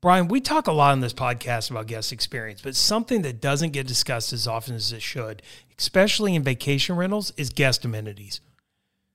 Brian, 0.00 0.28
we 0.28 0.40
talk 0.40 0.68
a 0.68 0.72
lot 0.72 0.92
on 0.92 1.00
this 1.00 1.12
podcast 1.12 1.72
about 1.72 1.88
guest 1.88 2.12
experience, 2.12 2.60
but 2.62 2.76
something 2.76 3.22
that 3.22 3.40
doesn't 3.40 3.72
get 3.72 3.84
discussed 3.84 4.32
as 4.32 4.46
often 4.46 4.76
as 4.76 4.92
it 4.92 5.02
should, 5.02 5.42
especially 5.76 6.36
in 6.36 6.42
vacation 6.44 6.94
rentals, 6.94 7.32
is 7.36 7.50
guest 7.50 7.84
amenities. 7.84 8.40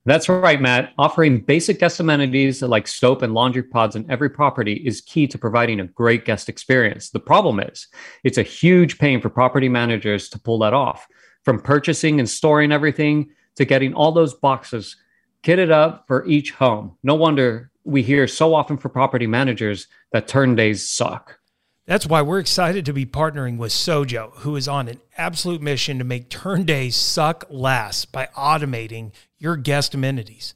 That's 0.05 0.27
right, 0.27 0.59
Matt. 0.59 0.91
Offering 0.97 1.39
basic 1.39 1.79
guest 1.79 2.01
amenities 2.01 2.61
like 2.61 2.89
soap 2.89 3.21
and 3.21 3.33
laundry 3.33 3.63
pods 3.63 3.95
in 3.95 4.11
every 4.11 4.29
property 4.29 4.73
is 4.73 4.99
key 4.99 5.25
to 5.27 5.37
providing 5.37 5.79
a 5.79 5.87
great 5.87 6.25
guest 6.25 6.49
experience. 6.49 7.11
The 7.11 7.21
problem 7.21 7.61
is, 7.61 7.87
it's 8.25 8.37
a 8.37 8.43
huge 8.43 8.97
pain 8.97 9.21
for 9.21 9.29
property 9.29 9.69
managers 9.69 10.27
to 10.31 10.39
pull 10.39 10.59
that 10.59 10.73
off. 10.73 11.07
From 11.45 11.61
purchasing 11.61 12.19
and 12.19 12.29
storing 12.29 12.73
everything 12.73 13.29
to 13.55 13.63
getting 13.63 13.93
all 13.93 14.11
those 14.11 14.33
boxes 14.33 14.97
kitted 15.43 15.71
up 15.71 16.03
for 16.07 16.27
each 16.27 16.51
home. 16.51 16.97
No 17.03 17.15
wonder 17.15 17.71
we 17.83 18.01
hear 18.01 18.27
so 18.27 18.53
often 18.53 18.77
for 18.77 18.89
property 18.89 19.27
managers 19.27 19.87
that 20.11 20.27
turn 20.27 20.55
days 20.55 20.89
suck. 20.89 21.39
That's 21.85 22.07
why 22.07 22.21
we're 22.21 22.39
excited 22.39 22.85
to 22.85 22.93
be 22.93 23.05
partnering 23.05 23.57
with 23.57 23.73
Sojo, 23.73 24.33
who 24.37 24.55
is 24.55 24.69
on 24.69 24.87
an 24.87 25.01
absolute 25.17 25.61
mission 25.61 25.97
to 25.97 26.05
make 26.05 26.29
turn 26.29 26.63
days 26.63 26.95
suck 26.95 27.43
less 27.49 28.05
by 28.05 28.29
automating 28.37 29.11
your 29.37 29.57
guest 29.57 29.93
amenities. 29.93 30.53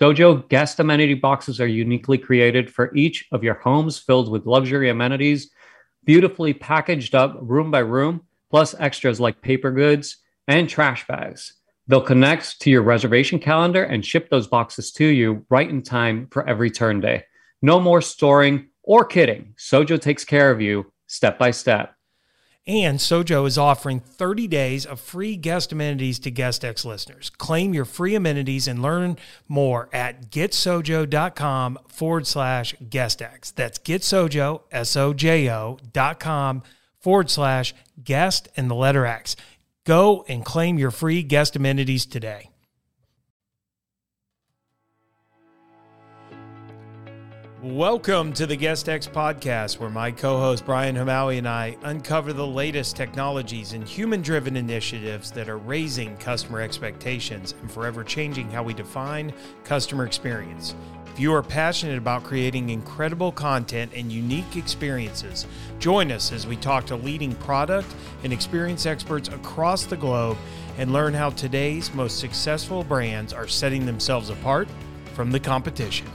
Sojo 0.00 0.48
guest 0.48 0.78
amenity 0.78 1.14
boxes 1.14 1.60
are 1.60 1.66
uniquely 1.66 2.16
created 2.16 2.72
for 2.72 2.94
each 2.94 3.26
of 3.32 3.42
your 3.42 3.54
homes 3.54 3.98
filled 3.98 4.30
with 4.30 4.46
luxury 4.46 4.88
amenities, 4.88 5.50
beautifully 6.04 6.54
packaged 6.54 7.14
up 7.14 7.36
room 7.40 7.72
by 7.72 7.80
room, 7.80 8.22
plus 8.50 8.74
extras 8.78 9.20
like 9.20 9.42
paper 9.42 9.72
goods 9.72 10.18
and 10.46 10.68
trash 10.68 11.06
bags. 11.06 11.54
They'll 11.90 12.00
connect 12.00 12.60
to 12.60 12.70
your 12.70 12.82
reservation 12.82 13.40
calendar 13.40 13.82
and 13.82 14.06
ship 14.06 14.30
those 14.30 14.46
boxes 14.46 14.92
to 14.92 15.04
you 15.04 15.44
right 15.50 15.68
in 15.68 15.82
time 15.82 16.28
for 16.30 16.48
every 16.48 16.70
turn 16.70 17.00
day. 17.00 17.24
No 17.62 17.80
more 17.80 18.00
storing 18.00 18.68
or 18.84 19.04
kitting. 19.08 19.56
Sojo 19.56 20.00
takes 20.00 20.24
care 20.24 20.52
of 20.52 20.60
you 20.60 20.92
step 21.08 21.36
by 21.36 21.50
step. 21.50 21.96
And 22.64 23.00
Sojo 23.00 23.44
is 23.44 23.58
offering 23.58 23.98
30 23.98 24.46
days 24.46 24.86
of 24.86 25.00
free 25.00 25.34
guest 25.34 25.72
amenities 25.72 26.20
to 26.20 26.30
GuestX 26.30 26.84
listeners. 26.84 27.28
Claim 27.28 27.74
your 27.74 27.84
free 27.84 28.14
amenities 28.14 28.68
and 28.68 28.80
learn 28.80 29.16
more 29.48 29.88
at 29.92 30.30
getsojo.com 30.30 31.76
forward 31.88 32.24
slash 32.28 32.72
guestx. 32.76 33.52
That's 33.52 33.80
getsojo, 33.80 34.60
S-O-J-O 34.70 35.78
dot 35.92 36.20
com 36.20 36.62
forward 37.00 37.30
slash 37.30 37.74
guest 38.04 38.48
and 38.56 38.70
the 38.70 38.76
letter 38.76 39.06
X. 39.06 39.34
Go 39.90 40.24
and 40.28 40.44
claim 40.44 40.78
your 40.78 40.92
free 40.92 41.24
guest 41.24 41.56
amenities 41.56 42.06
today. 42.06 42.48
Welcome 47.60 48.32
to 48.34 48.46
the 48.46 48.54
Guest 48.54 48.88
X 48.88 49.08
podcast, 49.08 49.80
where 49.80 49.90
my 49.90 50.12
co 50.12 50.38
host 50.38 50.64
Brian 50.64 50.94
Hamawi 50.94 51.38
and 51.38 51.48
I 51.48 51.76
uncover 51.82 52.32
the 52.32 52.46
latest 52.46 52.94
technologies 52.94 53.72
and 53.72 53.82
human 53.82 54.22
driven 54.22 54.56
initiatives 54.56 55.32
that 55.32 55.48
are 55.48 55.58
raising 55.58 56.16
customer 56.18 56.60
expectations 56.60 57.56
and 57.60 57.68
forever 57.68 58.04
changing 58.04 58.48
how 58.48 58.62
we 58.62 58.74
define 58.74 59.32
customer 59.64 60.06
experience. 60.06 60.76
If 61.12 61.18
you 61.18 61.34
are 61.34 61.42
passionate 61.42 61.98
about 61.98 62.22
creating 62.22 62.70
incredible 62.70 63.32
content 63.32 63.90
and 63.96 64.12
unique 64.12 64.56
experiences, 64.56 65.44
join 65.80 66.12
us 66.12 66.30
as 66.30 66.46
we 66.46 66.56
talk 66.56 66.86
to 66.86 66.96
leading 66.96 67.34
product 67.34 67.88
and 68.22 68.32
experience 68.32 68.86
experts 68.86 69.28
across 69.28 69.84
the 69.84 69.96
globe 69.96 70.38
and 70.78 70.92
learn 70.92 71.12
how 71.12 71.30
today's 71.30 71.92
most 71.92 72.20
successful 72.20 72.84
brands 72.84 73.32
are 73.32 73.48
setting 73.48 73.86
themselves 73.86 74.30
apart 74.30 74.68
from 75.14 75.32
the 75.32 75.40
competition. 75.40 76.06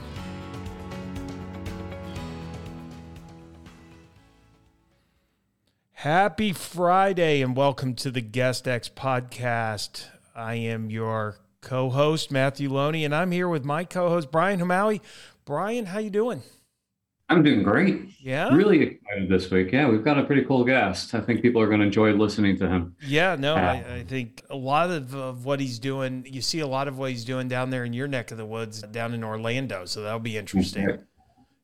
Happy 5.91 6.53
Friday 6.53 7.41
and 7.41 7.55
welcome 7.55 7.95
to 7.95 8.09
the 8.11 8.21
Guest 8.21 8.65
X 8.65 8.87
podcast. 8.87 10.05
I 10.33 10.55
am 10.55 10.89
your 10.89 11.37
co-host 11.65 12.31
Matthew 12.31 12.71
Loney, 12.71 13.03
and 13.03 13.13
I'm 13.13 13.31
here 13.31 13.49
with 13.49 13.65
my 13.65 13.83
co-host 13.83 14.31
Brian 14.31 14.59
Hamawi. 14.59 15.01
Brian, 15.45 15.87
how 15.87 15.99
you 15.99 16.11
doing? 16.11 16.43
I'm 17.27 17.41
doing 17.41 17.63
great. 17.63 18.11
Yeah, 18.21 18.53
really 18.53 18.81
excited 18.83 19.29
this 19.29 19.49
week. 19.49 19.71
Yeah, 19.71 19.89
we've 19.89 20.03
got 20.03 20.19
a 20.19 20.23
pretty 20.23 20.43
cool 20.43 20.63
guest. 20.63 21.15
I 21.15 21.21
think 21.21 21.41
people 21.41 21.59
are 21.59 21.65
going 21.65 21.79
to 21.79 21.85
enjoy 21.87 22.13
listening 22.13 22.55
to 22.59 22.69
him. 22.69 22.95
Yeah, 23.01 23.35
no, 23.35 23.55
uh, 23.55 23.59
I, 23.59 23.93
I, 23.95 24.03
think 24.03 24.43
a 24.51 24.55
lot 24.55 24.91
of, 24.91 25.15
of 25.15 25.45
what 25.45 25.59
he's 25.59 25.79
doing. 25.79 26.27
You 26.29 26.41
see 26.41 26.59
a 26.59 26.67
lot 26.67 26.87
of 26.87 26.99
what 26.99 27.09
he's 27.09 27.25
doing 27.25 27.47
down 27.47 27.71
there 27.71 27.83
in 27.83 27.93
your 27.93 28.07
neck 28.07 28.29
of 28.29 28.37
the 28.37 28.45
woods, 28.45 28.83
down 28.83 29.15
in 29.15 29.23
Orlando. 29.23 29.85
So 29.85 30.03
that'll 30.03 30.19
be 30.19 30.37
interesting. 30.37 30.87
Okay. 30.87 31.01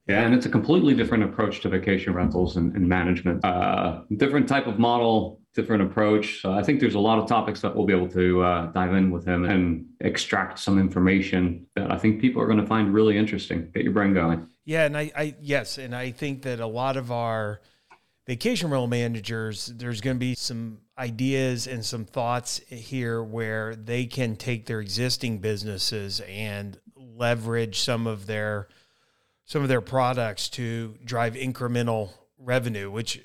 Yeah, 0.08 0.24
and 0.24 0.34
it's 0.34 0.48
a 0.48 0.50
completely 0.50 0.96
different 0.96 1.24
approach 1.26 1.62
to 1.62 1.70
vacation 1.70 2.14
rentals 2.14 2.58
and, 2.58 2.76
and 2.76 2.90
management. 2.90 3.46
Uh, 3.46 4.02
different 4.18 4.50
type 4.50 4.66
of 4.66 4.80
model, 4.80 5.41
different 5.54 5.84
approach. 5.84 6.42
So 6.42 6.54
I 6.54 6.64
think 6.64 6.80
there's 6.80 6.96
a 6.96 7.00
lot 7.00 7.20
of 7.20 7.28
topics 7.28 7.62
that 7.62 7.76
we'll 7.76 7.86
be 7.86 7.94
able 7.94 8.10
to 8.10 8.42
uh, 8.42 8.66
dive 8.68 8.94
in 8.94 9.12
with 9.12 9.26
him 9.28 9.46
and 9.46 9.86
extract 10.00 10.60
some 10.60 10.80
information 10.80 11.68
that 11.76 11.92
I 11.92 11.98
think 11.98 12.22
people 12.22 12.42
are 12.42 12.46
going 12.46 12.60
to 12.60 12.66
find 12.66 12.94
really 12.94 13.18
interesting. 13.18 13.70
Get 13.74 13.84
your 13.84 13.94
brain 13.94 14.14
going. 14.14 14.48
Yeah, 14.64 14.86
and 14.86 14.98
I, 14.98 15.12
I 15.16 15.36
yes, 15.42 15.78
and 15.78 15.96
I 15.96 16.12
think 16.12 16.44
that 16.44 16.60
a 16.60 16.68
lot 16.68 16.96
of 16.96 17.12
our 17.12 17.62
vacation 18.28 18.70
rental 18.70 18.88
managers, 18.88 19.66
there's 19.66 20.00
going 20.00 20.16
to 20.16 20.20
be 20.20 20.36
some 20.36 20.80
ideas 20.98 21.68
and 21.68 21.84
some 21.84 22.06
thoughts 22.06 22.60
here 22.68 23.24
where 23.24 23.76
they 23.76 24.06
can 24.06 24.36
take 24.36 24.68
their 24.68 24.80
existing 24.80 25.40
businesses 25.40 26.22
and 26.22 26.80
leverage 26.96 27.80
some 27.80 28.08
of 28.08 28.28
their 28.28 28.68
some 29.44 29.64
of 29.64 29.68
their 29.68 29.82
products 29.82 30.48
to 30.48 30.96
drive 31.04 31.34
incremental 31.34 32.12
revenue, 32.38 32.90
which 32.90 33.20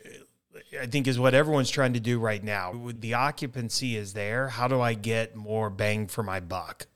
I 0.81 0.87
think 0.87 1.07
is 1.07 1.19
what 1.19 1.35
everyone's 1.35 1.71
trying 1.71 1.93
to 1.95 2.01
do 2.01 2.19
right 2.19 2.43
now. 2.43 2.93
The 2.99 3.15
occupancy 3.15 3.97
is 3.97 4.13
there. 4.13 4.49
How 4.49 4.69
do 4.69 4.81
I 4.81 4.95
get 4.95 5.37
more 5.37 5.71
bang 5.71 6.07
for 6.07 6.23
my 6.23 6.41
buck? 6.41 6.87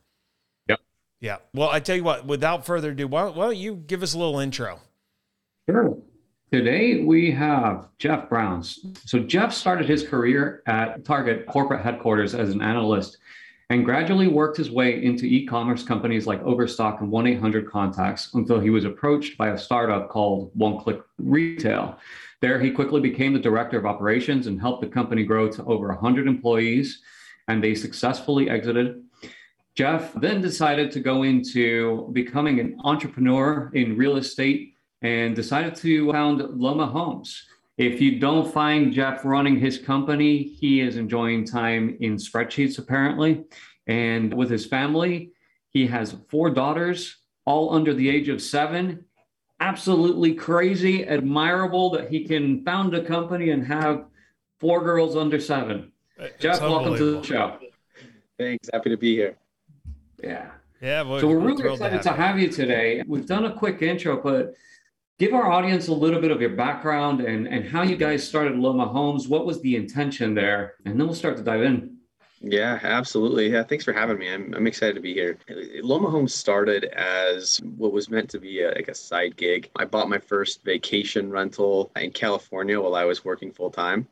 Yep. 0.68 0.80
Yeah. 1.20 1.36
Well, 1.54 1.68
I 1.68 1.80
tell 1.80 1.96
you 1.96 2.04
what, 2.04 2.26
without 2.26 2.66
further 2.66 2.90
ado, 2.90 3.06
why, 3.06 3.24
why 3.24 3.44
don't 3.44 3.56
you 3.56 3.76
give 3.76 4.02
us 4.02 4.14
a 4.14 4.18
little 4.18 4.40
intro? 4.40 4.80
Sure. 5.68 5.96
Today 6.52 7.04
we 7.04 7.30
have 7.30 7.88
Jeff 7.98 8.28
Browns. 8.28 8.84
So 9.04 9.20
Jeff 9.20 9.54
started 9.54 9.88
his 9.88 10.06
career 10.06 10.64
at 10.66 11.04
Target 11.04 11.46
corporate 11.46 11.82
headquarters 11.82 12.34
as 12.34 12.50
an 12.50 12.60
analyst 12.60 13.18
and 13.70 13.84
gradually 13.84 14.26
worked 14.26 14.56
his 14.56 14.70
way 14.70 15.02
into 15.02 15.26
e-commerce 15.26 15.84
companies 15.84 16.26
like 16.26 16.42
Overstock 16.42 17.00
and 17.00 17.10
1-800-Contacts 17.10 18.34
until 18.34 18.58
he 18.58 18.68
was 18.68 18.84
approached 18.84 19.38
by 19.38 19.50
a 19.50 19.58
startup 19.58 20.08
called 20.08 20.50
One 20.54 20.78
Click 20.80 21.00
Retail. 21.18 21.96
There, 22.40 22.58
he 22.58 22.72
quickly 22.72 23.00
became 23.00 23.32
the 23.32 23.38
director 23.38 23.78
of 23.78 23.86
operations 23.86 24.48
and 24.48 24.60
helped 24.60 24.82
the 24.82 24.88
company 24.88 25.22
grow 25.22 25.48
to 25.52 25.64
over 25.64 25.86
100 25.86 26.26
employees, 26.26 27.00
and 27.46 27.62
they 27.62 27.76
successfully 27.76 28.50
exited. 28.50 29.04
Jeff 29.76 30.12
then 30.14 30.40
decided 30.40 30.90
to 30.90 31.00
go 31.00 31.22
into 31.22 32.08
becoming 32.12 32.58
an 32.58 32.76
entrepreneur 32.82 33.70
in 33.72 33.96
real 33.96 34.16
estate 34.16 34.74
and 35.02 35.36
decided 35.36 35.76
to 35.76 36.10
found 36.10 36.40
Loma 36.60 36.86
Homes. 36.86 37.44
If 37.80 37.98
you 37.98 38.18
don't 38.18 38.52
find 38.52 38.92
Jeff 38.92 39.24
running 39.24 39.58
his 39.58 39.78
company, 39.78 40.42
he 40.42 40.82
is 40.82 40.98
enjoying 40.98 41.46
time 41.46 41.96
in 42.00 42.16
spreadsheets 42.16 42.78
apparently. 42.78 43.46
And 43.86 44.34
with 44.34 44.50
his 44.50 44.66
family, 44.66 45.32
he 45.70 45.86
has 45.86 46.14
four 46.28 46.50
daughters, 46.50 47.16
all 47.46 47.72
under 47.74 47.94
the 47.94 48.10
age 48.10 48.28
of 48.28 48.42
seven. 48.42 49.06
Absolutely 49.60 50.34
crazy, 50.34 51.06
admirable 51.06 51.88
that 51.92 52.10
he 52.10 52.26
can 52.26 52.62
found 52.66 52.94
a 52.94 53.02
company 53.02 53.48
and 53.48 53.66
have 53.66 54.04
four 54.58 54.84
girls 54.84 55.16
under 55.16 55.40
seven. 55.40 55.90
It's 56.18 56.38
Jeff, 56.38 56.60
welcome 56.60 56.98
to 56.98 57.12
the 57.12 57.22
show. 57.22 57.56
Thanks. 58.38 58.68
Happy 58.74 58.90
to 58.90 58.98
be 58.98 59.14
here. 59.14 59.38
Yeah. 60.22 60.50
Yeah. 60.82 61.02
Boy, 61.02 61.22
so 61.22 61.28
we're, 61.28 61.38
we're 61.38 61.46
really 61.46 61.72
excited 61.72 62.02
to 62.02 62.08
have, 62.10 62.16
to 62.18 62.22
have 62.22 62.38
you 62.38 62.48
today. 62.48 63.02
We've 63.06 63.24
done 63.24 63.46
a 63.46 63.54
quick 63.54 63.80
intro, 63.80 64.20
but 64.22 64.54
give 65.20 65.34
our 65.34 65.52
audience 65.52 65.88
a 65.88 65.92
little 65.92 66.18
bit 66.18 66.30
of 66.30 66.40
your 66.40 66.50
background 66.50 67.20
and, 67.20 67.46
and 67.46 67.68
how 67.68 67.82
you 67.82 67.94
guys 67.94 68.26
started 68.26 68.56
Loma 68.56 68.86
Homes. 68.86 69.28
What 69.28 69.44
was 69.44 69.60
the 69.60 69.76
intention 69.76 70.34
there? 70.34 70.76
And 70.86 70.98
then 70.98 71.06
we'll 71.06 71.14
start 71.14 71.36
to 71.36 71.42
dive 71.42 71.62
in. 71.62 71.98
Yeah, 72.40 72.80
absolutely. 72.82 73.52
Yeah, 73.52 73.62
thanks 73.62 73.84
for 73.84 73.92
having 73.92 74.18
me. 74.18 74.32
I'm, 74.32 74.54
I'm 74.54 74.66
excited 74.66 74.94
to 74.94 75.02
be 75.02 75.12
here. 75.12 75.36
Loma 75.82 76.08
Homes 76.08 76.34
started 76.34 76.84
as 76.84 77.60
what 77.76 77.92
was 77.92 78.08
meant 78.08 78.30
to 78.30 78.40
be 78.40 78.62
a, 78.62 78.70
like 78.70 78.88
a 78.88 78.94
side 78.94 79.36
gig. 79.36 79.68
I 79.76 79.84
bought 79.84 80.08
my 80.08 80.16
first 80.18 80.64
vacation 80.64 81.30
rental 81.30 81.92
in 81.96 82.12
California 82.12 82.80
while 82.80 82.94
I 82.94 83.04
was 83.04 83.22
working 83.22 83.52
full 83.52 83.70
time. 83.70 84.08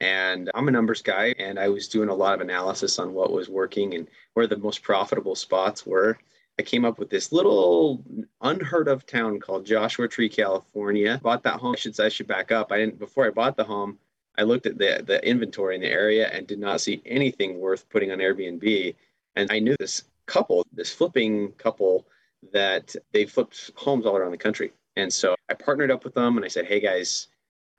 And 0.00 0.48
I'm 0.54 0.68
a 0.68 0.70
numbers 0.70 1.02
guy, 1.02 1.34
and 1.40 1.58
I 1.58 1.68
was 1.68 1.88
doing 1.88 2.08
a 2.08 2.14
lot 2.14 2.34
of 2.34 2.40
analysis 2.40 3.00
on 3.00 3.14
what 3.14 3.32
was 3.32 3.48
working 3.48 3.94
and 3.94 4.06
where 4.34 4.46
the 4.46 4.56
most 4.56 4.82
profitable 4.82 5.34
spots 5.34 5.84
were. 5.84 6.18
I 6.62 6.64
came 6.64 6.84
up 6.84 7.00
with 7.00 7.10
this 7.10 7.32
little 7.32 8.04
unheard 8.40 8.86
of 8.86 9.04
town 9.04 9.40
called 9.40 9.66
Joshua 9.66 10.06
Tree, 10.06 10.28
California. 10.28 11.18
Bought 11.20 11.42
that 11.42 11.58
home. 11.58 11.74
I 11.74 11.76
should 11.76 11.98
I 11.98 12.08
should 12.08 12.28
back 12.28 12.52
up. 12.52 12.70
I 12.70 12.78
didn't 12.78 13.00
before 13.00 13.26
I 13.26 13.30
bought 13.30 13.56
the 13.56 13.64
home. 13.64 13.98
I 14.38 14.44
looked 14.44 14.66
at 14.66 14.78
the 14.78 15.02
the 15.04 15.28
inventory 15.28 15.74
in 15.74 15.80
the 15.80 15.88
area 15.88 16.28
and 16.28 16.46
did 16.46 16.60
not 16.60 16.80
see 16.80 17.02
anything 17.04 17.58
worth 17.58 17.88
putting 17.90 18.12
on 18.12 18.18
Airbnb. 18.18 18.94
And 19.34 19.50
I 19.50 19.58
knew 19.58 19.74
this 19.80 20.04
couple, 20.26 20.64
this 20.72 20.94
flipping 20.94 21.50
couple, 21.58 22.06
that 22.52 22.94
they 23.10 23.26
flipped 23.26 23.72
homes 23.74 24.06
all 24.06 24.16
around 24.16 24.30
the 24.30 24.38
country. 24.38 24.72
And 24.94 25.12
so 25.12 25.34
I 25.48 25.54
partnered 25.54 25.90
up 25.90 26.04
with 26.04 26.14
them 26.14 26.36
and 26.36 26.44
I 26.44 26.48
said, 26.48 26.66
hey 26.66 26.78
guys, 26.78 27.26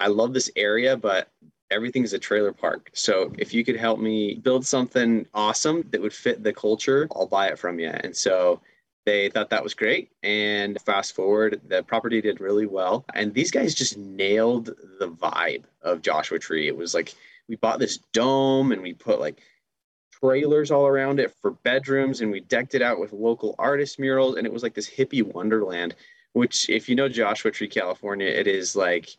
I 0.02 0.08
love 0.08 0.34
this 0.34 0.52
area, 0.58 0.98
but 0.98 1.32
everything's 1.72 2.12
a 2.12 2.20
trailer 2.20 2.52
park. 2.52 2.90
So 2.94 3.32
if 3.40 3.54
you 3.54 3.64
could 3.64 3.78
help 3.78 4.02
me 4.02 4.36
build 4.36 4.66
something 4.66 5.26
awesome 5.34 5.88
that 5.92 6.02
would 6.02 6.14
fit 6.14 6.44
the 6.44 6.52
culture, 6.52 7.08
I'll 7.16 7.28
buy 7.28 7.48
it 7.48 7.58
from 7.58 7.80
you. 7.80 7.88
And 7.88 8.14
so 8.14 8.60
they 9.06 9.30
thought 9.30 9.50
that 9.50 9.64
was 9.64 9.74
great. 9.74 10.12
And 10.24 10.80
fast 10.82 11.16
forward, 11.16 11.62
the 11.68 11.84
property 11.84 12.22
did 12.22 12.40
really 12.40 12.66
well. 12.66 13.06
And 13.14 13.34
these 13.34 13.52
guys 13.52 13.76
just 13.76 13.98
nailed 13.98 14.72
the 15.00 15.10
vibe 15.10 15.64
of 15.82 16.02
Joshua 16.02 16.40
Tree. 16.40 16.68
It 16.68 16.78
was 16.78 16.94
like 16.94 17.14
we 17.48 17.56
bought 17.56 17.80
this 17.80 17.98
dome 18.14 18.72
and 18.72 18.82
we 18.82 18.94
put 18.94 19.20
like 19.20 19.42
trailers 20.12 20.72
all 20.72 20.88
around 20.88 21.20
it 21.20 21.34
for 21.42 21.52
bedrooms 21.52 22.22
and 22.22 22.32
we 22.32 22.40
decked 22.40 22.76
it 22.76 22.82
out 22.82 23.00
with 23.00 23.12
local 23.12 23.56
artist 23.60 24.00
murals. 24.00 24.38
And 24.38 24.48
it 24.48 24.54
was 24.54 24.64
like 24.64 24.74
this 24.74 24.90
hippie 24.90 25.24
wonderland, 25.24 25.96
which, 26.32 26.70
if 26.70 26.88
you 26.88 26.96
know 26.96 27.10
Joshua 27.10 27.52
Tree, 27.52 27.68
California, 27.68 28.28
it 28.28 28.48
is 28.48 28.76
like 28.76 29.10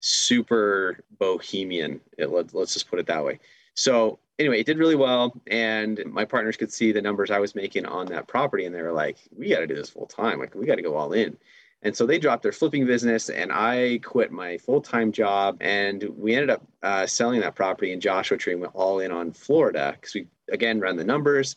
super 0.00 0.98
bohemian. 1.18 2.00
It, 2.18 2.30
let, 2.30 2.52
let's 2.54 2.74
just 2.74 2.90
put 2.90 2.98
it 2.98 3.06
that 3.06 3.24
way. 3.24 3.40
So 3.74 4.18
anyway, 4.38 4.60
it 4.60 4.66
did 4.66 4.78
really 4.78 4.96
well, 4.96 5.40
and 5.46 6.00
my 6.06 6.24
partners 6.24 6.56
could 6.56 6.72
see 6.72 6.92
the 6.92 7.02
numbers 7.02 7.30
I 7.30 7.38
was 7.38 7.54
making 7.54 7.86
on 7.86 8.06
that 8.06 8.26
property, 8.26 8.64
and 8.66 8.74
they 8.74 8.82
were 8.82 8.92
like, 8.92 9.18
"We 9.36 9.50
got 9.50 9.60
to 9.60 9.66
do 9.66 9.74
this 9.74 9.90
full 9.90 10.06
time. 10.06 10.38
Like, 10.38 10.54
we 10.54 10.66
got 10.66 10.76
to 10.76 10.82
go 10.82 10.96
all 10.96 11.12
in." 11.12 11.36
And 11.82 11.96
so 11.96 12.04
they 12.04 12.18
dropped 12.18 12.42
their 12.42 12.52
flipping 12.52 12.84
business, 12.86 13.30
and 13.30 13.50
I 13.52 14.00
quit 14.04 14.32
my 14.32 14.58
full 14.58 14.80
time 14.80 15.12
job, 15.12 15.58
and 15.60 16.02
we 16.16 16.34
ended 16.34 16.50
up 16.50 16.62
uh, 16.82 17.06
selling 17.06 17.40
that 17.40 17.54
property 17.54 17.92
in 17.92 18.00
Joshua 18.00 18.36
Tree 18.36 18.52
and 18.52 18.62
went 18.62 18.74
all 18.74 19.00
in 19.00 19.10
on 19.12 19.32
Florida 19.32 19.96
because 19.98 20.14
we 20.14 20.26
again 20.50 20.80
ran 20.80 20.96
the 20.96 21.04
numbers, 21.04 21.56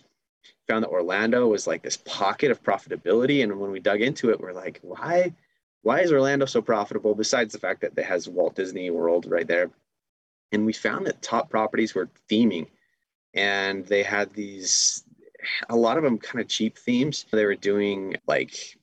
found 0.68 0.83
that 0.83 0.89
Orlando 0.89 1.48
was 1.48 1.68
like 1.68 1.83
this 1.83 1.98
pocket 1.98 2.51
of 2.51 2.63
profitability, 2.63 3.44
and 3.44 3.59
when 3.59 3.71
we 3.71 3.80
dug 3.80 4.01
into 4.01 4.30
it, 4.30 4.39
we're 4.39 4.54
like, 4.54 4.80
why? 4.81 5.33
why 5.83 6.00
is 6.00 6.12
Orlando 6.12 6.45
so 6.45 6.62
profitable 6.62 7.13
besides 7.13 7.54
the 7.54 7.59
fact 7.59 7.81
that 7.81 7.98
it 7.98 8.06
has 8.06 8.27
Walt 8.27 8.56
Disney 8.56 8.89
World 8.89 9.25
right 9.30 9.48
there? 9.48 9.69
And 10.54 10.66
we 10.66 10.74
found 10.74 11.06
that 11.06 11.22
top 11.22 11.50
properties 11.50 11.94
were 11.94 12.10
theming 12.30 12.68
and 13.34 13.86
they 13.86 14.04
had 14.04 14.32
these, 14.34 15.04
a 15.68 15.76
lot 15.76 15.98
of 15.98 16.04
them 16.04 16.18
kind 16.18 16.42
of 16.42 16.48
cheap 16.48 16.78
themes. 16.78 17.26
They 17.32 17.46
were 17.46 17.56
doing 17.56 18.16
like 18.28 18.78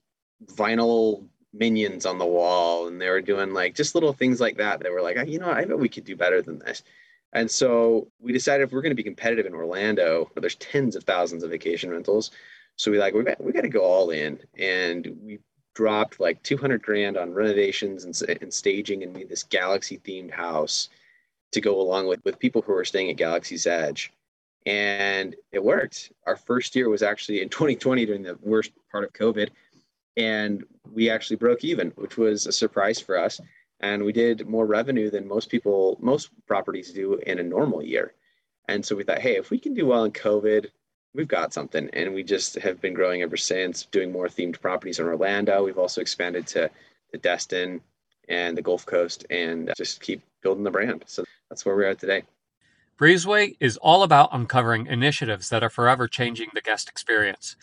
vinyl 0.47 1.25
minions 1.53 2.07
on 2.07 2.19
the 2.19 2.27
wall 2.27 2.89
and 2.89 3.01
they 3.01 3.09
were 3.09 3.21
doing 3.21 3.55
like 3.55 3.75
just 3.75 3.95
little 3.95 4.13
things 4.13 4.41
like 4.41 4.59
that. 4.59 4.81
They 4.81 4.91
were 4.91 5.03
like, 5.03 5.17
ah, 5.19 5.25
you 5.25 5.39
know, 5.39 5.51
I 5.51 5.65
bet 5.65 5.79
we 5.79 5.89
could 5.89 6.05
do 6.05 6.17
better 6.17 6.43
than 6.43 6.59
this. 6.59 6.83
And 7.33 7.51
so 7.51 8.11
we 8.19 8.33
decided 8.33 8.65
if 8.65 8.73
we're 8.73 8.83
going 8.83 8.91
to 8.91 8.97
be 8.97 9.05
competitive 9.05 9.47
in 9.47 9.55
Orlando, 9.55 10.31
there's 10.37 10.57
tens 10.57 10.97
of 10.97 11.05
thousands 11.05 11.45
of 11.45 11.51
vacation 11.51 11.91
rentals, 11.91 12.33
so 12.77 12.91
we 12.91 12.99
like 12.99 13.15
we 13.15 13.23
got 13.23 13.43
we 13.43 13.53
got 13.53 13.61
to 13.61 13.69
go 13.69 13.83
all 13.83 14.11
in, 14.11 14.41
and 14.59 15.17
we 15.23 15.39
dropped 15.75 16.19
like 16.19 16.43
200 16.43 16.83
grand 16.83 17.17
on 17.17 17.33
renovations 17.33 18.05
and, 18.05 18.39
and 18.43 18.53
staging 18.53 19.03
and 19.03 19.13
made 19.13 19.29
this 19.29 19.45
galaxy 19.45 19.99
themed 19.99 20.33
house 20.33 20.89
to 21.53 21.61
go 21.61 21.81
along 21.81 22.07
with 22.07 22.25
with 22.25 22.39
people 22.39 22.63
who 22.63 22.73
were 22.73 22.85
staying 22.85 23.11
at 23.11 23.17
Galaxy's 23.17 23.67
Edge. 23.67 24.13
And 24.67 25.35
it 25.53 25.65
worked. 25.65 26.13
Our 26.27 26.37
first 26.37 26.77
year 26.77 26.89
was 26.89 27.03
actually 27.03 27.43
in 27.43 27.49
2020 27.51 28.07
during 28.07 28.23
the 28.23 28.39
worst 28.43 28.73
part 28.91 29.05
of 29.05 29.13
COVID. 29.13 29.51
And 30.17 30.65
we 30.93 31.09
actually 31.09 31.37
broke 31.37 31.65
even, 31.65 31.91
which 31.91 32.17
was 32.17 32.47
a 32.47 32.53
surprise 32.53 33.01
for 33.01 33.17
us. 33.17 33.41
And 33.81 34.05
we 34.05 34.13
did 34.13 34.47
more 34.47 34.67
revenue 34.67 35.11
than 35.11 35.27
most 35.27 35.49
people, 35.49 35.97
most 36.01 36.31
properties 36.47 36.93
do 36.93 37.15
in 37.15 37.39
a 37.39 37.43
normal 37.43 37.83
year. 37.83 38.13
And 38.69 38.85
so 38.85 38.95
we 38.95 39.05
thought, 39.05 39.21
hey, 39.21 39.37
if 39.37 39.51
we 39.51 39.59
can 39.59 39.73
do 39.73 39.87
well 39.87 40.05
in 40.05 40.13
COVID, 40.13 40.67
we've 41.15 41.29
got 41.29 41.53
something 41.53 41.89
and 41.93 42.15
we 42.15 42.23
just 42.23 42.55
have 42.57 42.81
been 42.81 42.95
growing 42.95 43.23
ever 43.23 43.37
since 43.37 43.85
doing 43.87 44.13
more 44.13 44.29
themed 44.29 44.61
properties 44.61 44.99
in 44.99 45.07
orlando 45.07 45.65
we've 45.65 45.79
also 45.79 46.01
expanded 46.01 46.47
to 46.47 46.71
the 47.13 47.19
destin 47.19 47.81
and 48.29 48.57
the 48.57 48.63
gulf 48.63 48.87
coast 48.87 49.27
and 49.31 49.73
just 49.77 50.01
keep 50.01 50.23
building 50.43 50.65
the 50.65 50.71
brand 50.71 51.03
so 51.07 51.25
that's 51.51 51.67
where 51.67 51.77
we're 51.77 51.95
today. 51.95 52.23
Breezeway 52.99 53.57
is 53.61 53.77
all 53.79 54.03
about 54.03 54.31
uncovering 54.33 54.87
initiatives 54.87 55.49
that 55.49 55.63
are 55.63 55.71
forever 55.71 56.07
changing 56.07 56.49
the 56.55 56.61
guest 56.61 56.89
experience. 56.89 57.57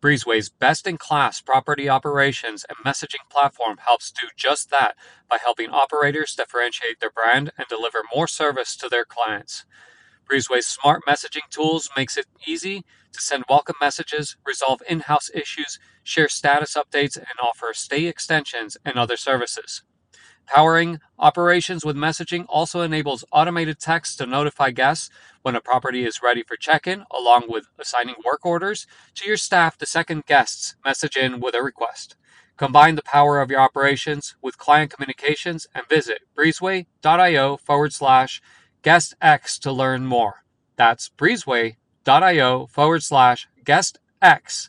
Breezeway's 0.00 0.48
best-in-class 0.48 1.42
property 1.42 1.88
operations 1.88 2.64
and 2.68 2.78
messaging 2.78 3.28
platform 3.30 3.78
helps 3.86 4.10
do 4.10 4.28
just 4.36 4.70
that 4.70 4.96
by 5.28 5.38
helping 5.42 5.70
operators 5.70 6.34
differentiate 6.34 7.00
their 7.00 7.10
brand 7.10 7.52
and 7.58 7.66
deliver 7.68 8.02
more 8.14 8.26
service 8.26 8.76
to 8.76 8.88
their 8.88 9.04
clients. 9.04 9.64
Breezeway's 10.30 10.66
smart 10.66 11.02
messaging 11.06 11.48
tools 11.50 11.90
makes 11.96 12.16
it 12.16 12.26
easy 12.46 12.84
to 13.12 13.20
send 13.20 13.44
welcome 13.48 13.76
messages, 13.80 14.36
resolve 14.46 14.80
in-house 14.88 15.30
issues, 15.34 15.78
share 16.02 16.28
status 16.28 16.74
updates, 16.74 17.16
and 17.16 17.26
offer 17.42 17.72
stay 17.72 18.06
extensions 18.06 18.76
and 18.84 18.96
other 18.96 19.16
services. 19.16 19.82
Powering 20.52 20.98
operations 21.16 21.84
with 21.84 21.94
messaging 21.94 22.44
also 22.48 22.80
enables 22.80 23.24
automated 23.30 23.78
text 23.78 24.18
to 24.18 24.26
notify 24.26 24.72
guests 24.72 25.08
when 25.42 25.54
a 25.54 25.60
property 25.60 26.04
is 26.04 26.24
ready 26.24 26.42
for 26.42 26.56
check-in, 26.56 27.04
along 27.16 27.44
with 27.48 27.68
assigning 27.78 28.16
work 28.24 28.44
orders 28.44 28.84
to 29.14 29.28
your 29.28 29.36
staff 29.36 29.78
to 29.78 29.86
second 29.86 30.26
guests 30.26 30.74
message 30.84 31.16
in 31.16 31.38
with 31.38 31.54
a 31.54 31.62
request. 31.62 32.16
Combine 32.56 32.96
the 32.96 33.02
power 33.02 33.40
of 33.40 33.48
your 33.48 33.60
operations 33.60 34.34
with 34.42 34.58
client 34.58 34.90
communications 34.90 35.68
and 35.72 35.88
visit 35.88 36.22
breezeway.io 36.36 37.56
forward 37.58 37.92
slash 37.92 38.42
guest 38.82 39.14
X 39.22 39.56
to 39.60 39.70
learn 39.70 40.04
more. 40.04 40.42
That's 40.74 41.08
breezeway.io 41.10 42.66
forward 42.66 43.04
slash 43.04 43.46
guest 43.64 44.00
X 44.20 44.68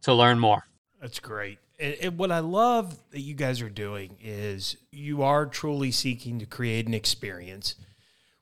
to 0.00 0.14
learn 0.14 0.38
more. 0.38 0.64
That's 1.02 1.20
great. 1.20 1.58
And, 1.78 1.94
and, 2.00 2.18
what 2.18 2.32
I 2.32 2.40
love 2.40 2.98
that 3.10 3.20
you 3.20 3.34
guys 3.34 3.60
are 3.60 3.70
doing 3.70 4.16
is 4.20 4.76
you 4.90 5.22
are 5.22 5.46
truly 5.46 5.92
seeking 5.92 6.38
to 6.40 6.46
create 6.46 6.86
an 6.86 6.94
experience, 6.94 7.76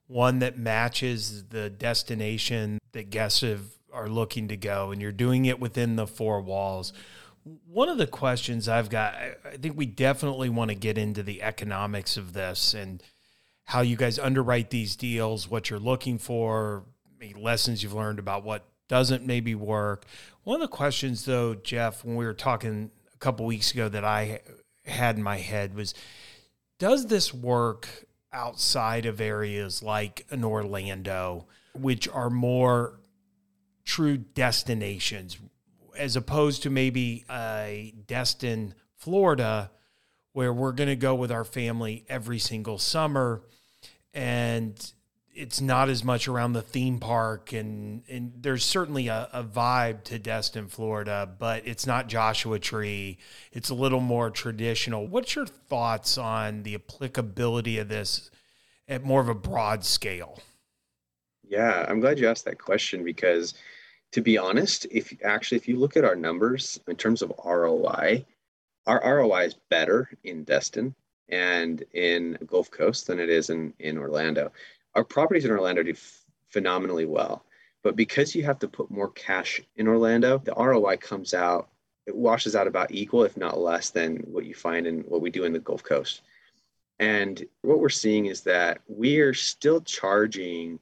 one 0.06 0.38
that 0.38 0.59
matches 0.59 1.44
the 1.49 1.69
destination 1.69 2.79
that 2.93 3.11
guests 3.11 3.43
have, 3.43 3.65
are 3.93 4.09
looking 4.09 4.49
to 4.49 4.56
go, 4.56 4.91
and 4.91 5.03
you're 5.03 5.12
doing 5.12 5.44
it 5.44 5.61
within 5.61 5.97
the 5.97 6.06
four 6.06 6.41
walls. 6.41 6.93
One 7.67 7.88
of 7.88 7.99
the 7.99 8.06
questions 8.06 8.69
I've 8.69 8.88
got, 8.88 9.15
I 9.15 9.56
think 9.61 9.77
we 9.77 9.87
definitely 9.87 10.49
want 10.49 10.71
to 10.71 10.75
get 10.75 10.99
into 10.99 11.23
the 11.23 11.43
economics 11.43 12.17
of 12.17 12.33
this 12.33 12.75
and 12.75 13.03
how 13.65 13.83
you 13.83 13.97
guys 13.97 14.19
underwrite 14.19 14.71
these 14.71 14.97
deals, 14.97 15.50
what 15.50 15.69
you're 15.71 15.79
looking 15.79 16.19
for, 16.19 16.85
lessons 17.37 17.83
you've 17.83 17.93
learned 17.93 18.19
about 18.19 18.44
what 18.44 18.65
doesn't 18.88 19.27
maybe 19.27 19.55
work. 19.55 20.05
One 20.44 20.61
of 20.62 20.71
the 20.71 20.75
questions, 20.75 21.25
though, 21.25 21.55
Jeff, 21.55 22.05
when 22.05 22.17
we 22.17 22.25
were 22.25 22.35
talking 22.35 22.91
a 23.17 23.19
couple 23.19 23.47
weeks 23.47 23.73
ago 23.73 23.89
that 23.89 24.05
I 24.05 24.41
had 24.85 25.17
in 25.17 25.23
my 25.23 25.39
head 25.39 25.75
was 25.75 25.95
Does 26.79 27.07
this 27.07 27.33
work 27.33 27.88
outside 28.33 29.07
of 29.07 29.21
areas 29.21 29.83
like 29.83 30.26
an 30.31 30.45
Orlando, 30.45 31.47
which 31.75 32.07
are 32.09 32.31
more 32.31 33.00
true 33.85 34.19
destinations, 34.19 35.38
as 35.97 36.17
opposed 36.17 36.62
to 36.64 36.71
maybe 36.71 37.25
a 37.31 37.95
Destin, 38.07 38.75
Florida, 38.97 39.71
where 40.33 40.52
we're 40.52 40.73
going 40.73 40.88
to 40.88 40.97
go 40.97 41.14
with 41.14 41.33
our 41.33 41.45
family 41.45 42.05
every 42.09 42.38
single 42.38 42.79
summer? 42.79 43.43
And 44.12 44.93
it's 45.37 45.61
not 45.61 45.90
as 45.90 46.02
much 46.02 46.26
around 46.26 46.55
the 46.55 46.62
theme 46.62 46.99
park 46.99 47.52
and 47.52 48.02
and 48.09 48.33
there's 48.40 48.64
certainly 48.64 49.09
a, 49.09 49.28
a, 49.33 49.45
vibe 49.45 50.02
to 50.05 50.19
Destin, 50.19 50.69
Florida, 50.69 51.28
but 51.38 51.66
it's 51.66 51.87
not 51.87 52.09
Joshua 52.09 52.59
Tree. 52.59 53.19
It's 53.52 53.69
a 53.69 53.75
little 53.75 54.00
more 54.00 54.31
traditional. 54.31 55.07
What's 55.07 55.35
your 55.37 55.47
thoughts 55.47 56.16
on 56.16 56.62
the 56.62 56.75
applicability 56.75 57.78
of 57.78 57.88
this 57.88 58.31
at 58.88 59.05
more 59.05 59.21
of 59.21 59.28
a 59.28 59.35
broad 59.35 59.85
scale? 59.85 60.40
Yeah, 61.47 61.85
I'm 61.87 62.00
glad 62.00 62.19
you 62.19 62.28
asked 62.28 62.47
that 62.47 62.59
question 62.59 63.05
because 63.05 63.55
to 64.12 64.23
be 64.23 64.38
honest, 64.38 64.87
if 64.90 65.12
actually 65.23 65.59
if 65.59 65.69
you 65.69 65.76
look 65.76 65.97
at 65.97 66.05
our 66.05 66.16
numbers 66.16 66.81
in 66.88 66.97
terms 66.97 67.21
of 67.21 67.33
ROI, 67.45 68.25
our 68.87 69.02
ROI 69.05 69.45
is 69.45 69.55
better 69.69 70.09
in 70.25 70.45
Destin 70.45 70.95
and 71.28 71.85
in 71.93 72.38
Gulf 72.47 72.71
Coast 72.71 73.07
than 73.07 73.19
it 73.19 73.28
is 73.28 73.50
in, 73.50 73.75
in 73.78 73.99
Orlando. 73.99 74.52
Our 74.97 75.05
properties 75.05 75.45
in 75.45 75.50
Orlando 75.50 75.83
do 75.83 75.91
f- 75.91 76.25
phenomenally 76.49 77.05
well, 77.05 77.45
but 77.83 77.97
because 77.97 78.35
you 78.35 78.43
have 78.45 78.59
to 78.61 78.69
put 78.69 78.91
more 78.91 79.11
cash 79.11 79.61
in 79.76 79.87
Orlando, 79.87 80.38
the 80.38 80.55
ROI 80.55 80.97
comes 80.97 81.35
out, 81.35 81.69
it 82.07 82.17
washes 82.17 82.57
out 82.57 82.67
about 82.67 82.93
equal, 82.93 83.23
if 83.23 83.37
not 83.37 83.59
less, 83.59 83.91
than 83.91 84.17
what 84.26 84.47
you 84.47 84.55
find 84.55 84.87
in 84.87 85.00
what 85.03 85.21
we 85.21 85.31
do 85.31 85.45
in 85.45 85.53
the 85.53 85.59
Gulf 85.59 85.85
Coast. 85.85 86.23
And 86.99 87.45
what 87.61 87.79
we're 87.79 87.91
seeing 87.91 88.26
is 88.26 88.41
that 88.43 88.81
we 88.88 89.19
are 89.19 89.35
still 89.35 89.83
charging 89.83 90.79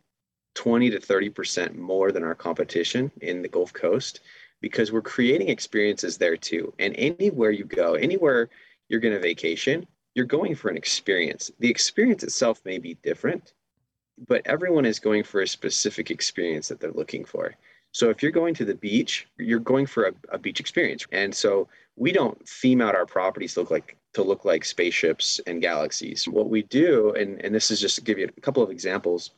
20 0.54 0.90
to 0.90 1.00
30% 1.00 1.74
more 1.74 2.12
than 2.12 2.22
our 2.22 2.36
competition 2.36 3.10
in 3.20 3.42
the 3.42 3.48
Gulf 3.48 3.72
Coast 3.72 4.20
because 4.60 4.92
we're 4.92 5.02
creating 5.02 5.48
experiences 5.48 6.16
there 6.16 6.36
too. 6.36 6.72
And 6.78 6.94
anywhere 6.96 7.50
you 7.50 7.64
go, 7.64 7.94
anywhere 7.94 8.48
you're 8.88 9.00
going 9.00 9.14
to 9.14 9.20
vacation, 9.20 9.86
you're 10.14 10.24
going 10.24 10.54
for 10.54 10.70
an 10.70 10.76
experience. 10.76 11.50
The 11.58 11.68
experience 11.68 12.22
itself 12.22 12.60
may 12.64 12.78
be 12.78 12.94
different, 13.02 13.52
but 14.28 14.42
everyone 14.44 14.86
is 14.86 14.98
going 14.98 15.24
for 15.24 15.40
a 15.40 15.48
specific 15.48 16.10
experience 16.10 16.68
that 16.68 16.80
they're 16.80 16.92
looking 16.92 17.24
for. 17.24 17.54
So 17.92 18.10
if 18.10 18.22
you're 18.22 18.32
going 18.32 18.54
to 18.54 18.64
the 18.64 18.74
beach, 18.74 19.28
you're 19.38 19.60
going 19.60 19.86
for 19.86 20.06
a, 20.06 20.12
a 20.30 20.38
beach 20.38 20.60
experience. 20.60 21.06
And 21.12 21.34
so 21.34 21.68
we 21.96 22.10
don't 22.10 22.48
theme 22.48 22.80
out 22.80 22.96
our 22.96 23.06
properties 23.06 23.54
to 23.54 23.60
look 23.60 23.70
like 23.70 23.96
to 24.14 24.22
look 24.22 24.44
like 24.44 24.64
spaceships 24.64 25.40
and 25.46 25.60
galaxies. 25.60 26.28
What 26.28 26.48
we 26.48 26.62
do, 26.62 27.12
and, 27.14 27.44
and 27.44 27.52
this 27.54 27.70
is 27.70 27.80
just 27.80 27.96
to 27.96 28.02
give 28.02 28.18
you 28.18 28.28
a 28.36 28.40
couple 28.40 28.62
of 28.62 28.70
examples, 28.70 29.30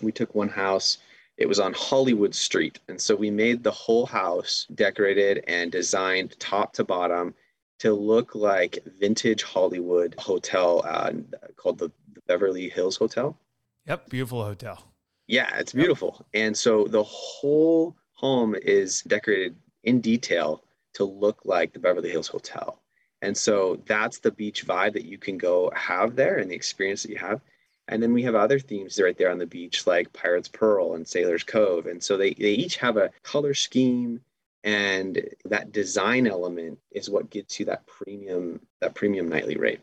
we 0.00 0.10
took 0.10 0.34
one 0.34 0.48
house 0.48 0.98
it 1.36 1.48
was 1.48 1.60
on 1.60 1.72
Hollywood 1.72 2.34
Street. 2.34 2.78
And 2.88 3.00
so 3.00 3.16
we 3.16 3.30
made 3.30 3.62
the 3.62 3.70
whole 3.70 4.06
house 4.06 4.66
decorated 4.74 5.44
and 5.48 5.72
designed 5.72 6.38
top 6.38 6.72
to 6.74 6.84
bottom 6.84 7.34
to 7.80 7.92
look 7.92 8.34
like 8.34 8.78
vintage 9.00 9.42
Hollywood 9.42 10.14
hotel 10.18 10.82
uh, 10.84 11.12
called 11.56 11.78
the, 11.78 11.90
the 12.14 12.20
Beverly 12.28 12.68
Hills 12.68 12.96
Hotel. 12.96 13.36
Yep, 13.86 14.10
beautiful 14.10 14.44
hotel. 14.44 14.84
Yeah, 15.26 15.56
it's 15.56 15.72
beautiful. 15.72 16.16
Yep. 16.18 16.44
And 16.44 16.56
so 16.56 16.84
the 16.84 17.02
whole 17.02 17.96
home 18.12 18.54
is 18.54 19.02
decorated 19.02 19.56
in 19.84 20.00
detail 20.00 20.62
to 20.94 21.04
look 21.04 21.40
like 21.44 21.72
the 21.72 21.78
Beverly 21.78 22.10
Hills 22.10 22.28
Hotel. 22.28 22.80
And 23.22 23.36
so 23.36 23.80
that's 23.86 24.18
the 24.18 24.32
beach 24.32 24.66
vibe 24.66 24.92
that 24.94 25.04
you 25.04 25.18
can 25.18 25.38
go 25.38 25.70
have 25.74 26.16
there 26.16 26.38
and 26.38 26.50
the 26.50 26.54
experience 26.54 27.02
that 27.02 27.10
you 27.10 27.18
have. 27.18 27.40
And 27.88 28.02
then 28.02 28.12
we 28.12 28.22
have 28.22 28.34
other 28.34 28.58
themes 28.58 29.00
right 29.00 29.16
there 29.16 29.30
on 29.30 29.38
the 29.38 29.46
beach, 29.46 29.86
like 29.86 30.12
Pirates 30.12 30.48
Pearl 30.48 30.94
and 30.94 31.06
Sailor's 31.06 31.44
Cove. 31.44 31.86
And 31.86 32.02
so 32.02 32.16
they, 32.16 32.34
they 32.34 32.52
each 32.52 32.76
have 32.76 32.96
a 32.96 33.10
color 33.22 33.54
scheme 33.54 34.20
and 34.64 35.20
that 35.44 35.72
design 35.72 36.26
element 36.26 36.78
is 36.92 37.10
what 37.10 37.30
gets 37.30 37.58
you 37.58 37.66
that 37.66 37.86
premium, 37.86 38.60
that 38.80 38.94
premium 38.94 39.28
nightly 39.28 39.56
rate. 39.56 39.80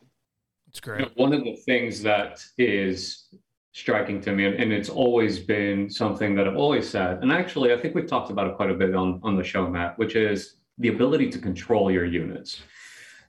It's 0.69 0.79
great. 0.79 1.17
One 1.17 1.33
of 1.33 1.43
the 1.43 1.55
things 1.55 2.01
that 2.03 2.41
is 2.57 3.25
striking 3.71 4.19
to 4.21 4.31
me, 4.33 4.45
and 4.45 4.73
it's 4.73 4.89
always 4.89 5.39
been 5.39 5.89
something 5.89 6.35
that 6.35 6.47
I've 6.47 6.57
always 6.57 6.89
said, 6.89 7.19
and 7.21 7.31
actually 7.31 7.71
I 7.73 7.77
think 7.77 7.95
we've 7.95 8.07
talked 8.07 8.31
about 8.31 8.47
it 8.47 8.55
quite 8.55 8.71
a 8.71 8.73
bit 8.73 8.95
on, 8.95 9.19
on 9.23 9.35
the 9.35 9.43
show, 9.43 9.67
Matt, 9.67 9.97
which 9.97 10.15
is 10.15 10.55
the 10.79 10.89
ability 10.89 11.29
to 11.31 11.39
control 11.39 11.91
your 11.91 12.05
units. 12.05 12.61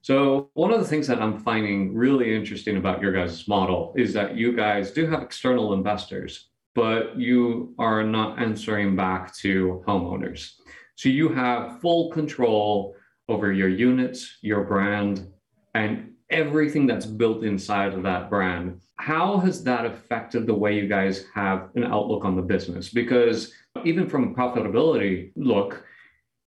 So 0.02 0.50
one 0.54 0.72
of 0.72 0.80
the 0.80 0.86
things 0.86 1.06
that 1.08 1.20
I'm 1.20 1.38
finding 1.40 1.94
really 1.94 2.34
interesting 2.34 2.78
about 2.78 3.02
your 3.02 3.12
guys' 3.12 3.46
model 3.46 3.92
is 3.96 4.14
that 4.14 4.34
you 4.34 4.56
guys 4.56 4.92
do 4.92 5.06
have 5.06 5.22
external 5.22 5.74
investors, 5.74 6.48
but 6.74 7.18
you 7.18 7.74
are 7.78 8.02
not 8.02 8.38
answering 8.38 8.96
back 8.96 9.34
to 9.36 9.84
homeowners. 9.86 10.52
So 10.94 11.10
you 11.10 11.28
have 11.28 11.80
full 11.80 12.10
control 12.10 12.94
over 13.28 13.52
your 13.52 13.68
units, 13.68 14.38
your 14.40 14.64
brand, 14.64 15.28
and 15.74 16.12
everything 16.30 16.86
that's 16.86 17.06
built 17.06 17.44
inside 17.44 17.92
of 17.92 18.02
that 18.04 18.30
brand. 18.30 18.80
How 18.96 19.38
has 19.38 19.64
that 19.64 19.86
affected 19.86 20.46
the 20.46 20.54
way 20.54 20.76
you 20.76 20.88
guys 20.88 21.24
have 21.34 21.70
an 21.74 21.84
outlook 21.84 22.24
on 22.24 22.36
the 22.36 22.42
business? 22.42 22.88
Because 22.88 23.52
even 23.84 24.08
from 24.08 24.24
a 24.24 24.34
profitability 24.34 25.32
look, 25.36 25.84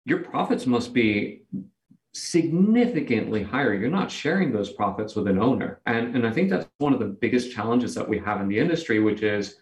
your 0.05 0.19
profits 0.19 0.65
must 0.65 0.93
be 0.93 1.43
significantly 2.13 3.43
higher. 3.43 3.73
You're 3.73 3.89
not 3.89 4.11
sharing 4.11 4.51
those 4.51 4.73
profits 4.73 5.15
with 5.15 5.27
an 5.27 5.39
owner. 5.39 5.79
And, 5.85 6.15
and 6.15 6.25
I 6.25 6.31
think 6.31 6.49
that's 6.49 6.67
one 6.79 6.93
of 6.93 6.99
the 6.99 7.05
biggest 7.05 7.51
challenges 7.51 7.93
that 7.95 8.07
we 8.07 8.17
have 8.19 8.41
in 8.41 8.47
the 8.47 8.57
industry, 8.57 8.99
which 8.99 9.21
is 9.21 9.57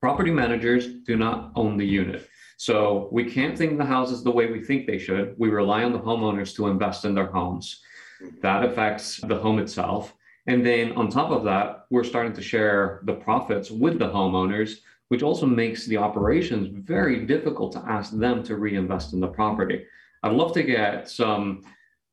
property 0.00 0.30
managers 0.30 0.88
do 1.06 1.16
not 1.16 1.52
own 1.54 1.76
the 1.76 1.86
unit. 1.86 2.28
So 2.58 3.08
we 3.12 3.30
can't 3.30 3.56
think 3.56 3.78
the 3.78 3.84
houses 3.84 4.24
the 4.24 4.30
way 4.30 4.50
we 4.50 4.62
think 4.62 4.86
they 4.86 4.98
should. 4.98 5.34
We 5.38 5.50
rely 5.50 5.84
on 5.84 5.92
the 5.92 6.00
homeowners 6.00 6.54
to 6.56 6.68
invest 6.68 7.04
in 7.04 7.14
their 7.14 7.26
homes. 7.26 7.80
That 8.42 8.64
affects 8.64 9.18
the 9.18 9.36
home 9.36 9.58
itself. 9.58 10.14
And 10.46 10.64
then 10.64 10.92
on 10.92 11.10
top 11.10 11.30
of 11.30 11.44
that, 11.44 11.86
we're 11.90 12.04
starting 12.04 12.32
to 12.34 12.42
share 12.42 13.00
the 13.04 13.14
profits 13.14 13.70
with 13.70 13.98
the 13.98 14.08
homeowners, 14.08 14.78
which 15.08 15.22
also 15.22 15.46
makes 15.46 15.86
the 15.86 15.96
operations 15.96 16.68
very 16.86 17.26
difficult 17.26 17.72
to 17.72 17.84
ask 17.86 18.12
them 18.12 18.42
to 18.44 18.56
reinvest 18.56 19.12
in 19.12 19.20
the 19.20 19.28
property. 19.28 19.84
I'd 20.22 20.32
love 20.32 20.52
to 20.54 20.62
get 20.62 21.08
some 21.08 21.62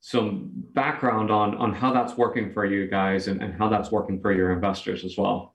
some 0.02 0.52
background 0.74 1.32
on 1.32 1.56
on 1.56 1.74
how 1.74 1.94
that's 1.94 2.18
working 2.18 2.52
for 2.52 2.66
you 2.66 2.88
guys 2.88 3.28
and, 3.28 3.42
and 3.42 3.54
how 3.54 3.70
that's 3.70 3.90
working 3.90 4.20
for 4.20 4.34
your 4.34 4.52
investors 4.52 5.06
as 5.06 5.18
well. 5.18 5.54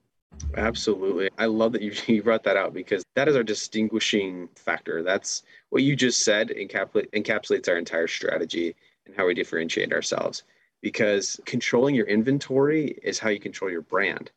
Absolutely. 0.56 1.28
I 1.38 1.46
love 1.46 1.72
that 1.72 1.82
you, 1.82 1.92
you 2.06 2.22
brought 2.22 2.44
that 2.44 2.56
out 2.56 2.72
because 2.72 3.04
that 3.14 3.28
is 3.28 3.36
our 3.36 3.42
distinguishing 3.42 4.48
factor. 4.54 5.02
That's 5.02 5.42
what 5.70 5.82
you 5.82 5.96
just 5.96 6.24
said 6.24 6.48
encapsulate, 6.48 7.10
encapsulates 7.10 7.68
our 7.68 7.76
entire 7.76 8.06
strategy 8.06 8.76
and 9.08 9.16
how 9.16 9.26
we 9.26 9.34
differentiate 9.34 9.92
ourselves. 9.92 10.44
Because 10.80 11.40
controlling 11.44 11.96
your 11.96 12.06
inventory 12.06 12.98
is 13.02 13.18
how 13.18 13.30
you 13.30 13.40
control 13.40 13.70
your 13.70 13.82
brand. 13.82 14.30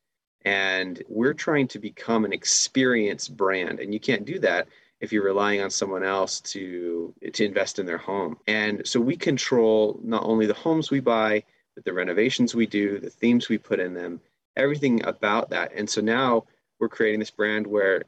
And 0.44 1.04
we're 1.08 1.36
trying 1.36 1.68
to 1.70 1.80
become 1.80 2.26
an 2.26 2.34
experience 2.34 3.28
brand. 3.28 3.80
And 3.80 3.94
you 3.94 4.00
can't 4.00 4.26
do 4.26 4.40
that 4.40 4.68
if 5.00 5.12
you're 5.12 5.24
relying 5.24 5.62
on 5.62 5.70
someone 5.70 6.04
else 6.04 6.42
to 6.42 7.14
to 7.34 7.46
invest 7.46 7.78
in 7.78 7.86
their 7.86 7.98
home. 8.00 8.38
And 8.48 8.88
so 8.88 9.00
we 9.00 9.16
control 9.16 10.00
not 10.04 10.24
only 10.24 10.48
the 10.48 10.54
homes 10.54 10.90
we 10.90 11.00
buy, 11.00 11.44
but 11.76 11.86
the 11.86 11.94
renovations 11.94 12.56
we 12.56 12.66
do, 12.66 13.00
the 13.00 13.10
themes 13.10 13.50
we 13.50 13.58
put 13.58 13.80
in 13.80 13.94
them, 13.94 14.22
everything 14.56 15.04
about 15.06 15.50
that. 15.52 15.72
And 15.76 15.90
so 15.90 16.02
now 16.02 16.46
we're 16.80 16.90
creating 16.90 17.20
this 17.20 17.32
brand 17.32 17.68
where 17.68 18.04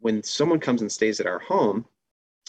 when 0.00 0.22
someone 0.22 0.60
comes 0.60 0.82
and 0.82 0.90
stays 0.90 1.20
at 1.20 1.26
our 1.26 1.38
home, 1.38 1.84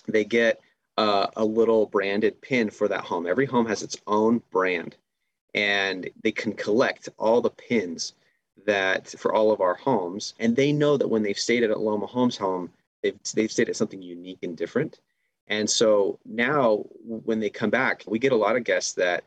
they 0.07 0.25
get 0.25 0.59
uh, 0.97 1.27
a 1.35 1.45
little 1.45 1.85
branded 1.85 2.41
pin 2.41 2.69
for 2.69 2.87
that 2.87 3.03
home. 3.03 3.27
Every 3.27 3.45
home 3.45 3.67
has 3.67 3.83
its 3.83 3.97
own 4.07 4.41
brand, 4.51 4.95
and 5.53 6.09
they 6.23 6.31
can 6.31 6.53
collect 6.53 7.09
all 7.17 7.41
the 7.41 7.49
pins 7.49 8.13
that 8.65 9.07
for 9.07 9.33
all 9.33 9.51
of 9.51 9.61
our 9.61 9.75
homes. 9.75 10.33
And 10.39 10.55
they 10.55 10.71
know 10.71 10.97
that 10.97 11.07
when 11.07 11.23
they've 11.23 11.37
stayed 11.37 11.63
at 11.63 11.69
a 11.69 11.77
Loma 11.77 12.07
Homes 12.07 12.37
home, 12.37 12.71
they've 13.03 13.19
they've 13.35 13.51
stayed 13.51 13.69
at 13.69 13.75
something 13.75 14.01
unique 14.01 14.39
and 14.43 14.57
different. 14.57 14.99
And 15.47 15.69
so 15.69 16.19
now 16.25 16.85
when 17.05 17.39
they 17.39 17.49
come 17.49 17.69
back, 17.69 18.03
we 18.05 18.19
get 18.19 18.33
a 18.33 18.37
lot 18.37 18.55
of 18.55 18.63
guests 18.63 18.93
that 18.93 19.23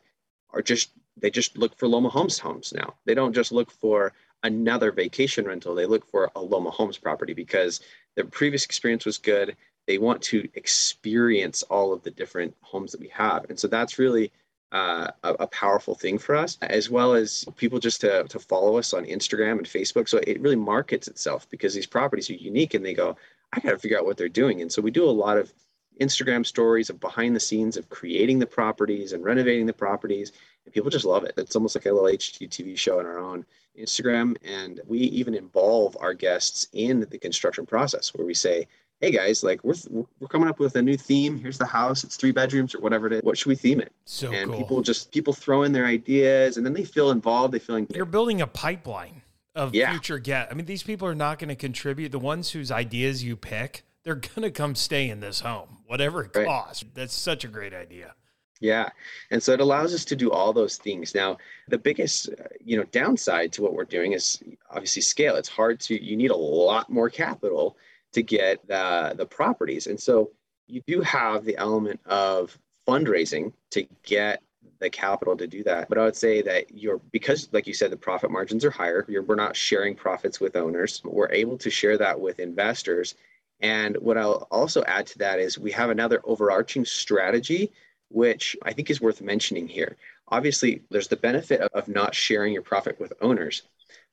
are 0.52 0.62
just 0.62 0.90
they 1.16 1.30
just 1.30 1.56
look 1.56 1.76
for 1.76 1.88
Loma 1.88 2.08
Homes 2.08 2.38
homes 2.38 2.72
now. 2.74 2.94
They 3.04 3.14
don't 3.14 3.32
just 3.32 3.52
look 3.52 3.70
for 3.70 4.12
another 4.42 4.90
vacation 4.90 5.44
rental. 5.44 5.74
They 5.74 5.86
look 5.86 6.06
for 6.10 6.30
a 6.34 6.40
Loma 6.40 6.70
Homes 6.70 6.98
property 6.98 7.34
because 7.34 7.80
their 8.16 8.24
previous 8.24 8.64
experience 8.64 9.04
was 9.04 9.18
good. 9.18 9.56
They 9.90 9.99
want 9.99 10.23
to 10.23 10.49
experience 10.54 11.64
all 11.64 11.92
of 11.92 12.04
the 12.04 12.12
different 12.12 12.54
homes 12.61 12.92
that 12.92 13.00
we 13.00 13.09
have. 13.09 13.47
And 13.49 13.59
so 13.59 13.66
that's 13.66 13.99
really 13.99 14.30
uh, 14.70 15.11
a, 15.25 15.32
a, 15.40 15.47
powerful 15.49 15.97
thing 15.97 16.16
for 16.16 16.37
us, 16.37 16.56
as 16.62 16.88
well 16.88 17.12
as 17.14 17.44
people 17.56 17.80
just 17.80 18.00
to, 18.02 18.23
to 18.28 18.38
follow 18.38 18.78
us 18.78 18.94
on 18.94 19.04
Instagram 19.04 19.59
and 19.59 19.66
Facebook. 19.66 20.09
So 20.09 20.18
it 20.18 20.40
really 20.40 20.54
markets 20.54 21.09
itself 21.09 21.50
because 21.50 21.75
these 21.75 21.88
properties 21.88 22.30
are 22.30 22.35
unique 22.35 22.75
and 22.75 22.87
they 22.87 22.94
go, 22.94 23.16
I 23.52 23.59
got 23.59 23.70
to 23.70 23.78
figure 23.78 23.99
out 23.99 24.04
what 24.06 24.16
they're 24.16 24.28
doing. 24.28 24.62
And 24.62 24.70
so 24.70 24.80
we 24.80 24.92
do 24.92 25.04
a 25.04 25.11
lot 25.11 25.38
of 25.38 25.52
Instagram 26.00 26.47
stories 26.47 26.88
of 26.88 27.00
behind 27.00 27.35
the 27.35 27.40
scenes 27.40 27.76
of 27.76 27.88
creating 27.88 28.38
the 28.38 28.47
properties 28.47 29.12
and 29.12 29.25
renovating 29.25 29.66
the 29.66 29.73
properties. 29.73 30.30
And 30.64 30.73
people 30.73 30.88
just 30.90 31.04
love 31.04 31.25
it. 31.25 31.35
It's 31.37 31.56
almost 31.56 31.75
like 31.75 31.87
a 31.87 31.92
little 31.92 32.09
HGTV 32.09 32.78
show 32.78 33.00
on 33.00 33.06
our 33.06 33.18
own 33.18 33.44
Instagram. 33.76 34.37
And 34.44 34.80
we 34.87 34.99
even 34.99 35.35
involve 35.35 35.97
our 35.99 36.14
guests 36.14 36.68
in 36.73 37.09
the 37.11 37.18
construction 37.18 37.66
process 37.66 38.14
where 38.14 38.25
we 38.25 38.35
say, 38.35 38.68
hey 39.00 39.11
guys, 39.11 39.42
like 39.42 39.64
we're, 39.64 39.75
we're 39.90 40.28
coming 40.28 40.49
up 40.49 40.59
with 40.59 40.76
a 40.76 40.83
new 40.83 40.97
theme. 40.97 41.38
Here's 41.38 41.59
the 41.59 41.66
house. 41.66 42.04
It's 42.04 42.16
three 42.16 42.33
bedrooms 42.33 42.75
or 42.75 42.80
whatever 42.80 43.07
it 43.07 43.14
is. 43.14 43.23
What 43.23 43.38
should 43.38 43.49
we 43.49 43.57
theme 43.57 43.80
it? 43.80 43.92
So 44.04 44.30
and 44.30 44.50
cool. 44.50 44.59
people 44.59 44.83
just, 44.83 45.11
people 45.11 45.33
throw 45.33 45.62
in 45.62 45.73
their 45.73 45.87
ideas 45.87 46.57
and 46.57 46.66
then 46.66 46.75
they 46.75 46.85
feel 46.85 47.11
involved. 47.11 47.54
They 47.54 47.59
feel 47.59 47.76
like 47.76 47.95
you're 47.95 48.04
building 48.04 48.40
a 48.42 48.47
pipeline 48.47 49.23
of 49.54 49.75
yeah. 49.75 49.90
future 49.90 50.19
guests. 50.19 50.52
I 50.52 50.54
mean, 50.54 50.66
these 50.66 50.83
people 50.83 51.09
are 51.09 51.14
not 51.14 51.38
going 51.38 51.49
to 51.49 51.57
contribute. 51.57 52.12
The 52.12 52.19
ones 52.19 52.50
whose 52.50 52.71
ideas 52.71 53.25
you 53.25 53.37
pick, 53.37 53.85
they're 54.04 54.14
going 54.14 54.42
to 54.42 54.50
come 54.50 54.75
stay 54.75 55.09
in 55.09 55.21
this 55.21 55.40
home, 55.40 55.78
whatever 55.87 56.25
it 56.25 56.37
right. 56.37 56.47
costs. 56.47 56.85
That's 56.95 57.14
such 57.14 57.45
a 57.45 57.49
great 57.49 57.73
idea. 57.73 58.14
Yeah. 58.61 58.90
And 59.30 59.42
so 59.42 59.52
it 59.52 59.61
allows 59.61 59.95
us 59.95 60.04
to 60.04 60.16
do 60.16 60.30
all 60.30 60.52
those 60.52 60.76
things. 60.76 61.14
Now, 61.14 61.38
the 61.69 61.78
biggest, 61.78 62.28
uh, 62.28 62.45
you 62.62 62.76
know, 62.76 62.85
downside 62.92 63.52
to 63.54 63.62
what 63.62 63.73
we're 63.73 63.87
doing 63.87 64.12
is 64.12 64.42
obviously 64.71 65.00
scale. 65.00 65.37
It's 65.37 65.49
hard 65.49 65.80
to 65.80 66.04
you 66.04 66.14
need 66.14 66.30
a 66.30 66.37
lot 66.37 66.90
more 66.90 67.09
capital 67.09 67.78
to 68.12 68.22
get 68.22 68.66
the 68.66 69.14
the 69.16 69.26
properties. 69.26 69.86
And 69.86 70.00
so 70.00 70.30
you 70.66 70.82
do 70.86 71.00
have 71.00 71.44
the 71.44 71.56
element 71.56 72.00
of 72.06 72.56
fundraising 72.86 73.52
to 73.70 73.86
get 74.02 74.42
the 74.78 74.90
capital 74.90 75.36
to 75.36 75.46
do 75.46 75.62
that. 75.64 75.88
But 75.88 75.98
I 75.98 76.04
would 76.04 76.16
say 76.16 76.42
that 76.42 76.72
you're 76.76 76.98
because, 77.12 77.48
like 77.52 77.66
you 77.66 77.74
said, 77.74 77.92
the 77.92 77.96
profit 77.96 78.30
margins 78.30 78.64
are 78.64 78.70
higher. 78.70 79.04
we're 79.08 79.34
not 79.34 79.56
sharing 79.56 79.94
profits 79.94 80.40
with 80.40 80.56
owners. 80.56 81.02
We're 81.04 81.30
able 81.30 81.58
to 81.58 81.70
share 81.70 81.98
that 81.98 82.18
with 82.18 82.40
investors. 82.40 83.14
And 83.60 83.96
what 83.98 84.16
I'll 84.16 84.48
also 84.50 84.82
add 84.84 85.06
to 85.08 85.18
that 85.18 85.38
is 85.38 85.58
we 85.58 85.70
have 85.72 85.90
another 85.90 86.20
overarching 86.24 86.84
strategy, 86.86 87.70
which 88.08 88.56
I 88.62 88.72
think 88.72 88.90
is 88.90 89.02
worth 89.02 89.20
mentioning 89.20 89.68
here. 89.68 89.96
Obviously, 90.28 90.82
there's 90.90 91.08
the 91.08 91.16
benefit 91.16 91.60
of 91.60 91.88
not 91.88 92.14
sharing 92.14 92.54
your 92.54 92.62
profit 92.62 92.98
with 92.98 93.12
owners. 93.20 93.62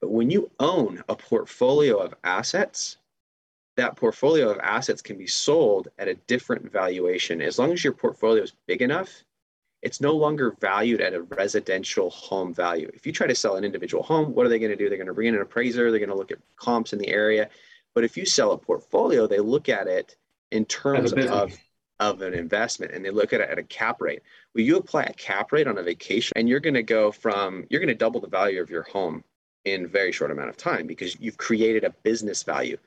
But 0.02 0.12
when 0.12 0.30
you 0.30 0.52
own 0.60 1.04
a 1.08 1.16
portfolio 1.16 1.98
of 1.98 2.14
assets, 2.24 2.98
that 3.78 3.96
portfolio 3.96 4.50
of 4.50 4.60
assets 4.60 5.02
can 5.02 5.18
be 5.18 5.28
sold 5.28 5.88
at 5.98 6.08
a 6.08 6.16
different 6.28 6.72
valuation. 6.72 7.42
As 7.42 7.58
long 7.58 7.72
as 7.72 7.84
your 7.84 7.94
portfolio 7.94 8.44
is 8.44 8.54
big 8.68 8.82
enough, 8.82 9.24
it's 9.82 10.02
no 10.02 10.14
longer 10.14 10.56
valued 10.60 11.02
at 11.02 11.14
a 11.14 11.22
residential 11.22 12.10
home 12.10 12.54
value. 12.54 12.90
If 12.94 13.06
you 13.06 13.14
try 13.14 13.28
to 13.28 13.36
sell 13.36 13.56
an 13.56 13.64
individual 13.64 14.04
home, 14.04 14.34
what 14.34 14.46
are 14.46 14.50
they 14.50 14.60
going 14.60 14.72
to 14.72 14.76
do? 14.76 14.90
They're 14.90 14.98
going 14.98 15.08
to 15.08 15.14
bring 15.14 15.30
in 15.30 15.36
an 15.36 15.42
appraiser, 15.42 15.92
they're 15.92 16.00
going 16.00 16.10
to 16.10 16.16
look 16.16 16.32
at 16.32 16.40
comps 16.56 16.94
in 16.94 17.00
the 17.00 17.10
area. 17.10 17.50
But 17.94 18.04
if 18.04 18.18
you 18.18 18.26
sell 18.26 18.52
a 18.52 18.58
portfolio, 18.58 19.28
they 19.28 19.40
look 19.40 19.70
at 19.70 19.88
it 19.88 20.16
in 20.52 20.66
terms 20.66 21.14
of 21.14 21.58
of 22.00 22.22
an 22.22 22.34
investment 22.34 22.92
and 22.92 23.04
they 23.04 23.10
look 23.10 23.34
at 23.34 23.42
it 23.42 23.50
at 23.50 23.58
a 23.58 23.64
cap 23.64 24.02
rate. 24.02 24.22
Will 24.54 24.62
you 24.62 24.78
apply 24.78 25.04
a 25.04 25.14
cap 25.14 25.52
rate 25.52 25.68
on 25.68 25.78
a 25.78 25.84
vacation 25.84 26.34
and 26.36 26.48
you're 26.48 26.60
going 26.60 26.76
to 26.76 26.84
go 26.84 27.12
from, 27.12 27.66
you're 27.70 27.80
going 27.80 27.88
to 27.88 27.96
double 27.96 28.22
the 28.22 28.28
value 28.28 28.62
of 28.62 28.70
your 28.70 28.84
home 28.84 29.24
in 29.66 29.86
a 29.86 29.88
very 29.88 30.12
short 30.12 30.32
amount 30.32 30.50
of 30.50 30.58
time 30.58 30.88
because 30.88 31.20
you've 31.20 31.38
created 31.38 31.84
a 31.84 31.90
business 32.04 32.44
value, 32.44 32.78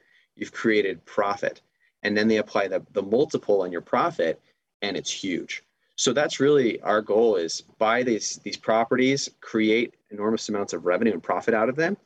you've 0.40 0.52
created 0.52 1.04
profit. 1.04 1.60
And 2.02 2.16
then 2.16 2.26
they 2.26 2.38
apply 2.38 2.66
the, 2.66 2.82
the 2.92 3.02
multiple 3.02 3.62
on 3.62 3.70
your 3.70 3.82
profit 3.82 4.40
and 4.82 4.96
it's 4.96 5.12
huge. 5.12 5.62
So 5.96 6.14
that's 6.14 6.40
really 6.40 6.80
our 6.80 7.02
goal 7.02 7.36
is 7.36 7.60
buy 7.78 8.02
these, 8.02 8.40
these 8.42 8.56
properties, 8.56 9.28
create 9.40 9.94
enormous 10.10 10.48
amounts 10.48 10.72
of 10.72 10.86
revenue 10.86 11.12
and 11.12 11.22
profit 11.22 11.52
out 11.52 11.68
of 11.68 11.76
them, 11.76 11.98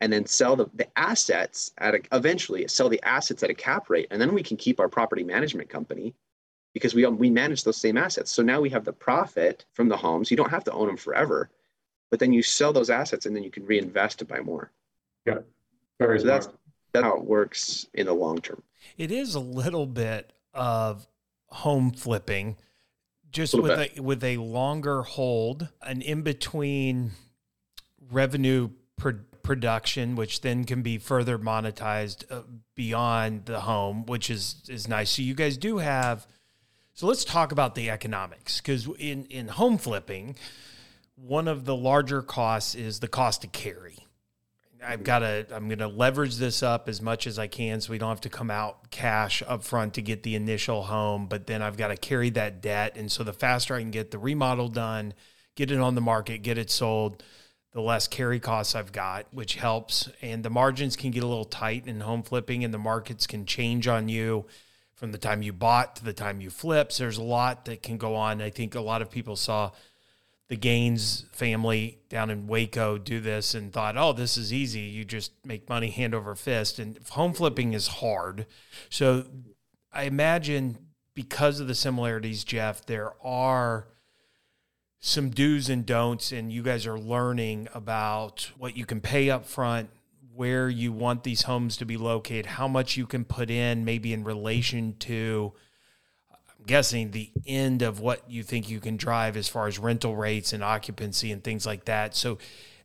and 0.00 0.10
then 0.10 0.24
sell 0.24 0.56
the, 0.56 0.66
the 0.74 0.88
assets 0.98 1.70
at 1.76 1.94
a, 1.94 2.00
eventually 2.12 2.66
sell 2.66 2.88
the 2.88 3.02
assets 3.02 3.42
at 3.42 3.50
a 3.50 3.54
cap 3.54 3.90
rate. 3.90 4.08
And 4.10 4.20
then 4.20 4.32
we 4.32 4.42
can 4.42 4.56
keep 4.56 4.80
our 4.80 4.88
property 4.88 5.22
management 5.22 5.68
company 5.68 6.14
because 6.72 6.94
we 6.94 7.04
um, 7.04 7.18
we 7.18 7.28
manage 7.28 7.62
those 7.64 7.76
same 7.76 7.98
assets. 7.98 8.30
So 8.30 8.42
now 8.42 8.60
we 8.60 8.70
have 8.70 8.86
the 8.86 8.92
profit 8.92 9.66
from 9.74 9.90
the 9.90 9.96
homes. 9.98 10.30
You 10.30 10.36
don't 10.38 10.50
have 10.50 10.64
to 10.64 10.72
own 10.72 10.86
them 10.86 10.96
forever, 10.96 11.50
but 12.10 12.18
then 12.20 12.32
you 12.32 12.42
sell 12.42 12.72
those 12.72 12.88
assets 12.88 13.26
and 13.26 13.36
then 13.36 13.42
you 13.42 13.50
can 13.50 13.66
reinvest 13.66 14.18
to 14.20 14.24
buy 14.24 14.40
more. 14.40 14.72
Yeah, 15.26 15.40
very 15.98 16.18
so 16.20 16.26
that's 16.26 16.48
that's 16.92 17.04
how 17.04 17.16
it 17.16 17.24
works 17.24 17.86
in 17.94 18.06
the 18.06 18.12
long 18.12 18.40
term. 18.40 18.62
It 18.96 19.10
is 19.10 19.34
a 19.34 19.40
little 19.40 19.86
bit 19.86 20.32
of 20.54 21.06
home 21.46 21.90
flipping, 21.90 22.56
just 23.30 23.54
with 23.54 23.76
bit. 23.76 23.98
a 23.98 24.02
with 24.02 24.22
a 24.24 24.36
longer 24.38 25.02
hold, 25.02 25.68
an 25.82 26.02
in 26.02 26.22
between 26.22 27.12
revenue 28.10 28.70
production, 29.42 30.14
which 30.14 30.42
then 30.42 30.64
can 30.64 30.82
be 30.82 30.98
further 30.98 31.38
monetized 31.38 32.30
uh, 32.30 32.42
beyond 32.74 33.46
the 33.46 33.60
home, 33.60 34.06
which 34.06 34.30
is 34.30 34.62
is 34.68 34.88
nice. 34.88 35.10
So 35.10 35.22
you 35.22 35.34
guys 35.34 35.56
do 35.56 35.78
have 35.78 36.26
so 36.94 37.06
let's 37.06 37.24
talk 37.24 37.52
about 37.52 37.74
the 37.74 37.90
economics 37.90 38.60
because 38.60 38.86
in, 38.98 39.24
in 39.26 39.48
home 39.48 39.78
flipping, 39.78 40.36
one 41.14 41.48
of 41.48 41.64
the 41.64 41.74
larger 41.74 42.20
costs 42.20 42.74
is 42.74 43.00
the 43.00 43.08
cost 43.08 43.42
to 43.42 43.46
carry. 43.46 44.01
I've 44.84 45.04
got 45.04 45.20
to, 45.20 45.46
I'm 45.52 45.68
going 45.68 45.78
to 45.78 45.88
leverage 45.88 46.36
this 46.36 46.62
up 46.62 46.88
as 46.88 47.00
much 47.00 47.26
as 47.26 47.38
I 47.38 47.46
can 47.46 47.80
so 47.80 47.90
we 47.90 47.98
don't 47.98 48.08
have 48.08 48.20
to 48.22 48.28
come 48.28 48.50
out 48.50 48.90
cash 48.90 49.42
up 49.46 49.62
front 49.62 49.94
to 49.94 50.02
get 50.02 50.22
the 50.22 50.34
initial 50.34 50.82
home, 50.82 51.26
but 51.26 51.46
then 51.46 51.62
I've 51.62 51.76
got 51.76 51.88
to 51.88 51.96
carry 51.96 52.30
that 52.30 52.60
debt. 52.60 52.96
And 52.96 53.10
so 53.10 53.24
the 53.24 53.32
faster 53.32 53.74
I 53.74 53.80
can 53.80 53.90
get 53.90 54.10
the 54.10 54.18
remodel 54.18 54.68
done, 54.68 55.14
get 55.54 55.70
it 55.70 55.78
on 55.78 55.94
the 55.94 56.00
market, 56.00 56.42
get 56.42 56.58
it 56.58 56.70
sold, 56.70 57.22
the 57.72 57.80
less 57.80 58.06
carry 58.08 58.40
costs 58.40 58.74
I've 58.74 58.92
got, 58.92 59.26
which 59.32 59.54
helps. 59.56 60.10
And 60.20 60.42
the 60.42 60.50
margins 60.50 60.96
can 60.96 61.10
get 61.10 61.22
a 61.22 61.28
little 61.28 61.44
tight 61.44 61.86
in 61.86 62.00
home 62.00 62.22
flipping 62.22 62.64
and 62.64 62.74
the 62.74 62.78
markets 62.78 63.26
can 63.26 63.46
change 63.46 63.88
on 63.88 64.08
you 64.08 64.46
from 64.94 65.12
the 65.12 65.18
time 65.18 65.42
you 65.42 65.52
bought 65.52 65.96
to 65.96 66.04
the 66.04 66.12
time 66.12 66.40
you 66.40 66.50
flips. 66.50 66.98
There's 66.98 67.18
a 67.18 67.22
lot 67.22 67.64
that 67.64 67.82
can 67.82 67.96
go 67.96 68.14
on. 68.14 68.42
I 68.42 68.50
think 68.50 68.74
a 68.74 68.80
lot 68.80 69.02
of 69.02 69.10
people 69.10 69.36
saw 69.36 69.70
the 70.48 70.56
Gaines 70.56 71.24
family 71.32 72.00
down 72.08 72.30
in 72.30 72.46
Waco 72.46 72.98
do 72.98 73.20
this 73.20 73.54
and 73.54 73.72
thought, 73.72 73.96
oh, 73.96 74.12
this 74.12 74.36
is 74.36 74.52
easy. 74.52 74.80
You 74.80 75.04
just 75.04 75.32
make 75.44 75.68
money 75.68 75.90
hand 75.90 76.14
over 76.14 76.34
fist. 76.34 76.78
And 76.78 76.98
home 77.10 77.32
flipping 77.32 77.72
is 77.72 77.86
hard. 77.88 78.46
So 78.90 79.24
I 79.92 80.04
imagine 80.04 80.78
because 81.14 81.60
of 81.60 81.68
the 81.68 81.74
similarities, 81.74 82.44
Jeff, 82.44 82.84
there 82.84 83.12
are 83.24 83.88
some 85.00 85.30
do's 85.30 85.68
and 85.68 85.84
don'ts, 85.84 86.32
and 86.32 86.52
you 86.52 86.62
guys 86.62 86.86
are 86.86 86.98
learning 86.98 87.68
about 87.74 88.50
what 88.56 88.76
you 88.76 88.86
can 88.86 89.00
pay 89.00 89.30
up 89.30 89.44
front, 89.44 89.90
where 90.34 90.68
you 90.68 90.92
want 90.92 91.24
these 91.24 91.42
homes 91.42 91.76
to 91.76 91.84
be 91.84 91.96
located, 91.96 92.46
how 92.46 92.68
much 92.68 92.96
you 92.96 93.06
can 93.06 93.24
put 93.24 93.50
in, 93.50 93.84
maybe 93.84 94.12
in 94.12 94.22
relation 94.22 94.94
to, 95.00 95.52
guessing, 96.66 97.10
the 97.10 97.30
end 97.46 97.82
of 97.82 98.00
what 98.00 98.28
you 98.30 98.42
think 98.42 98.68
you 98.68 98.80
can 98.80 98.96
drive 98.96 99.36
as 99.36 99.48
far 99.48 99.66
as 99.66 99.78
rental 99.78 100.16
rates 100.16 100.52
and 100.52 100.62
occupancy 100.62 101.32
and 101.32 101.42
things 101.42 101.66
like 101.66 101.84
that. 101.86 102.14
So, 102.14 102.38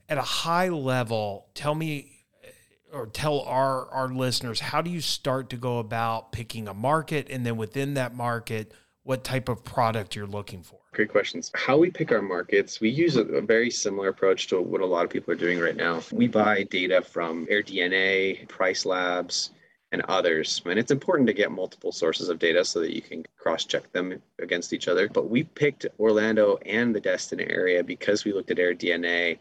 at 0.09 0.17
a 0.17 0.23
high 0.23 0.69
level, 0.69 1.47
tell 1.53 1.75
me 1.75 2.23
eh, 2.43 2.47
or 2.93 3.07
tell 3.07 3.41
our, 3.41 3.89
our 3.89 4.07
listeners 4.07 4.59
how 4.59 4.81
do 4.81 4.89
you 4.89 5.01
start 5.01 5.49
to 5.49 5.57
go 5.57 5.79
about 5.79 6.31
picking 6.31 6.67
a 6.67 6.73
market 6.73 7.27
and 7.29 7.45
then 7.45 7.57
within 7.57 7.95
that 7.95 8.15
market, 8.15 8.73
what 9.03 9.23
type 9.23 9.47
of 9.47 9.63
product 9.63 10.15
you're 10.15 10.27
looking 10.27 10.61
for? 10.63 10.79
Great 10.91 11.09
questions. 11.09 11.49
How 11.55 11.77
we 11.77 11.89
pick 11.89 12.11
our 12.11 12.21
markets, 12.21 12.81
we 12.81 12.89
use 12.89 13.15
a, 13.15 13.23
a, 13.23 13.41
very 13.41 13.69
similar 13.69 14.09
approach 14.09 14.47
to 14.47 14.61
what 14.61 14.81
a 14.81 14.85
lot 14.85 15.05
of 15.05 15.09
people 15.09 15.31
are 15.31 15.37
doing 15.37 15.59
right 15.59 15.77
now. 15.77 16.01
We 16.11 16.27
buy 16.27 16.63
data 16.63 17.01
from 17.01 17.45
AirDNA, 17.47 18.49
Price 18.49 18.85
Labs, 18.85 19.51
and 19.91 20.01
others. 20.03 20.61
And 20.65 20.77
it's 20.77 20.91
important 20.91 21.27
to 21.27 21.33
get 21.33 21.51
multiple 21.51 21.91
sources 21.91 22.29
of 22.29 22.39
data 22.39 22.65
so 22.65 22.79
that 22.81 22.95
you 22.95 23.01
can 23.01 23.25
cross 23.37 23.65
check 23.65 23.91
them 23.91 24.21
against 24.39 24.73
each 24.73 24.87
other. 24.87 25.07
But 25.07 25.29
we 25.29 25.43
picked 25.43 25.85
Orlando 25.99 26.57
and 26.65 26.93
the 26.93 26.99
Destin 26.99 27.39
area 27.39 27.83
because 27.83 28.25
we 28.25 28.33
looked 28.33 28.51
at 28.51 28.57
AirDNA 28.57 29.37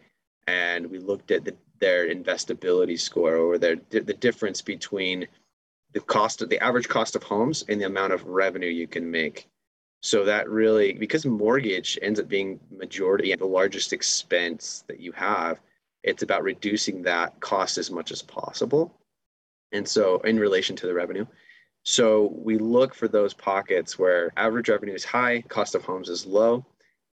and 0.47 0.87
we 0.87 0.99
looked 0.99 1.31
at 1.33 1.45
the, 1.45 1.55
their 1.81 2.09
investability 2.09 2.99
score 2.99 3.37
or 3.37 3.59
their 3.59 3.77
the 3.91 4.01
difference 4.01 4.63
between 4.63 5.27
the 5.93 6.01
cost 6.01 6.43
of 6.43 6.49
the 6.49 6.63
average 6.63 6.89
cost 6.89 7.17
of 7.17 7.23
homes 7.23 7.65
and 7.69 7.81
the 7.81 7.87
amount 7.87 8.13
of 8.13 8.25
revenue 8.27 8.69
you 8.69 8.87
can 8.87 9.11
make 9.11 9.49
so 10.07 10.25
that 10.25 10.49
really, 10.49 10.93
because 10.93 11.27
mortgage 11.27 11.99
ends 12.01 12.21
up 12.21 12.29
being 12.29 12.61
majority 12.71 13.35
the 13.35 13.45
largest 13.45 13.93
expense 13.93 14.85
that 14.87 15.01
you 15.01 15.11
have, 15.13 15.59
it's 16.05 16.23
about 16.23 16.45
reducing 16.45 17.03
that 17.03 17.41
cost 17.41 17.77
as 17.77 17.91
much 17.91 18.13
as 18.13 18.23
possible. 18.23 18.95
And 19.77 19.89
so, 19.89 20.19
in 20.21 20.39
relation 20.39 20.75
to 20.77 20.87
the 20.87 20.95
revenue. 20.95 21.27
So, 21.85 22.33
we 22.35 22.59
look 22.59 22.95
for 22.95 23.09
those 23.09 23.35
pockets 23.35 23.99
where 23.99 24.33
average 24.37 24.69
revenue 24.69 24.95
is 24.95 25.05
high, 25.05 25.43
cost 25.43 25.75
of 25.75 25.85
homes 25.85 26.09
is 26.09 26.27
low. 26.27 26.65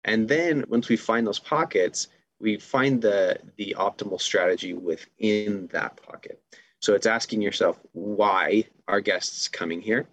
And 0.04 0.28
then, 0.28 0.64
once 0.68 0.88
we 0.88 0.96
find 0.96 1.26
those 1.26 1.38
pockets, 1.38 2.08
we 2.40 2.58
find 2.58 3.00
the, 3.00 3.38
the 3.56 3.76
optimal 3.78 4.20
strategy 4.20 4.74
within 4.74 5.68
that 5.72 6.00
pocket. 6.02 6.42
So, 6.80 6.94
it's 6.94 7.06
asking 7.06 7.42
yourself, 7.42 7.78
why 7.92 8.64
are 8.88 9.00
guests 9.00 9.48
coming 9.48 9.80
here? 9.80 10.08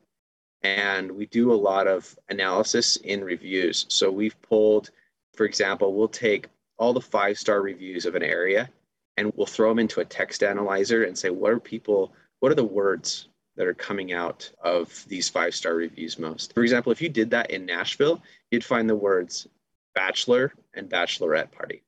and 0.64 1.12
we 1.12 1.26
do 1.26 1.52
a 1.52 1.56
lot 1.56 1.88
of 1.88 2.18
analysis 2.30 2.98
in 2.98 3.24
reviews. 3.24 3.86
So 3.90 4.12
we've 4.12 4.40
pulled, 4.42 4.92
for 5.34 5.46
example, 5.46 5.94
we'll 5.94 6.08
take 6.08 6.48
all 6.78 6.94
the 6.94 7.02
five 7.02 7.38
star 7.38 7.62
reviews 7.62 8.06
of 8.06 8.16
an 8.16 8.24
area 8.24 8.70
and 9.18 9.32
we'll 9.36 9.48
throw 9.48 9.70
them 9.70 9.80
into 9.80 10.02
a 10.02 10.06
text 10.06 10.44
analyzer 10.44 11.04
and 11.04 11.18
say, 11.18 11.30
what 11.30 11.52
are 11.52 11.60
people, 11.60 12.14
what 12.42 12.52
are 12.52 12.56
the 12.56 12.64
words 12.64 13.30
that 13.56 13.68
are 13.68 13.74
coming 13.74 14.12
out 14.12 14.52
of 14.64 15.06
these 15.08 15.30
five 15.30 15.56
star 15.56 15.76
reviews 15.76 16.20
most? 16.20 16.54
For 16.54 16.64
example, 16.64 16.92
if 16.92 17.02
you 17.02 17.08
did 17.08 17.30
that 17.30 17.52
in 17.52 17.66
Nashville, 17.66 18.22
you'd 18.50 18.66
find 18.66 18.90
the 18.90 18.96
words 18.96 19.48
bachelor 19.96 20.54
and 20.74 20.90
bachelorette 20.90 21.52
party. 21.52 21.84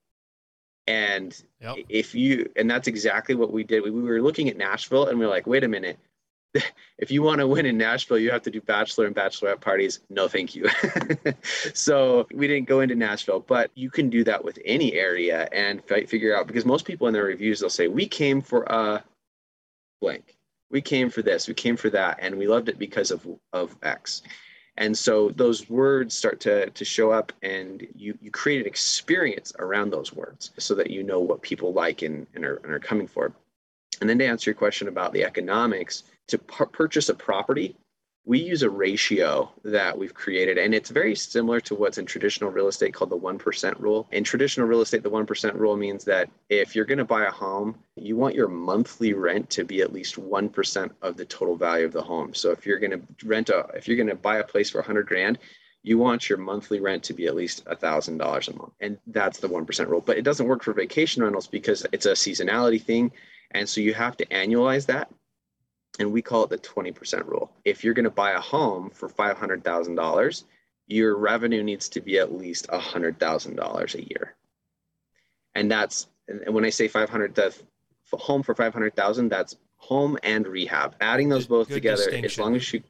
And 0.85 1.35
yep. 1.59 1.77
if 1.89 2.13
you, 2.13 2.49
and 2.55 2.69
that's 2.69 2.87
exactly 2.87 3.35
what 3.35 3.51
we 3.51 3.63
did. 3.63 3.83
We, 3.83 3.89
we 3.89 4.03
were 4.03 4.21
looking 4.21 4.49
at 4.49 4.57
Nashville 4.57 5.07
and 5.07 5.17
we 5.17 5.25
are 5.25 5.29
like, 5.29 5.47
wait 5.47 5.63
a 5.63 5.67
minute, 5.67 5.97
if 6.99 7.09
you 7.09 7.23
want 7.23 7.39
to 7.39 7.47
win 7.47 7.65
in 7.65 7.77
Nashville, 7.77 8.19
you 8.19 8.29
have 8.29 8.43
to 8.43 8.51
do 8.51 8.61
bachelor 8.61 9.07
and 9.07 9.15
bachelorette 9.15 9.61
parties. 9.61 10.01
No, 10.09 10.27
thank 10.27 10.53
you. 10.53 10.67
so 11.73 12.27
we 12.31 12.47
didn't 12.47 12.67
go 12.67 12.81
into 12.81 12.95
Nashville, 12.95 13.39
but 13.39 13.71
you 13.73 13.89
can 13.89 14.09
do 14.09 14.23
that 14.25 14.43
with 14.43 14.59
any 14.65 14.93
area 14.93 15.47
and 15.51 15.81
f- 15.89 16.09
figure 16.09 16.35
out 16.37 16.45
because 16.45 16.65
most 16.65 16.85
people 16.85 17.07
in 17.07 17.13
their 17.13 17.23
reviews 17.23 17.59
they'll 17.59 17.69
say 17.69 17.87
we 17.87 18.07
came 18.07 18.41
for 18.41 18.63
a 18.65 19.03
blank, 20.01 20.35
we 20.69 20.81
came 20.81 21.09
for 21.09 21.21
this, 21.21 21.47
we 21.47 21.53
came 21.53 21.77
for 21.77 21.89
that, 21.91 22.17
and 22.21 22.37
we 22.37 22.47
loved 22.47 22.69
it 22.69 22.79
because 22.79 23.11
of 23.11 23.27
of 23.51 23.75
X. 23.83 24.23
And 24.77 24.97
so 24.97 25.29
those 25.29 25.69
words 25.69 26.15
start 26.15 26.39
to, 26.41 26.69
to 26.69 26.85
show 26.85 27.11
up 27.11 27.31
and 27.43 27.85
you, 27.95 28.17
you 28.21 28.31
create 28.31 28.61
an 28.61 28.67
experience 28.67 29.53
around 29.59 29.91
those 29.91 30.13
words 30.13 30.51
so 30.57 30.73
that 30.75 30.89
you 30.89 31.03
know 31.03 31.19
what 31.19 31.43
people 31.43 31.73
like 31.73 32.01
and, 32.01 32.25
and, 32.33 32.43
are, 32.43 32.55
and 32.63 32.73
are 32.73 32.79
coming 32.79 33.07
for. 33.07 33.33
And 34.01 34.09
then 34.09 34.17
to 34.17 34.25
answer 34.25 34.49
your 34.49 34.55
question 34.55 34.87
about 34.87 35.13
the 35.13 35.23
economics, 35.23 36.03
to 36.27 36.39
purchase 36.39 37.09
a 37.09 37.13
property, 37.13 37.75
we 38.25 38.39
use 38.39 38.63
a 38.63 38.69
ratio 38.69 39.51
that 39.65 39.97
we've 39.97 40.13
created, 40.13 40.57
and 40.57 40.73
it's 40.73 40.89
very 40.89 41.13
similar 41.13 41.59
to 41.59 41.75
what's 41.75 41.97
in 41.97 42.05
traditional 42.05 42.51
real 42.51 42.69
estate 42.69 42.93
called 42.93 43.09
the 43.09 43.17
1% 43.17 43.79
rule. 43.79 44.07
In 44.13 44.23
traditional 44.23 44.65
real 44.65 44.79
estate, 44.79 45.03
the 45.03 45.11
1% 45.11 45.53
rule 45.55 45.75
means 45.75 46.05
that 46.05 46.29
if 46.49 46.73
you're 46.73 46.85
going 46.85 46.99
to 46.99 47.05
buy 47.05 47.25
a 47.25 47.31
home, 47.31 47.75
you 47.97 48.15
want 48.15 48.35
your 48.35 48.47
monthly 48.47 49.13
rent 49.13 49.49
to 49.51 49.65
be 49.65 49.81
at 49.81 49.91
least 49.91 50.15
1% 50.15 50.91
of 51.01 51.17
the 51.17 51.25
total 51.25 51.57
value 51.57 51.85
of 51.85 51.91
the 51.91 52.01
home. 52.01 52.33
So 52.33 52.51
if 52.51 52.65
you're 52.65 52.79
going 52.79 52.91
to 52.91 53.01
rent 53.27 53.49
a, 53.49 53.67
if 53.75 53.89
you're 53.89 53.97
going 53.97 54.07
to 54.07 54.15
buy 54.15 54.37
a 54.37 54.43
place 54.43 54.69
for 54.69 54.77
100 54.77 55.05
grand, 55.05 55.37
you 55.81 55.97
want 55.97 56.29
your 56.29 56.37
monthly 56.37 56.79
rent 56.79 57.03
to 57.03 57.13
be 57.13 57.27
at 57.27 57.35
least 57.35 57.65
$1,000 57.65 58.47
a 58.47 58.55
month. 58.55 58.73
And 58.79 58.97
that's 59.07 59.39
the 59.39 59.49
1% 59.49 59.87
rule. 59.89 59.99
But 59.99 60.17
it 60.17 60.23
doesn't 60.23 60.47
work 60.47 60.63
for 60.63 60.71
vacation 60.71 61.23
rentals 61.23 61.47
because 61.47 61.85
it's 61.91 62.05
a 62.05 62.13
seasonality 62.13 62.81
thing. 62.81 63.11
And 63.51 63.67
so 63.67 63.81
you 63.81 63.93
have 63.93 64.15
to 64.17 64.25
annualize 64.27 64.85
that 64.85 65.09
and 65.99 66.11
we 66.11 66.21
call 66.21 66.43
it 66.43 66.49
the 66.49 66.57
20% 66.57 67.27
rule. 67.27 67.51
If 67.65 67.83
you're 67.83 67.93
going 67.93 68.05
to 68.05 68.09
buy 68.09 68.31
a 68.31 68.39
home 68.39 68.89
for 68.89 69.09
$500,000, 69.09 70.43
your 70.87 71.17
revenue 71.17 71.63
needs 71.63 71.89
to 71.89 72.01
be 72.01 72.17
at 72.19 72.33
least 72.33 72.67
$100,000 72.67 73.95
a 73.95 74.09
year. 74.09 74.35
And 75.55 75.71
that's, 75.71 76.07
and 76.27 76.53
when 76.53 76.65
I 76.65 76.69
say 76.69 76.87
500, 76.87 77.35
the 77.35 77.53
home 78.11 78.43
for 78.43 78.55
500,000, 78.55 79.29
that's 79.29 79.55
home 79.77 80.17
and 80.23 80.47
rehab. 80.47 80.95
Adding 81.01 81.29
those 81.29 81.45
both 81.45 81.67
Good 81.67 81.75
together, 81.75 82.09
as 82.11 82.39
long 82.39 82.55
as 82.55 82.73
you, 82.73 82.81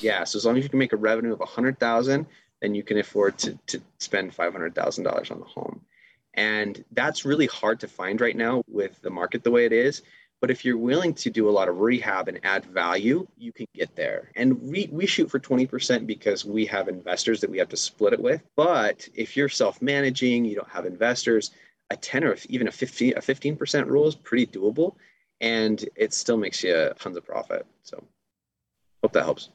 Yeah. 0.00 0.24
So 0.24 0.36
as 0.36 0.44
long 0.44 0.56
as 0.56 0.62
you 0.62 0.70
can 0.70 0.78
make 0.78 0.92
a 0.92 0.96
revenue 0.96 1.32
of 1.32 1.40
a 1.40 1.46
hundred 1.46 1.78
thousand, 1.80 2.26
then 2.60 2.74
you 2.74 2.82
can 2.82 2.98
afford 2.98 3.38
to, 3.38 3.58
to 3.68 3.80
spend 3.98 4.34
five 4.34 4.52
hundred 4.52 4.74
thousand 4.74 5.04
dollars 5.04 5.30
on 5.30 5.40
the 5.40 5.46
home. 5.46 5.80
And 6.34 6.84
that's 6.92 7.24
really 7.24 7.46
hard 7.46 7.80
to 7.80 7.88
find 7.88 8.20
right 8.20 8.36
now 8.36 8.62
with 8.68 9.00
the 9.02 9.10
market 9.10 9.44
the 9.44 9.50
way 9.50 9.66
it 9.66 9.72
is. 9.72 10.02
But 10.42 10.50
if 10.50 10.64
you're 10.64 10.76
willing 10.76 11.14
to 11.14 11.30
do 11.30 11.48
a 11.48 11.52
lot 11.52 11.68
of 11.68 11.78
rehab 11.78 12.26
and 12.26 12.40
add 12.42 12.64
value, 12.64 13.28
you 13.38 13.52
can 13.52 13.68
get 13.76 13.94
there. 13.94 14.32
And 14.34 14.60
we, 14.60 14.88
we 14.90 15.06
shoot 15.06 15.30
for 15.30 15.38
20% 15.38 16.04
because 16.04 16.44
we 16.44 16.66
have 16.66 16.88
investors 16.88 17.40
that 17.40 17.48
we 17.48 17.58
have 17.58 17.68
to 17.68 17.76
split 17.76 18.12
it 18.12 18.20
with. 18.20 18.42
But 18.56 19.08
if 19.14 19.36
you're 19.36 19.48
self 19.48 19.80
managing, 19.80 20.44
you 20.44 20.56
don't 20.56 20.68
have 20.68 20.84
investors, 20.84 21.52
a 21.90 21.96
10 21.96 22.24
or 22.24 22.36
even 22.48 22.66
a 22.66 22.72
15, 22.72 23.12
a 23.16 23.20
15% 23.20 23.86
rule 23.86 24.08
is 24.08 24.16
pretty 24.16 24.48
doable. 24.48 24.96
And 25.40 25.88
it 25.94 26.12
still 26.12 26.36
makes 26.36 26.64
you 26.64 26.90
tons 26.98 27.16
of 27.16 27.24
profit. 27.24 27.64
So 27.84 28.02
hope 29.00 29.12
that 29.12 29.22
helps. 29.22 29.50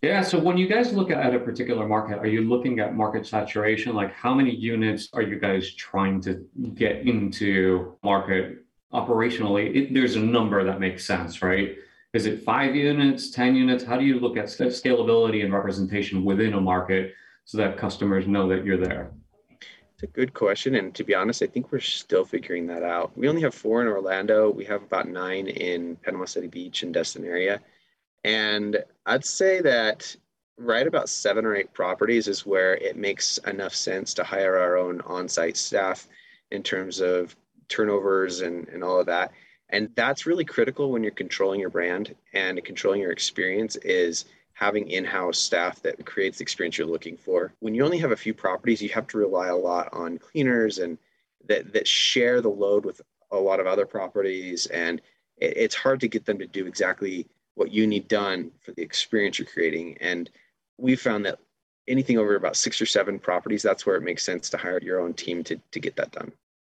Yeah. 0.00 0.22
So 0.22 0.38
when 0.38 0.56
you 0.56 0.68
guys 0.68 0.92
look 0.92 1.10
at 1.10 1.34
a 1.34 1.40
particular 1.40 1.88
market, 1.88 2.18
are 2.18 2.26
you 2.26 2.42
looking 2.42 2.78
at 2.78 2.94
market 2.94 3.26
saturation? 3.26 3.96
Like 3.96 4.12
how 4.14 4.32
many 4.32 4.54
units 4.54 5.08
are 5.12 5.22
you 5.22 5.40
guys 5.40 5.74
trying 5.74 6.20
to 6.20 6.46
get 6.74 6.98
into 6.98 7.96
market 8.04 8.63
operationally? 8.94 9.74
It, 9.74 9.94
there's 9.94 10.16
a 10.16 10.20
number 10.20 10.64
that 10.64 10.80
makes 10.80 11.06
sense, 11.06 11.42
right? 11.42 11.76
Is 12.14 12.26
it 12.26 12.44
five 12.44 12.76
units, 12.76 13.30
10 13.30 13.56
units? 13.56 13.82
How 13.84 13.98
do 13.98 14.04
you 14.04 14.20
look 14.20 14.36
at 14.36 14.46
scalability 14.46 15.44
and 15.44 15.52
representation 15.52 16.24
within 16.24 16.54
a 16.54 16.60
market 16.60 17.12
so 17.44 17.58
that 17.58 17.76
customers 17.76 18.26
know 18.26 18.48
that 18.48 18.64
you're 18.64 18.78
there? 18.78 19.10
It's 19.94 20.04
a 20.04 20.06
good 20.06 20.32
question. 20.32 20.76
And 20.76 20.94
to 20.94 21.04
be 21.04 21.14
honest, 21.14 21.42
I 21.42 21.46
think 21.46 21.72
we're 21.72 21.80
still 21.80 22.24
figuring 22.24 22.66
that 22.68 22.82
out. 22.84 23.16
We 23.16 23.28
only 23.28 23.42
have 23.42 23.54
four 23.54 23.82
in 23.82 23.88
Orlando. 23.88 24.48
We 24.50 24.64
have 24.64 24.82
about 24.82 25.08
nine 25.08 25.48
in 25.48 25.96
Panama 25.96 26.24
City 26.24 26.46
Beach 26.46 26.82
and 26.84 26.94
Destin 26.94 27.24
area. 27.24 27.60
And 28.22 28.82
I'd 29.06 29.24
say 29.24 29.60
that 29.62 30.16
right 30.56 30.86
about 30.86 31.08
seven 31.08 31.44
or 31.44 31.54
eight 31.56 31.72
properties 31.72 32.28
is 32.28 32.46
where 32.46 32.74
it 32.76 32.96
makes 32.96 33.38
enough 33.38 33.74
sense 33.74 34.14
to 34.14 34.24
hire 34.24 34.56
our 34.56 34.76
own 34.76 35.00
on-site 35.02 35.56
staff 35.56 36.08
in 36.50 36.62
terms 36.62 37.00
of 37.00 37.36
turnovers 37.68 38.40
and, 38.40 38.68
and 38.68 38.82
all 38.82 39.00
of 39.00 39.06
that. 39.06 39.32
And 39.70 39.90
that's 39.94 40.26
really 40.26 40.44
critical 40.44 40.90
when 40.90 41.02
you're 41.02 41.12
controlling 41.12 41.60
your 41.60 41.70
brand 41.70 42.14
and 42.32 42.62
controlling 42.64 43.00
your 43.00 43.12
experience 43.12 43.76
is 43.76 44.26
having 44.52 44.88
in-house 44.88 45.38
staff 45.38 45.82
that 45.82 46.06
creates 46.06 46.38
the 46.38 46.42
experience 46.42 46.78
you're 46.78 46.86
looking 46.86 47.16
for. 47.16 47.52
When 47.60 47.74
you 47.74 47.84
only 47.84 47.98
have 47.98 48.12
a 48.12 48.16
few 48.16 48.34
properties, 48.34 48.80
you 48.80 48.88
have 48.90 49.08
to 49.08 49.18
rely 49.18 49.48
a 49.48 49.56
lot 49.56 49.88
on 49.92 50.18
cleaners 50.18 50.78
and 50.78 50.96
that 51.48 51.72
that 51.72 51.88
share 51.88 52.40
the 52.40 52.50
load 52.50 52.84
with 52.84 53.00
a 53.30 53.36
lot 53.36 53.60
of 53.60 53.66
other 53.66 53.84
properties 53.84 54.66
and 54.66 55.00
it, 55.38 55.56
it's 55.56 55.74
hard 55.74 56.00
to 56.00 56.08
get 56.08 56.24
them 56.24 56.38
to 56.38 56.46
do 56.46 56.66
exactly 56.66 57.26
what 57.54 57.72
you 57.72 57.86
need 57.86 58.08
done 58.08 58.50
for 58.60 58.72
the 58.72 58.82
experience 58.82 59.38
you're 59.38 59.46
creating. 59.46 59.96
And 60.00 60.30
we 60.78 60.96
found 60.96 61.26
that 61.26 61.38
anything 61.86 62.18
over 62.18 62.34
about 62.34 62.56
six 62.56 62.80
or 62.80 62.86
seven 62.86 63.18
properties, 63.18 63.62
that's 63.62 63.86
where 63.86 63.96
it 63.96 64.02
makes 64.02 64.24
sense 64.24 64.50
to 64.50 64.56
hire 64.56 64.80
your 64.80 65.00
own 65.00 65.14
team 65.14 65.44
to, 65.44 65.60
to 65.72 65.80
get 65.80 65.96
that 65.96 66.12
done. 66.12 66.32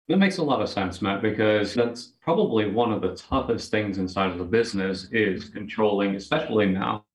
That 0.09 0.17
makes 0.17 0.39
a 0.39 0.43
lot 0.43 0.59
of 0.59 0.69
sense, 0.69 1.03
Matt, 1.03 1.21
because 1.21 1.75
that's 1.75 2.13
probably 2.19 2.67
one 2.67 2.91
of 2.91 2.99
the 2.99 3.15
toughest 3.15 3.69
things 3.69 3.99
inside 3.99 4.31
of 4.31 4.39
the 4.39 4.43
business 4.43 5.07
is 5.11 5.49
controlling, 5.49 6.15
especially 6.15 6.65
now, 6.65 7.05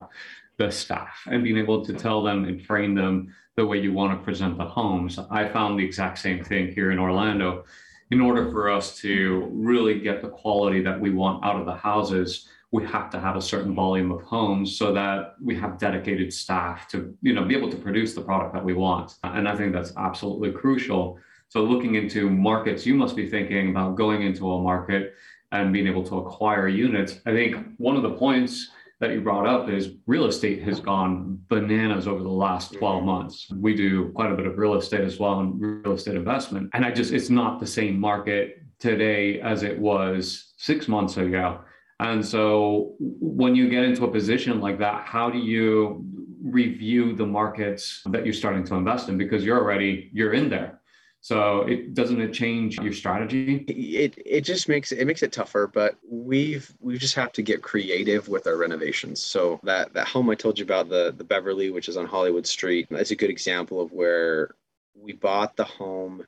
the 0.59 0.71
staff 0.71 1.27
and 1.27 1.43
being 1.43 1.59
able 1.59 1.85
to 1.85 1.93
tell 1.93 2.23
them 2.23 2.45
and 2.45 2.65
train 2.65 2.95
them 2.95 3.35
the 3.57 3.67
way 3.67 3.81
you 3.81 3.93
want 3.93 4.17
to 4.17 4.25
present 4.25 4.57
the 4.57 4.65
homes. 4.65 5.19
I 5.29 5.49
found 5.49 5.77
the 5.77 5.85
exact 5.85 6.21
same 6.21 6.45
thing 6.45 6.71
here 6.73 6.93
in 6.93 7.01
Orlando. 7.01 7.65
In 8.13 8.21
order 8.21 8.49
for 8.53 8.71
us 8.71 8.97
to 8.99 9.49
really 9.53 9.99
get 9.99 10.23
the 10.23 10.29
quality 10.29 10.81
that 10.83 11.01
we 11.01 11.11
want 11.11 11.45
out 11.45 11.57
of 11.57 11.67
the 11.67 11.75
houses, 11.75 12.49
we 12.71 12.85
have 12.87 13.11
to 13.11 13.19
have 13.19 13.35
a 13.35 13.43
certain 13.43 13.75
volume 13.75 14.13
of 14.13 14.23
homes 14.23 14.79
so 14.79 14.93
that 14.93 15.35
we 15.43 15.57
have 15.57 15.79
dedicated 15.79 16.33
staff 16.33 16.87
to 16.89 17.17
you 17.23 17.33
know 17.33 17.45
be 17.45 17.57
able 17.57 17.71
to 17.71 17.77
produce 17.77 18.15
the 18.15 18.21
product 18.21 18.53
that 18.53 18.65
we 18.65 18.75
want 18.75 19.15
and 19.23 19.49
i 19.49 19.55
think 19.55 19.73
that's 19.73 19.93
absolutely 19.97 20.51
crucial 20.51 21.17
so 21.55 21.63
looking 21.63 21.95
into 21.95 22.29
markets 22.29 22.85
you 22.85 22.95
must 22.95 23.15
be 23.15 23.31
thinking 23.31 23.71
about 23.71 23.95
going 23.95 24.23
into 24.23 24.51
a 24.51 24.61
market 24.61 25.15
and 25.53 25.73
being 25.73 25.87
able 25.87 26.03
to 26.03 26.19
acquire 26.19 26.67
units 26.67 27.21
i 27.27 27.31
think 27.31 27.57
one 27.79 27.97
of 27.97 28.03
the 28.03 28.11
points 28.11 28.71
that 29.01 29.13
you 29.13 29.21
brought 29.21 29.47
up 29.47 29.69
is 29.69 29.93
real 30.07 30.27
estate 30.27 30.63
has 30.63 30.81
gone 30.81 31.39
bananas 31.49 32.09
over 32.09 32.23
the 32.23 32.29
last 32.29 32.73
12 32.75 32.97
mm-hmm. 32.97 33.07
months. 33.07 33.51
We 33.51 33.75
do 33.75 34.11
quite 34.13 34.31
a 34.31 34.37
bit 34.37 34.47
of 34.47 34.57
real 34.57 34.77
estate 34.77 35.01
as 35.01 35.19
well 35.19 35.41
and 35.41 35.61
real 35.61 35.95
estate 35.95 36.15
investment. 36.15 36.71
And 36.73 36.87
I 36.87 36.93
just, 36.93 37.13
it's 37.13 37.29
not 37.29 37.61
the 37.61 37.67
same 37.67 37.99
market 37.99 38.63
today 38.79 39.41
as 39.41 39.63
it 39.63 39.79
was 39.79 40.55
six 40.57 40.87
months 40.87 41.17
ago. 41.17 41.61
And 42.01 42.25
so 42.25 42.95
when 42.99 43.55
you 43.55 43.69
get 43.69 43.85
into 43.85 44.05
a 44.05 44.11
position 44.11 44.61
like 44.61 44.79
that, 44.79 45.07
how 45.07 45.29
do 45.29 45.39
you 45.39 46.05
review 46.45 47.15
the 47.15 47.27
markets 47.27 48.03
that 48.07 48.25
you're 48.25 48.35
starting 48.35 48.65
to 48.65 48.75
invest 48.75 49.09
in 49.09 49.17
because 49.17 49.45
you're 49.45 49.59
already 49.59 50.11
you're 50.13 50.35
in 50.35 50.49
there. 50.49 50.81
So 51.25 51.63
it 51.63 51.95
doesn't 51.95 52.21
it 52.21 52.35
change 52.35 52.77
your 52.77 52.93
strategy? 52.93 53.65
It 53.67 54.13
it 54.27 54.43
just 54.43 54.69
makes 54.69 54.93
it 54.93 55.07
makes 55.07 55.23
it 55.23 55.33
tougher, 55.33 55.67
but 55.67 55.97
we've 56.07 56.71
we 56.81 56.99
just 56.99 57.15
have 57.15 57.33
to 57.33 57.43
get 57.43 57.63
creative 57.63 58.29
with 58.29 58.47
our 58.47 58.59
renovations. 58.59 59.23
So 59.25 59.59
that 59.63 59.95
that 59.95 60.07
home 60.07 60.29
I 60.29 60.35
told 60.35 60.59
you 60.59 60.67
about 60.67 60.91
the 60.91 61.15
the 61.17 61.25
Beverly, 61.25 61.71
which 61.71 61.89
is 61.89 61.97
on 61.97 62.05
Hollywood 62.05 62.47
Street, 62.47 62.89
that's 62.91 63.11
a 63.11 63.17
good 63.17 63.31
example 63.31 63.81
of 63.81 63.91
where 63.91 64.55
we 64.95 65.15
bought 65.15 65.57
the 65.57 65.65
home. 65.65 66.27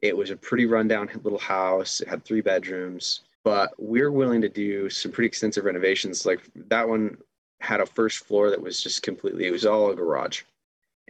It 0.00 0.16
was 0.16 0.30
a 0.30 0.36
pretty 0.36 0.66
rundown 0.66 1.10
little 1.24 1.40
house. 1.40 2.00
It 2.00 2.06
had 2.06 2.24
three 2.24 2.40
bedrooms 2.40 3.22
but 3.42 3.74
we're 3.78 4.10
willing 4.10 4.40
to 4.40 4.48
do 4.48 4.90
some 4.90 5.12
pretty 5.12 5.28
extensive 5.28 5.64
renovations. 5.64 6.26
Like 6.26 6.40
that 6.68 6.88
one 6.88 7.16
had 7.60 7.80
a 7.80 7.86
first 7.86 8.18
floor 8.26 8.50
that 8.50 8.60
was 8.60 8.82
just 8.82 9.02
completely, 9.04 9.46
it 9.46 9.52
was 9.52 9.64
all 9.64 9.90
a 9.90 9.94
garage 9.94 10.42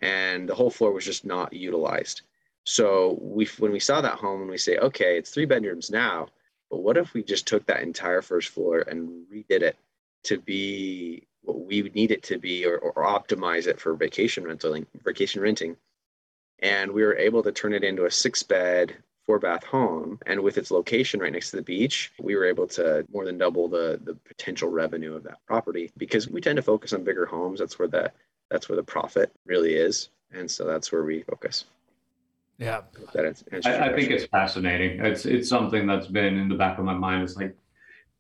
and 0.03 0.47
the 0.47 0.55
whole 0.55 0.71
floor 0.71 0.93
was 0.93 1.07
just 1.07 1.25
not 1.25 1.55
utilized. 1.55 2.21
So 2.67 3.17
we, 3.23 3.49
when 3.59 3.71
we 3.71 3.79
saw 3.79 4.01
that 4.01 4.19
home 4.19 4.41
and 4.41 4.51
we 4.51 4.59
say, 4.59 4.77
okay, 4.79 5.17
it's 5.17 5.31
three 5.31 5.45
bedrooms 5.45 5.89
now, 5.89 6.27
but 6.69 6.79
what 6.79 6.97
if 6.97 7.15
we 7.15 7.23
just 7.23 7.47
took 7.47 7.65
that 7.67 7.85
entire 7.85 8.23
first 8.23 8.49
floor 8.49 8.81
and 8.81 9.25
redid 9.33 9.63
it 9.63 9.77
to 10.25 10.39
be 10.39 11.29
what 11.43 11.65
we 11.65 11.83
would 11.83 11.95
need 11.95 12.11
it 12.11 12.25
to 12.25 12.39
be 12.39 12.67
or, 12.67 12.79
or 12.79 13.05
optimize 13.05 13.69
it 13.69 13.81
for 13.81 13.95
vacation 13.95 14.43
renting, 14.43 14.85
vacation 15.05 15.41
renting. 15.41 15.77
And 16.59 16.91
we 16.91 17.05
were 17.05 17.17
able 17.17 17.45
to 17.45 17.53
turn 17.53 17.73
it 17.73 17.85
into 17.85 18.07
a 18.07 18.11
six 18.11 18.43
bed 18.43 18.97
four 19.27 19.39
bath 19.39 19.63
home. 19.63 20.19
And 20.27 20.41
with 20.41 20.59
its 20.59 20.73
location 20.73 21.21
right 21.21 21.33
next 21.33 21.51
to 21.51 21.57
the 21.57 21.63
beach 21.63 22.13
we 22.19 22.35
were 22.35 22.47
able 22.47 22.67
to 22.69 23.07
more 23.13 23.25
than 23.25 23.39
double 23.39 23.69
the 23.69 24.01
the 24.03 24.15
potential 24.27 24.71
revenue 24.71 25.15
of 25.15 25.23
that 25.23 25.39
property 25.47 25.93
because 25.97 26.29
we 26.29 26.41
tend 26.41 26.57
to 26.57 26.63
focus 26.63 26.93
on 26.93 27.05
bigger 27.05 27.27
homes. 27.27 27.61
That's 27.61 27.79
where 27.79 27.89
the 27.89 28.11
that's 28.51 28.69
where 28.69 28.77
the 28.77 28.83
profit 28.83 29.31
really 29.45 29.75
is. 29.75 30.09
And 30.33 30.51
so 30.51 30.65
that's 30.65 30.91
where 30.91 31.05
we 31.05 31.23
focus 31.23 31.65
yeah. 32.59 32.81
I, 33.65 33.91
I 33.91 33.93
think 33.95 34.11
it's 34.11 34.27
fascinating. 34.27 35.05
It's 35.05 35.27
it's 35.27 35.49
something 35.49 35.87
that's 35.87 36.07
been 36.07 36.37
in 36.39 36.49
the 36.49 36.55
back 36.55 36.79
of 36.79 36.85
my 36.85 36.95
mind. 36.95 37.23
It's 37.25 37.37
like 37.37 37.57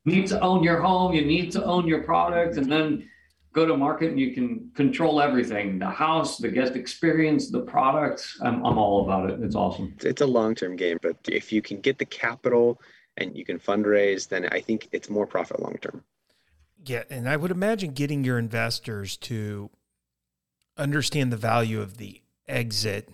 you 0.05 0.14
need 0.14 0.27
to 0.29 0.40
own 0.40 0.62
your 0.62 0.81
home 0.81 1.12
you 1.12 1.25
need 1.25 1.51
to 1.53 1.64
own 1.64 1.87
your 1.87 2.03
product 2.03 2.57
and 2.57 2.70
then 2.70 3.09
go 3.53 3.66
to 3.66 3.77
market 3.77 4.11
and 4.11 4.20
you 4.20 4.35
can 4.35 4.70
control 4.75 5.20
everything. 5.20 5.79
The 5.79 5.88
house 5.88 6.38
the 6.38 6.49
guest 6.49 6.77
experience 6.77 7.51
the 7.51 7.62
product 7.62 8.27
i'm, 8.42 8.64
I'm 8.64 8.79
all 8.79 9.05
about 9.05 9.31
it. 9.31 9.42
It's 9.42 9.57
awesome. 9.57 9.96
It's 10.01 10.20
a 10.20 10.27
long-term 10.27 10.77
game 10.77 10.99
but 11.03 11.16
if 11.29 11.53
you 11.53 11.62
can 11.62 11.81
get 11.81 11.99
the 11.99 12.05
capital 12.05 12.81
and 13.16 13.37
you 13.37 13.44
can 13.44 13.59
fundraise 13.59 14.29
then 14.29 14.46
i 14.53 14.61
think 14.61 14.88
it's 14.92 15.09
more 15.09 15.27
profit 15.27 15.61
long 15.61 15.77
term 15.81 16.05
yeah 16.85 17.03
and 17.11 17.29
i 17.29 17.37
would 17.37 17.51
imagine 17.51 17.92
getting 17.92 18.25
your 18.25 18.38
investors 18.38 19.16
to 19.16 19.70
understand 20.77 21.33
the 21.33 21.37
value 21.37 21.81
of 21.81 21.96
the 21.96 22.20
exit 22.46 23.11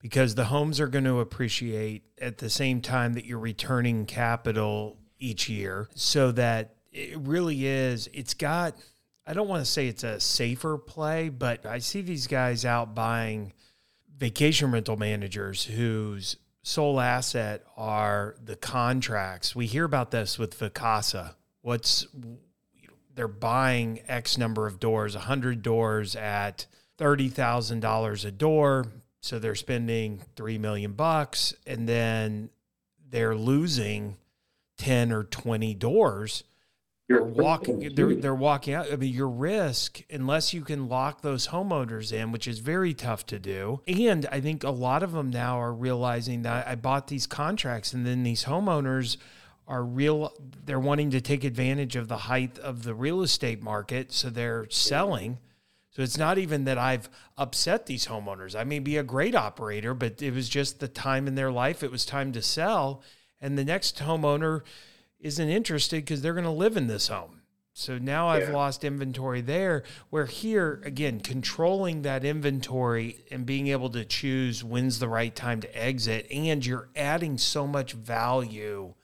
because 0.00 0.34
the 0.34 0.46
homes 0.46 0.80
are 0.80 0.88
going 0.88 1.04
to 1.04 1.20
appreciate 1.20 2.02
at 2.20 2.38
the 2.38 2.50
same 2.50 2.80
time 2.80 3.14
that 3.14 3.24
you're 3.24 3.38
returning 3.38 4.06
capital 4.06 4.96
each 5.18 5.48
year 5.48 5.88
so 5.94 6.32
that 6.32 6.76
it 6.92 7.18
really 7.18 7.66
is 7.66 8.08
it's 8.12 8.34
got 8.34 8.74
I 9.26 9.32
don't 9.32 9.46
want 9.46 9.64
to 9.64 9.70
say 9.70 9.86
it's 9.86 10.02
a 10.02 10.18
safer 10.18 10.76
play, 10.76 11.28
but 11.28 11.64
I 11.64 11.78
see 11.78 12.00
these 12.00 12.26
guys 12.26 12.64
out 12.64 12.96
buying 12.96 13.52
vacation 14.16 14.72
rental 14.72 14.96
managers 14.96 15.64
whose 15.64 16.36
sole 16.62 17.00
asset 17.00 17.62
are 17.76 18.34
the 18.42 18.56
contracts. 18.56 19.54
We 19.54 19.66
hear 19.66 19.84
about 19.84 20.10
this 20.10 20.38
with 20.38 20.58
Vacasa. 20.58 21.34
What's 21.62 22.06
they're 23.14 23.28
buying 23.28 24.00
X 24.08 24.38
number 24.38 24.66
of 24.66 24.80
doors, 24.80 25.14
100 25.14 25.62
doors 25.62 26.16
at 26.16 26.66
$30,000 26.98 28.24
a 28.24 28.30
door. 28.30 28.86
So 29.20 29.38
they're 29.38 29.54
spending 29.54 30.22
3 30.36 30.58
million 30.58 30.92
bucks 30.92 31.54
and 31.66 31.88
then 31.88 32.50
they're 33.08 33.36
losing 33.36 34.16
10 34.78 35.12
or 35.12 35.24
20 35.24 35.74
doors. 35.74 36.44
You're 37.08 37.24
walking 37.24 37.92
they're, 37.94 38.14
they're 38.14 38.34
walking 38.34 38.72
out. 38.72 38.90
I 38.90 38.96
mean 38.96 39.12
your 39.12 39.28
risk 39.28 40.02
unless 40.10 40.54
you 40.54 40.62
can 40.62 40.88
lock 40.88 41.22
those 41.22 41.48
homeowners 41.48 42.12
in 42.12 42.30
which 42.30 42.46
is 42.46 42.60
very 42.60 42.94
tough 42.94 43.26
to 43.26 43.38
do. 43.38 43.80
And 43.86 44.26
i 44.30 44.40
think 44.40 44.64
a 44.64 44.70
lot 44.70 45.02
of 45.02 45.12
them 45.12 45.28
now 45.30 45.60
are 45.60 45.72
realizing 45.72 46.42
that 46.42 46.68
i 46.68 46.74
bought 46.76 47.08
these 47.08 47.26
contracts 47.26 47.92
and 47.92 48.06
then 48.06 48.22
these 48.22 48.44
homeowners 48.44 49.16
are 49.66 49.84
real 49.84 50.32
they're 50.64 50.80
wanting 50.80 51.10
to 51.10 51.20
take 51.20 51.44
advantage 51.44 51.96
of 51.96 52.08
the 52.08 52.16
height 52.16 52.58
of 52.58 52.84
the 52.84 52.94
real 52.94 53.22
estate 53.22 53.62
market 53.62 54.12
so 54.12 54.30
they're 54.30 54.66
selling 54.70 55.38
So 55.90 56.02
it's 56.02 56.18
not 56.18 56.38
even 56.38 56.64
that 56.64 56.78
I've 56.78 57.10
upset 57.36 57.86
these 57.86 58.06
homeowners. 58.06 58.58
I 58.58 58.64
may 58.64 58.78
be 58.78 58.96
a 58.96 59.02
great 59.02 59.34
operator, 59.34 59.92
but 59.92 60.22
it 60.22 60.32
was 60.32 60.48
just 60.48 60.78
the 60.78 60.88
time 60.88 61.26
in 61.26 61.34
their 61.34 61.50
life. 61.50 61.82
It 61.82 61.90
was 61.90 62.06
time 62.06 62.32
to 62.32 62.42
sell. 62.42 63.02
And 63.40 63.58
the 63.58 63.64
next 63.64 63.98
homeowner 63.98 64.62
isn't 65.18 65.48
interested 65.48 66.04
because 66.04 66.22
they're 66.22 66.32
going 66.34 66.44
to 66.44 66.50
live 66.50 66.76
in 66.76 66.86
this 66.86 67.08
home. 67.08 67.42
So 67.72 67.98
now 67.98 68.28
I've 68.28 68.50
lost 68.50 68.84
inventory 68.84 69.40
there. 69.40 69.84
Where 70.10 70.26
here, 70.26 70.82
again, 70.84 71.20
controlling 71.20 72.02
that 72.02 72.24
inventory 72.24 73.24
and 73.30 73.46
being 73.46 73.68
able 73.68 73.90
to 73.90 74.04
choose 74.04 74.62
when's 74.62 74.98
the 74.98 75.08
right 75.08 75.34
time 75.34 75.60
to 75.60 75.76
exit, 75.76 76.26
and 76.30 76.64
you're 76.64 76.88
adding 76.94 77.38
so 77.38 77.66
much 77.66 77.92
value 77.92 78.94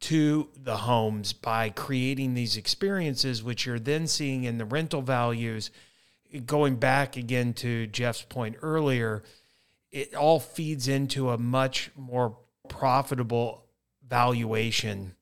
to 0.00 0.48
the 0.56 0.78
homes 0.78 1.32
by 1.32 1.70
creating 1.70 2.34
these 2.34 2.56
experiences, 2.56 3.42
which 3.42 3.66
you're 3.66 3.78
then 3.78 4.06
seeing 4.06 4.44
in 4.44 4.58
the 4.58 4.64
rental 4.64 5.02
values. 5.02 5.70
Going 6.46 6.76
back 6.76 7.16
again 7.16 7.52
to 7.54 7.86
Jeff's 7.86 8.22
point 8.22 8.56
earlier, 8.62 9.22
it 9.90 10.14
all 10.14 10.40
feeds 10.40 10.88
into 10.88 11.30
a 11.30 11.38
much 11.38 11.90
more 11.96 12.38
profitable 12.68 13.66
valuation 14.08 15.14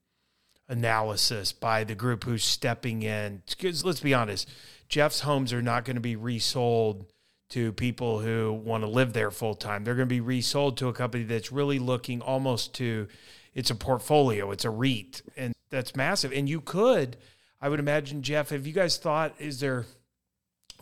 analysis 0.69 1.51
by 1.51 1.83
the 1.83 1.95
group 1.95 2.23
who's 2.23 2.43
stepping 2.43 3.03
in. 3.03 3.43
Because 3.49 3.83
let's 3.83 3.99
be 3.99 4.13
honest, 4.13 4.49
Jeff's 4.87 5.21
homes 5.21 5.51
are 5.53 5.61
not 5.61 5.85
going 5.85 5.95
to 5.95 6.01
be 6.01 6.15
resold 6.15 7.05
to 7.49 7.73
people 7.73 8.19
who 8.19 8.53
want 8.53 8.83
to 8.83 8.89
live 8.89 9.11
there 9.11 9.31
full 9.31 9.55
time. 9.55 9.83
They're 9.83 9.95
going 9.95 10.07
to 10.07 10.13
be 10.13 10.21
resold 10.21 10.77
to 10.77 10.87
a 10.87 10.93
company 10.93 11.25
that's 11.25 11.51
really 11.51 11.79
looking 11.79 12.21
almost 12.21 12.73
to 12.75 13.07
it's 13.53 13.69
a 13.69 13.75
portfolio, 13.75 14.51
it's 14.51 14.63
a 14.63 14.69
REIT, 14.69 15.21
and 15.35 15.53
that's 15.69 15.95
massive. 15.95 16.31
And 16.31 16.47
you 16.47 16.61
could, 16.61 17.17
I 17.59 17.67
would 17.67 17.79
imagine, 17.79 18.21
Jeff, 18.21 18.49
have 18.49 18.65
you 18.65 18.71
guys 18.71 18.95
thought, 18.97 19.35
is 19.39 19.59
there 19.59 19.85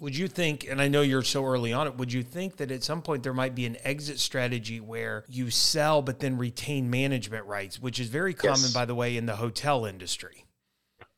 would 0.02 0.16
you 0.16 0.28
think, 0.28 0.68
and 0.70 0.82
I 0.82 0.88
know 0.88 1.02
you're 1.02 1.24
so 1.24 1.46
early 1.46 1.74
on 1.74 1.88
it, 1.88 1.98
would 1.98 2.12
you 2.12 2.24
think 2.24 2.58
that 2.58 2.72
at 2.72 2.84
some 2.84 3.02
point 3.02 3.24
there 3.24 3.34
might 3.34 3.56
be 3.56 3.66
an 3.66 3.78
exit 3.84 4.20
strategy 4.20 4.80
where 4.80 5.26
you 5.28 5.50
sell 5.50 6.02
but 6.02 6.20
then 6.20 6.38
retain 6.38 6.90
management 6.90 7.46
rights, 7.46 7.82
which 7.82 8.00
is 8.00 8.10
very 8.10 8.34
common, 8.34 8.62
yes. 8.62 8.74
by 8.74 8.86
the 8.86 8.96
way, 8.96 9.18
in 9.18 9.26
the 9.26 9.36
hotel 9.36 9.86
industry? 9.86 10.46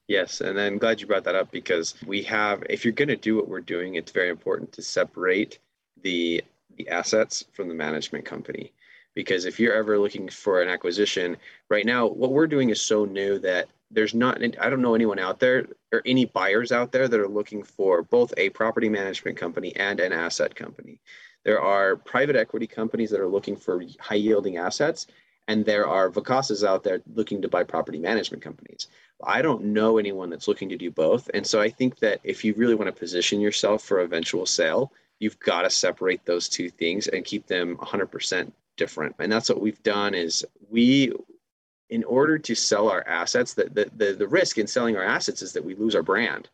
Yes, 0.07 0.41
and 0.41 0.59
I'm 0.59 0.77
glad 0.77 0.99
you 0.99 1.07
brought 1.07 1.23
that 1.23 1.35
up 1.35 1.51
because 1.51 1.95
we 2.05 2.21
have, 2.23 2.63
if 2.69 2.83
you're 2.83 2.91
going 2.91 3.07
to 3.07 3.15
do 3.15 3.37
what 3.37 3.47
we're 3.47 3.61
doing, 3.61 3.95
it's 3.95 4.11
very 4.11 4.29
important 4.29 4.71
to 4.73 4.81
separate 4.81 5.59
the 6.01 6.43
the 6.77 6.89
assets 6.89 7.45
from 7.53 7.67
the 7.67 7.73
management 7.73 8.25
company. 8.25 8.71
Because 9.13 9.45
if 9.45 9.59
you're 9.59 9.73
ever 9.73 9.99
looking 9.99 10.29
for 10.29 10.61
an 10.61 10.69
acquisition, 10.69 11.37
right 11.69 11.85
now, 11.85 12.07
what 12.07 12.31
we're 12.31 12.47
doing 12.47 12.69
is 12.69 12.81
so 12.81 13.05
new 13.05 13.39
that 13.39 13.67
there's 13.91 14.13
not 14.13 14.41
i 14.59 14.69
don't 14.69 14.81
know 14.81 14.95
anyone 14.95 15.19
out 15.19 15.39
there 15.39 15.67
or 15.91 16.01
any 16.05 16.25
buyers 16.25 16.71
out 16.71 16.91
there 16.91 17.07
that 17.07 17.19
are 17.19 17.27
looking 17.27 17.63
for 17.63 18.01
both 18.03 18.33
a 18.37 18.49
property 18.49 18.89
management 18.89 19.37
company 19.37 19.75
and 19.75 19.99
an 19.99 20.13
asset 20.13 20.55
company 20.55 20.99
there 21.43 21.61
are 21.61 21.95
private 21.95 22.35
equity 22.35 22.67
companies 22.67 23.09
that 23.09 23.19
are 23.19 23.27
looking 23.27 23.55
for 23.55 23.83
high 23.99 24.15
yielding 24.15 24.57
assets 24.57 25.07
and 25.47 25.65
there 25.65 25.87
are 25.87 26.09
Vacasas 26.09 26.65
out 26.65 26.83
there 26.83 27.01
looking 27.13 27.41
to 27.41 27.49
buy 27.49 27.63
property 27.63 27.99
management 27.99 28.43
companies. 28.43 28.87
I 29.23 29.41
don't 29.41 29.65
know 29.65 29.97
anyone 29.97 30.29
that's 30.29 30.47
looking 30.47 30.69
to 30.69 30.77
do 30.77 30.91
both. 30.91 31.29
And 31.33 31.45
so 31.45 31.59
I 31.59 31.69
think 31.69 31.99
that 31.99 32.21
if 32.23 32.45
you 32.45 32.53
really 32.53 32.75
want 32.75 32.87
to 32.87 32.97
position 32.97 33.41
yourself 33.41 33.83
for 33.83 33.99
eventual 33.99 34.45
sale, 34.45 34.93
you've 35.19 35.39
got 35.39 35.63
to 35.63 35.69
separate 35.69 36.25
those 36.25 36.47
two 36.47 36.69
things 36.69 37.07
and 37.07 37.25
keep 37.25 37.47
them 37.47 37.77
100% 37.77 38.51
different. 38.77 39.15
And 39.19 39.31
that's 39.31 39.49
what 39.49 39.61
we've 39.61 39.83
done 39.83 40.13
is 40.13 40.45
we 40.69 41.11
in 41.91 42.05
order 42.05 42.39
to 42.39 42.55
sell 42.55 42.89
our 42.89 43.05
assets, 43.05 43.53
the, 43.53 43.65
the, 43.65 43.91
the, 43.95 44.13
the, 44.13 44.27
risk 44.27 44.57
in 44.57 44.65
selling 44.65 44.95
our 44.95 45.03
assets 45.03 45.41
is 45.41 45.51
that 45.53 45.65
we 45.65 45.75
lose 45.75 45.93
our 45.93 46.01
brand. 46.01 46.47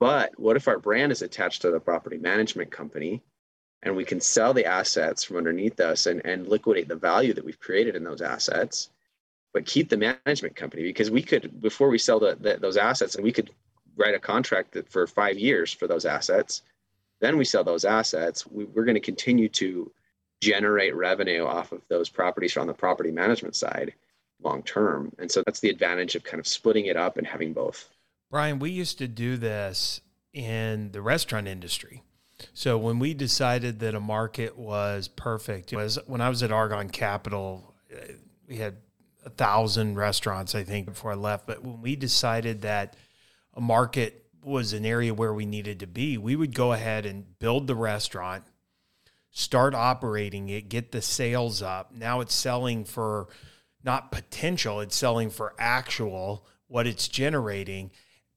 But 0.00 0.38
what 0.38 0.56
if 0.56 0.66
our 0.66 0.80
brand 0.80 1.12
is 1.12 1.22
attached 1.22 1.62
to 1.62 1.70
the 1.70 1.78
property 1.78 2.18
management 2.18 2.72
company 2.72 3.22
and 3.82 3.94
we 3.94 4.04
can 4.04 4.20
sell 4.20 4.52
the 4.52 4.66
assets 4.66 5.22
from 5.22 5.36
underneath 5.36 5.78
us 5.78 6.06
and, 6.06 6.20
and 6.26 6.48
liquidate 6.48 6.88
the 6.88 6.96
value 6.96 7.32
that 7.34 7.44
we've 7.44 7.60
created 7.60 7.94
in 7.94 8.02
those 8.02 8.20
assets, 8.20 8.90
but 9.52 9.64
keep 9.64 9.88
the 9.88 9.96
management 9.96 10.56
company? 10.56 10.82
Because 10.82 11.10
we 11.10 11.22
could, 11.22 11.60
before 11.60 11.88
we 11.88 11.98
sell 11.98 12.18
the, 12.18 12.36
the 12.40 12.56
those 12.56 12.76
assets, 12.76 13.14
and 13.14 13.22
we 13.22 13.32
could 13.32 13.50
write 13.96 14.16
a 14.16 14.18
contract 14.18 14.72
that 14.72 14.90
for 14.90 15.06
five 15.06 15.38
years 15.38 15.72
for 15.72 15.86
those 15.86 16.04
assets. 16.04 16.62
Then 17.20 17.36
we 17.36 17.44
sell 17.44 17.62
those 17.62 17.84
assets. 17.84 18.44
We, 18.44 18.64
we're 18.64 18.84
going 18.84 18.96
to 18.96 19.00
continue 19.00 19.48
to 19.50 19.92
generate 20.40 20.96
revenue 20.96 21.44
off 21.44 21.70
of 21.70 21.82
those 21.88 22.08
properties 22.08 22.56
on 22.56 22.66
the 22.66 22.74
property 22.74 23.12
management 23.12 23.54
side 23.54 23.94
long 24.44 24.62
term. 24.62 25.12
And 25.18 25.30
so 25.30 25.42
that's 25.44 25.60
the 25.60 25.70
advantage 25.70 26.14
of 26.14 26.24
kind 26.24 26.40
of 26.40 26.46
splitting 26.46 26.86
it 26.86 26.96
up 26.96 27.16
and 27.16 27.26
having 27.26 27.52
both. 27.52 27.88
Brian, 28.30 28.58
we 28.58 28.70
used 28.70 28.98
to 28.98 29.08
do 29.08 29.36
this 29.36 30.00
in 30.32 30.90
the 30.92 31.00
restaurant 31.00 31.46
industry. 31.46 32.02
So 32.52 32.76
when 32.76 32.98
we 32.98 33.14
decided 33.14 33.78
that 33.80 33.94
a 33.94 34.00
market 34.00 34.58
was 34.58 35.08
perfect, 35.08 35.72
it 35.72 35.76
was 35.76 35.98
when 36.06 36.20
I 36.20 36.28
was 36.28 36.42
at 36.42 36.50
Argonne 36.50 36.90
Capital, 36.90 37.74
uh, 37.92 38.14
we 38.48 38.56
had 38.56 38.76
a 39.24 39.30
thousand 39.30 39.96
restaurants, 39.96 40.54
I 40.54 40.64
think, 40.64 40.86
before 40.86 41.12
I 41.12 41.14
left. 41.14 41.46
But 41.46 41.62
when 41.62 41.80
we 41.80 41.96
decided 41.96 42.62
that 42.62 42.96
a 43.54 43.60
market 43.60 44.26
was 44.42 44.72
an 44.72 44.84
area 44.84 45.14
where 45.14 45.32
we 45.32 45.46
needed 45.46 45.80
to 45.80 45.86
be, 45.86 46.18
we 46.18 46.36
would 46.36 46.54
go 46.54 46.72
ahead 46.72 47.06
and 47.06 47.38
build 47.38 47.66
the 47.66 47.74
restaurant, 47.74 48.44
start 49.30 49.74
operating 49.74 50.48
it, 50.48 50.68
get 50.68 50.92
the 50.92 51.00
sales 51.00 51.62
up. 51.62 51.94
Now 51.94 52.20
it's 52.20 52.34
selling 52.34 52.84
for 52.84 53.28
not 53.84 54.10
potential, 54.10 54.80
it's 54.80 54.96
selling 54.96 55.30
for 55.30 55.54
actual 55.58 56.46
what 56.66 56.86
it's 56.86 57.06
generating. 57.06 57.90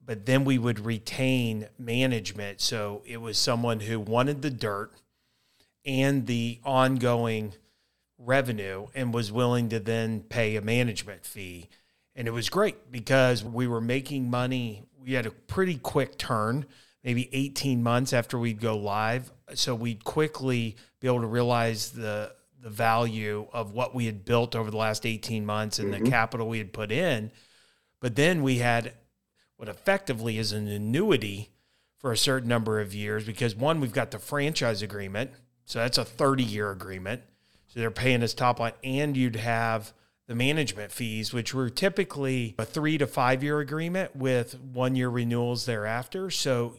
But 0.04 0.26
then 0.26 0.46
we 0.46 0.58
would 0.58 0.86
retain 0.86 1.68
management. 1.78 2.62
So 2.62 3.02
it 3.06 3.18
was 3.18 3.38
someone 3.38 3.82
who 3.82 4.00
wanted 4.00 4.42
the 4.42 4.52
dirt 4.52 4.92
and 5.86 6.28
the 6.28 6.60
ongoing 6.64 7.54
revenue 8.18 8.88
and 8.96 9.14
was 9.14 9.32
willing 9.32 9.70
to 9.70 9.80
then 9.80 10.22
pay 10.22 10.56
a 10.56 10.62
management 10.62 11.26
fee. 11.26 11.70
And 12.16 12.28
it 12.28 12.32
was 12.32 12.50
great 12.50 12.92
because 12.92 13.44
we 13.44 13.68
were 13.68 13.82
making 13.82 14.30
money. 14.30 14.84
We 15.00 15.14
had 15.14 15.26
a 15.26 15.32
pretty 15.32 15.78
quick 15.78 16.18
turn, 16.18 16.66
maybe 17.04 17.30
18 17.32 17.84
months 17.84 18.12
after 18.14 18.40
we'd 18.40 18.60
go 18.60 18.78
live. 18.78 19.32
So 19.54 19.76
we'd 19.76 20.04
quickly 20.04 20.78
be 21.00 21.08
able 21.08 21.22
to 21.22 21.28
realize 21.28 21.92
the 21.92 22.34
the 22.62 22.70
value 22.70 23.48
of 23.54 23.72
what 23.72 23.94
we 23.94 24.06
had 24.06 24.26
built 24.26 24.56
over 24.56 24.72
the 24.72 24.78
last 24.78 25.06
18 25.06 25.46
months 25.46 25.80
and 25.80 25.94
mm-hmm. 25.94 26.04
the 26.04 26.10
capital 26.10 26.48
we 26.48 26.58
had 26.58 26.74
put 26.74 26.92
in. 26.92 27.32
But 28.00 28.16
then 28.16 28.44
we 28.44 28.58
had 28.58 28.94
what 29.58 29.70
effectively 29.70 30.38
is 30.38 30.52
an 30.52 30.68
annuity 30.68 31.50
for 31.98 32.12
a 32.12 32.18
certain 32.18 32.48
number 32.48 32.80
of 32.80 32.94
years 32.94 33.26
because 33.26 33.56
one, 33.56 33.80
we've 33.80 33.94
got 33.94 34.12
the 34.12 34.20
franchise 34.20 34.82
agreement. 34.82 35.32
So 35.66 35.80
that's 35.80 35.98
a 35.98 36.06
30 36.06 36.44
year 36.44 36.72
agreement. 36.72 37.22
So 37.68 37.80
they're 37.80 37.92
paying 37.92 38.24
us 38.24 38.34
top 38.34 38.60
line, 38.60 38.74
and 38.84 39.18
you'd 39.18 39.36
have 39.36 39.94
the 40.28 40.36
management 40.36 40.92
fees, 40.92 41.34
which 41.34 41.54
were 41.54 41.70
typically 41.70 42.56
a 42.58 42.66
three 42.66 42.98
to 42.98 43.08
five 43.08 43.44
year 43.44 43.60
agreement 43.60 44.16
with 44.16 44.60
one 44.60 44.96
year 44.96 45.10
renewals 45.10 45.66
thereafter. 45.66 46.30
So 46.30 46.76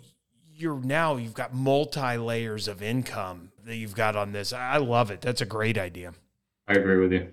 you're 0.58 0.80
now 0.80 1.16
you've 1.16 1.34
got 1.34 1.54
multi 1.54 2.16
layers 2.16 2.66
of 2.66 2.82
income 2.82 3.52
that 3.64 3.76
you've 3.76 3.94
got 3.94 4.16
on 4.16 4.32
this. 4.32 4.52
I 4.52 4.78
love 4.78 5.10
it. 5.10 5.20
That's 5.20 5.40
a 5.40 5.46
great 5.46 5.78
idea. 5.78 6.14
I 6.66 6.74
agree 6.74 6.98
with 6.98 7.12
you. 7.12 7.28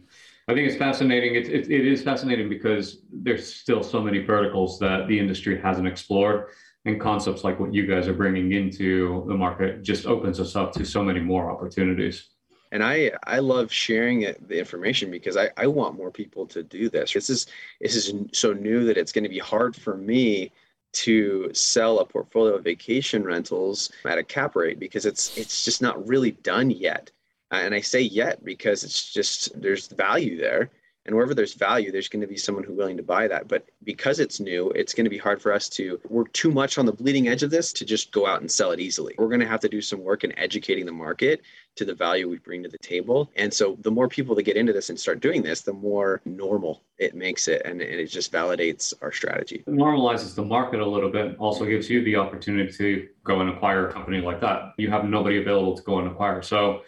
I 0.47 0.53
think 0.53 0.67
it's 0.67 0.77
fascinating. 0.77 1.33
It, 1.33 1.47
it, 1.47 1.71
it 1.71 1.87
is 1.87 2.03
fascinating 2.03 2.49
because 2.49 2.99
there's 3.11 3.53
still 3.53 3.81
so 3.81 3.99
many 3.99 4.19
verticals 4.19 4.77
that 4.79 5.07
the 5.07 5.17
industry 5.17 5.59
hasn't 5.59 5.87
explored, 5.87 6.49
and 6.85 7.01
concepts 7.01 7.43
like 7.43 7.59
what 7.59 7.73
you 7.73 7.87
guys 7.87 8.07
are 8.07 8.13
bringing 8.13 8.51
into 8.51 9.25
the 9.27 9.33
market 9.33 9.81
just 9.81 10.05
opens 10.05 10.39
us 10.39 10.55
up 10.55 10.71
to 10.73 10.85
so 10.85 11.03
many 11.03 11.19
more 11.19 11.49
opportunities. 11.49 12.29
And 12.71 12.83
I 12.83 13.11
I 13.23 13.39
love 13.39 13.71
sharing 13.71 14.19
the 14.19 14.59
information 14.59 15.09
because 15.09 15.35
I, 15.35 15.49
I 15.57 15.65
want 15.65 15.97
more 15.97 16.11
people 16.11 16.45
to 16.47 16.61
do 16.61 16.89
this. 16.89 17.13
This 17.13 17.29
is 17.31 17.47
this 17.81 17.95
is 17.95 18.13
so 18.33 18.53
new 18.53 18.85
that 18.85 18.97
it's 18.97 19.11
going 19.11 19.23
to 19.23 19.29
be 19.29 19.39
hard 19.39 19.75
for 19.75 19.97
me 19.97 20.51
to 20.95 21.49
sell 21.53 21.99
a 21.99 22.05
portfolio 22.05 22.55
of 22.55 22.63
vacation 22.63 23.23
rentals 23.23 23.91
at 24.05 24.17
a 24.17 24.23
cap 24.23 24.55
rate 24.55 24.79
because 24.79 25.05
it's 25.05 25.37
it's 25.37 25.63
just 25.65 25.81
not 25.81 26.07
really 26.07 26.31
done 26.31 26.69
yet. 26.69 27.11
And 27.51 27.75
I 27.75 27.81
say 27.81 28.01
yet 28.01 28.43
because 28.43 28.83
it's 28.83 29.13
just 29.13 29.59
there's 29.61 29.87
value 29.87 30.37
there 30.37 30.71
and 31.05 31.15
wherever 31.15 31.35
there's 31.35 31.53
value, 31.53 31.91
there's 31.91 32.09
going 32.09 32.21
to 32.21 32.27
be 32.27 32.37
someone 32.37 32.63
who's 32.63 32.75
willing 32.75 32.97
to 32.97 33.03
buy 33.03 33.27
that. 33.27 33.47
But 33.47 33.67
because 33.83 34.19
it's 34.19 34.39
new, 34.39 34.71
it's 34.71 34.93
going 34.93 35.03
to 35.03 35.09
be 35.09 35.17
hard 35.17 35.41
for 35.41 35.53
us 35.53 35.69
to 35.69 35.99
work 36.09 36.33
too 36.33 36.51
much 36.51 36.77
on 36.77 36.85
the 36.85 36.91
bleeding 36.91 37.27
edge 37.27 37.43
of 37.43 37.51
this 37.51 37.71
to 37.73 37.85
just 37.85 38.11
go 38.11 38.25
out 38.25 38.41
and 38.41 38.51
sell 38.51 38.71
it 38.71 38.79
easily. 38.79 39.13
We're 39.17 39.27
going 39.27 39.41
to 39.41 39.47
have 39.47 39.59
to 39.61 39.69
do 39.69 39.81
some 39.81 40.01
work 40.01 40.23
in 40.23 40.37
educating 40.37 40.85
the 40.85 40.91
market 40.91 41.41
to 41.75 41.85
the 41.85 41.93
value 41.93 42.27
we 42.27 42.39
bring 42.39 42.63
to 42.63 42.69
the 42.69 42.77
table. 42.79 43.29
And 43.35 43.53
so 43.53 43.77
the 43.81 43.91
more 43.91 44.07
people 44.07 44.33
that 44.35 44.43
get 44.43 44.57
into 44.57 44.73
this 44.73 44.89
and 44.89 44.99
start 44.99 45.19
doing 45.19 45.43
this, 45.43 45.61
the 45.61 45.73
more 45.73 46.21
normal 46.25 46.81
it 46.97 47.13
makes 47.13 47.47
it. 47.47 47.61
And, 47.65 47.81
and 47.81 47.99
it 47.99 48.07
just 48.07 48.31
validates 48.31 48.93
our 49.01 49.11
strategy. 49.11 49.63
It 49.67 49.73
normalizes 49.73 50.33
the 50.33 50.45
market 50.45 50.79
a 50.79 50.85
little 50.85 51.11
bit, 51.11 51.35
also 51.37 51.65
gives 51.65 51.87
you 51.87 52.03
the 52.03 52.15
opportunity 52.15 52.71
to 52.73 53.07
go 53.23 53.41
and 53.41 53.51
acquire 53.51 53.89
a 53.89 53.93
company 53.93 54.21
like 54.21 54.41
that. 54.41 54.73
You 54.77 54.89
have 54.89 55.05
nobody 55.05 55.39
available 55.39 55.77
to 55.77 55.83
go 55.83 55.99
and 55.99 56.07
acquire. 56.07 56.41
So 56.41 56.81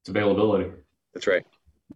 it's 0.00 0.08
availability. 0.08 0.72
That's 1.12 1.28
right. 1.28 1.44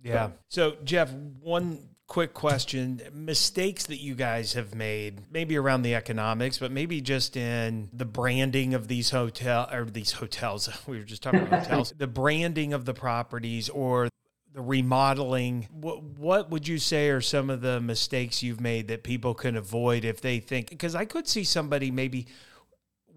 Yeah. 0.03 0.31
So, 0.49 0.77
Jeff, 0.85 1.13
one 1.13 1.89
quick 2.09 2.33
question 2.33 3.03
mistakes 3.13 3.85
that 3.85 3.99
you 3.99 4.15
guys 4.15 4.55
have 4.55 4.75
made 4.75 5.21
maybe 5.31 5.59
around 5.59 5.83
the 5.83 5.95
economics 5.95 6.57
but 6.57 6.73
maybe 6.73 7.03
just 7.03 7.37
in 7.37 7.87
the 7.93 8.07
branding 8.07 8.73
of 8.73 8.89
these 8.89 9.11
hotel 9.11 9.69
or 9.71 9.85
these 9.85 10.13
hotels 10.13 10.71
we 10.87 10.97
were 10.97 11.05
just 11.05 11.23
talking 11.23 11.41
about 11.41 11.63
hotels 11.65 11.93
the 11.99 12.07
branding 12.07 12.73
of 12.73 12.87
the 12.87 12.95
properties 12.95 13.69
or 13.69 14.09
the 14.55 14.63
remodeling 14.63 15.69
what, 15.71 16.03
what 16.03 16.51
would 16.51 16.67
you 16.67 16.79
say 16.79 17.11
are 17.11 17.21
some 17.21 17.51
of 17.51 17.61
the 17.61 17.79
mistakes 17.79 18.43
you've 18.43 18.61
made 18.61 18.89
that 18.89 19.03
people 19.03 19.35
can 19.35 19.55
avoid 19.55 20.03
if 20.03 20.23
they 20.23 20.41
think 20.41 20.71
because 20.71 20.95
i 20.95 21.05
could 21.05 21.29
see 21.29 21.45
somebody 21.45 21.91
maybe 21.91 22.27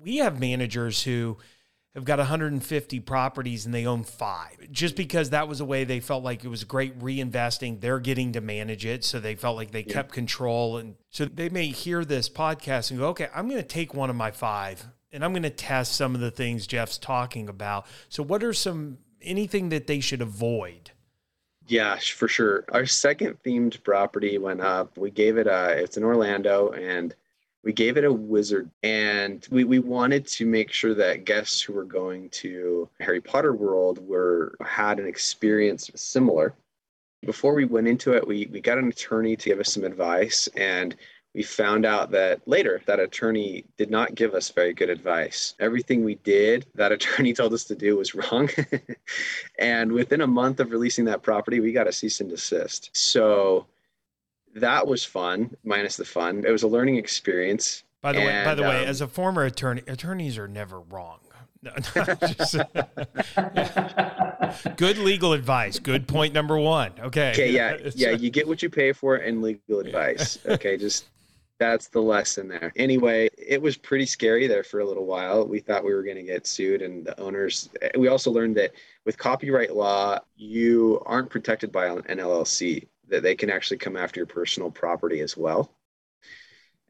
we 0.04 0.18
have 0.18 0.38
managers 0.38 1.02
who 1.04 1.38
have 1.96 2.06
got 2.06 2.20
150 2.20 3.00
properties 3.02 3.66
and 3.66 3.74
they 3.74 3.86
own 3.86 4.04
five 4.04 4.58
just 4.72 4.96
because 4.96 5.32
that 5.32 5.48
was 5.48 5.60
a 5.60 5.66
way 5.66 5.84
they 5.84 6.00
felt 6.00 6.24
like 6.24 6.44
it 6.44 6.48
was 6.48 6.64
great 6.64 6.98
reinvesting 7.00 7.82
they're 7.82 8.00
getting 8.00 8.32
to 8.32 8.42
manage 8.42 8.86
it 8.86 9.04
so 9.04 9.20
they 9.20 9.36
felt 9.36 9.58
like 9.58 9.72
they 9.72 9.84
yeah. 9.84 9.94
kept 9.94 10.12
control 10.12 10.78
and 10.78 10.96
so 11.10 11.26
they 11.26 11.50
may 11.50 11.68
hear 11.68 12.06
this 12.06 12.30
podcast 12.30 12.92
and 12.92 13.00
go 13.00 13.08
okay 13.08 13.28
i'm 13.36 13.48
going 13.50 13.62
to 13.62 13.68
take 13.68 13.94
one 13.94 14.10
of 14.10 14.16
my 14.16 14.32
five 14.32 14.88
and 15.12 15.26
i'm 15.26 15.34
going 15.34 15.44
to 15.44 15.50
test 15.50 15.96
some 15.96 16.16
of 16.16 16.22
the 16.22 16.32
things 16.32 16.66
jeff's 16.66 16.98
talking 16.98 17.50
about 17.50 17.86
so 18.10 18.24
what 18.24 18.44
are 18.44 18.54
some 18.54 18.98
anything 19.22 19.70
that 19.70 19.88
they 19.88 20.00
should 20.00 20.22
avoid 20.22 20.92
yeah, 21.68 21.98
for 21.98 22.28
sure. 22.28 22.66
Our 22.74 22.86
second 22.86 23.38
themed 23.46 23.82
property 23.84 24.38
went 24.38 24.60
up. 24.60 24.98
We 24.98 25.10
gave 25.10 25.38
it 25.38 25.48
a, 25.48 25.70
it's 25.70 25.96
in 25.96 26.04
Orlando 26.04 26.72
and 26.72 27.16
we 27.64 27.74
gave 27.74 27.98
it 27.98 28.04
a 28.04 28.12
wizard 28.12 28.70
and 28.84 29.48
we, 29.52 29.64
we 29.64 29.80
wanted 29.80 30.26
to 30.26 30.46
make 30.46 30.72
sure 30.72 30.94
that 30.96 31.26
guests 31.26 31.62
who 31.62 31.74
were 31.74 31.86
going 31.86 32.30
to 32.30 32.90
harry 33.00 33.22
potter 33.22 33.54
world 33.54 34.00
were 34.08 34.56
had 34.62 35.00
an 35.00 35.08
experience 35.08 35.90
similar. 35.96 36.54
Before 37.24 37.54
we 37.54 37.66
went 37.66 37.88
into 37.88 38.14
it 38.14 38.28
we, 38.28 38.48
we 38.52 38.62
got 38.62 38.78
an 38.78 38.88
attorney 38.88 39.36
to 39.36 39.50
give 39.50 39.60
us 39.60 39.74
some 39.74 39.84
advice 39.84 40.50
and 40.56 40.96
we 41.34 41.44
found 41.44 41.86
out 41.86 42.12
that 42.12 42.46
later 42.46 42.82
that 42.88 43.00
attorney 43.00 43.64
did 43.78 43.90
not 43.90 44.16
give 44.16 44.34
us 44.34 44.50
very 44.50 44.74
good 44.74 44.90
advice. 44.90 45.56
Everything 45.60 46.04
we 46.04 46.16
did 46.16 46.66
that 46.76 46.92
attorney 46.98 47.34
told 47.34 47.54
us 47.54 47.64
to 47.66 47.76
do 47.76 47.98
was 47.98 48.16
wrong. 48.16 48.50
And 49.60 49.92
within 49.92 50.22
a 50.22 50.28
month 50.28 50.60
of 50.60 50.72
releasing 50.72 51.06
that 51.06 51.22
property 51.22 51.60
we 51.60 51.72
got 51.72 51.88
a 51.88 51.92
cease 51.92 52.20
and 52.20 52.30
desist. 52.30 52.90
So 52.94 53.68
that 54.56 54.88
was 54.88 55.04
fun, 55.04 55.56
minus 55.64 55.98
the 55.98 56.06
fun. 56.06 56.44
It 56.46 56.52
was 56.52 56.64
a 56.64 56.68
learning 56.68 56.98
experience. 56.98 57.84
By 58.02 58.14
the 58.14 58.20
and, 58.20 58.28
way, 58.28 58.46
by 58.46 58.56
the 58.56 58.64
um, 58.64 58.70
way, 58.70 58.86
as 58.86 59.02
a 59.02 59.08
former 59.08 59.44
attorney, 59.44 59.84
attorneys 59.88 60.38
are 60.38 60.48
never 60.48 60.80
wrong. 60.80 61.20
No, 61.64 61.72
just, 61.76 62.56
good 64.78 64.98
legal 64.98 65.34
advice. 65.34 65.78
Good 65.78 66.08
point 66.08 66.34
number 66.34 66.58
one. 66.58 66.94
Okay. 67.00 67.34
Okay. 67.34 67.52
Yeah. 67.52 67.78
yeah. 67.94 68.10
You 68.10 68.32
get 68.32 68.48
what 68.48 68.64
you 68.64 68.70
pay 68.72 68.94
for 68.94 69.18
in 69.18 69.44
legal 69.44 69.80
advice. 69.80 70.40
Okay. 70.44 70.76
Just 70.76 71.06
that's 71.60 71.88
the 71.90 72.02
lesson 72.02 72.48
there. 72.48 72.74
Anyway, 72.76 73.30
it 73.38 73.62
was 73.62 73.78
pretty 73.78 74.08
scary 74.08 74.48
there 74.48 74.64
for 74.64 74.80
a 74.80 74.86
little 74.86 75.06
while. 75.06 75.48
We 75.48 75.60
thought 75.60 75.84
we 75.84 75.94
were 75.94 76.02
going 76.02 76.16
to 76.16 76.24
get 76.24 76.48
sued, 76.48 76.82
and 76.82 77.06
the 77.06 77.22
owners. 77.22 77.70
We 77.96 78.08
also 78.08 78.32
learned 78.32 78.58
that 78.58 78.72
with 79.06 79.20
copyright 79.20 79.76
law, 79.76 80.18
you 80.36 81.00
aren't 81.06 81.30
protected 81.30 81.72
by 81.72 81.86
an 81.86 82.02
LLC 82.02 82.88
that 83.12 83.24
they 83.24 83.36
can 83.36 83.50
actually 83.50 83.78
come 83.78 83.96
after 83.96 84.20
your 84.20 84.28
personal 84.28 84.72
property 84.72 85.20
as 85.22 85.38
well. 85.38 85.72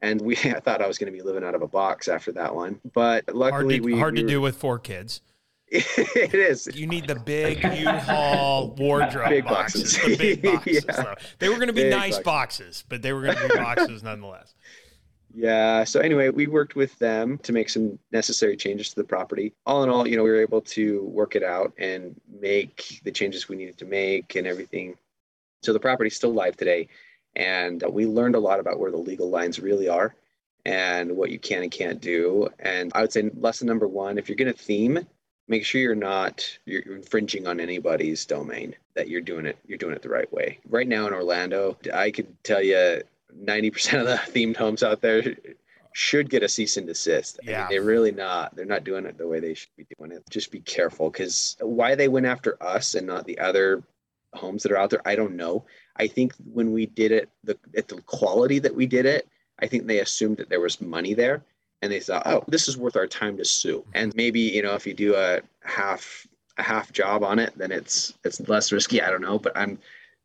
And 0.00 0.20
we 0.20 0.36
I 0.44 0.60
thought 0.60 0.80
I 0.80 0.86
was 0.86 0.98
going 0.98 1.12
to 1.12 1.16
be 1.16 1.22
living 1.22 1.44
out 1.44 1.54
of 1.54 1.62
a 1.62 1.68
box 1.68 2.08
after 2.08 2.32
that 2.32 2.54
one, 2.54 2.80
but 2.94 3.24
luckily 3.34 3.50
hard 3.50 3.68
to, 3.68 3.80
we 3.80 3.98
hard 3.98 4.14
we 4.14 4.20
to 4.20 4.24
were, 4.24 4.30
do 4.30 4.40
with 4.40 4.56
four 4.56 4.78
kids. 4.78 5.20
it 5.74 6.34
is. 6.34 6.68
You 6.74 6.86
need 6.86 7.06
the 7.06 7.14
big 7.14 7.64
U-Haul 7.64 8.74
wardrobe 8.78 9.30
big 9.30 9.44
boxes. 9.44 9.96
boxes. 9.96 10.18
The 10.18 10.36
big 10.36 10.42
boxes. 10.42 10.84
yeah. 10.86 11.14
They 11.38 11.48
were 11.48 11.54
going 11.54 11.68
to 11.68 11.72
be 11.72 11.84
big 11.84 11.92
nice 11.92 12.18
boxes. 12.18 12.24
boxes, 12.24 12.84
but 12.90 13.00
they 13.00 13.14
were 13.14 13.22
going 13.22 13.38
to 13.38 13.48
be 13.48 13.54
boxes 13.56 14.02
nonetheless. 14.02 14.54
Yeah. 15.34 15.84
So 15.84 16.00
anyway, 16.00 16.28
we 16.28 16.46
worked 16.46 16.76
with 16.76 16.98
them 16.98 17.38
to 17.38 17.52
make 17.52 17.70
some 17.70 17.98
necessary 18.10 18.54
changes 18.54 18.90
to 18.90 18.96
the 18.96 19.04
property. 19.04 19.54
All 19.64 19.82
in 19.82 19.88
all, 19.88 20.06
you 20.06 20.18
know, 20.18 20.24
we 20.24 20.28
were 20.28 20.42
able 20.42 20.60
to 20.60 21.04
work 21.04 21.36
it 21.36 21.42
out 21.42 21.72
and 21.78 22.20
make 22.28 23.00
the 23.04 23.10
changes 23.10 23.48
we 23.48 23.56
needed 23.56 23.78
to 23.78 23.86
make 23.86 24.34
and 24.36 24.46
everything 24.46 24.94
so 25.62 25.72
the 25.72 25.80
property's 25.80 26.16
still 26.16 26.32
live 26.32 26.56
today. 26.56 26.88
And 27.34 27.82
uh, 27.82 27.88
we 27.88 28.06
learned 28.06 28.34
a 28.34 28.40
lot 28.40 28.60
about 28.60 28.78
where 28.78 28.90
the 28.90 28.98
legal 28.98 29.30
lines 29.30 29.58
really 29.58 29.88
are 29.88 30.14
and 30.64 31.16
what 31.16 31.30
you 31.30 31.38
can 31.38 31.62
and 31.62 31.70
can't 31.70 32.00
do. 32.00 32.48
And 32.58 32.92
I 32.94 33.00
would 33.00 33.12
say 33.12 33.30
lesson 33.34 33.66
number 33.66 33.88
one, 33.88 34.18
if 34.18 34.28
you're 34.28 34.36
going 34.36 34.52
to 34.52 34.58
theme, 34.58 35.06
make 35.48 35.64
sure 35.64 35.80
you're 35.80 35.94
not 35.94 36.46
you're 36.64 36.82
infringing 36.82 37.46
on 37.46 37.58
anybody's 37.58 38.24
domain 38.24 38.74
that 38.94 39.08
you're 39.08 39.20
doing 39.20 39.44
it 39.44 39.58
you're 39.66 39.76
doing 39.76 39.92
it 39.92 40.00
the 40.00 40.08
right 40.08 40.32
way 40.32 40.58
right 40.68 40.86
now 40.86 41.06
in 41.06 41.12
orlando 41.12 41.76
i 41.92 42.12
could 42.12 42.42
tell 42.44 42.62
you 42.62 43.02
90% 43.40 44.00
of 44.00 44.06
the 44.06 44.14
themed 44.32 44.56
homes 44.56 44.82
out 44.82 45.00
there 45.00 45.36
should 45.92 46.30
get 46.30 46.42
a 46.42 46.48
cease 46.48 46.76
and 46.76 46.86
desist. 46.86 47.38
Yeah. 47.42 47.56
I 47.56 47.60
mean, 47.60 47.68
they're 47.70 47.82
really 47.82 48.12
not. 48.12 48.54
They're 48.56 48.64
not 48.64 48.84
doing 48.84 49.06
it 49.06 49.18
the 49.18 49.28
way 49.28 49.40
they 49.40 49.54
should 49.54 49.76
be 49.76 49.86
doing 49.98 50.12
it. 50.12 50.22
Just 50.30 50.50
be 50.50 50.60
careful 50.60 51.10
because 51.10 51.56
why 51.60 51.94
they 51.94 52.08
went 52.08 52.26
after 52.26 52.62
us 52.62 52.94
and 52.94 53.06
not 53.06 53.26
the 53.26 53.38
other 53.38 53.82
homes 54.34 54.62
that 54.62 54.72
are 54.72 54.76
out 54.76 54.90
there. 54.90 55.06
I 55.06 55.14
don't 55.14 55.36
know. 55.36 55.64
I 55.96 56.06
think 56.06 56.34
when 56.52 56.72
we 56.72 56.86
did 56.86 57.12
it, 57.12 57.28
the 57.44 57.58
at 57.76 57.88
the 57.88 58.00
quality 58.02 58.58
that 58.60 58.74
we 58.74 58.86
did 58.86 59.06
it, 59.06 59.28
I 59.60 59.66
think 59.66 59.86
they 59.86 60.00
assumed 60.00 60.38
that 60.38 60.48
there 60.48 60.60
was 60.60 60.80
money 60.80 61.14
there, 61.14 61.44
and 61.82 61.92
they 61.92 62.00
thought, 62.00 62.22
oh, 62.26 62.42
this 62.48 62.68
is 62.68 62.76
worth 62.76 62.96
our 62.96 63.06
time 63.06 63.36
to 63.36 63.44
sue. 63.44 63.84
And 63.94 64.14
maybe 64.14 64.40
you 64.40 64.62
know 64.62 64.74
if 64.74 64.86
you 64.86 64.94
do 64.94 65.14
a 65.14 65.40
half 65.62 66.26
a 66.58 66.62
half 66.62 66.92
job 66.92 67.22
on 67.22 67.38
it, 67.38 67.52
then 67.56 67.72
it's 67.72 68.14
it's 68.24 68.40
less 68.48 68.72
risky. 68.72 69.02
I 69.02 69.10
don't 69.10 69.22
know, 69.22 69.38
but 69.38 69.56
I'm 69.56 69.78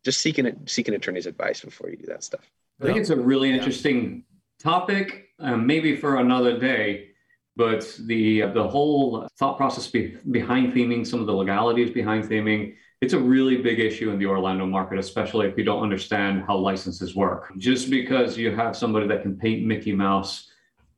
just 0.03 0.21
seeking 0.21 0.45
it, 0.45 0.57
seeking 0.65 0.93
attorney's 0.93 1.25
advice 1.25 1.61
before 1.61 1.89
you 1.89 1.97
do 1.97 2.05
that 2.07 2.23
stuff. 2.23 2.49
I 2.81 2.85
think 2.85 2.97
it's 2.97 3.09
a 3.09 3.15
really 3.15 3.51
interesting 3.51 4.23
topic, 4.59 5.29
um, 5.39 5.65
maybe 5.65 5.95
for 5.95 6.17
another 6.17 6.59
day. 6.59 7.09
But 7.55 7.91
the 8.05 8.41
the 8.41 8.67
whole 8.67 9.27
thought 9.39 9.57
process 9.57 9.87
be, 9.87 10.15
behind 10.29 10.73
theming, 10.73 11.05
some 11.05 11.19
of 11.19 11.25
the 11.25 11.33
legalities 11.33 11.89
behind 11.89 12.25
theming, 12.25 12.75
it's 13.01 13.13
a 13.13 13.19
really 13.19 13.57
big 13.57 13.79
issue 13.79 14.09
in 14.09 14.17
the 14.17 14.25
Orlando 14.25 14.65
market, 14.65 14.97
especially 14.97 15.47
if 15.47 15.57
you 15.57 15.63
don't 15.63 15.83
understand 15.83 16.43
how 16.47 16.57
licenses 16.57 17.15
work. 17.15 17.51
Just 17.57 17.89
because 17.89 18.37
you 18.37 18.55
have 18.55 18.75
somebody 18.75 19.07
that 19.07 19.21
can 19.21 19.37
paint 19.37 19.65
Mickey 19.65 19.93
Mouse, 19.93 20.49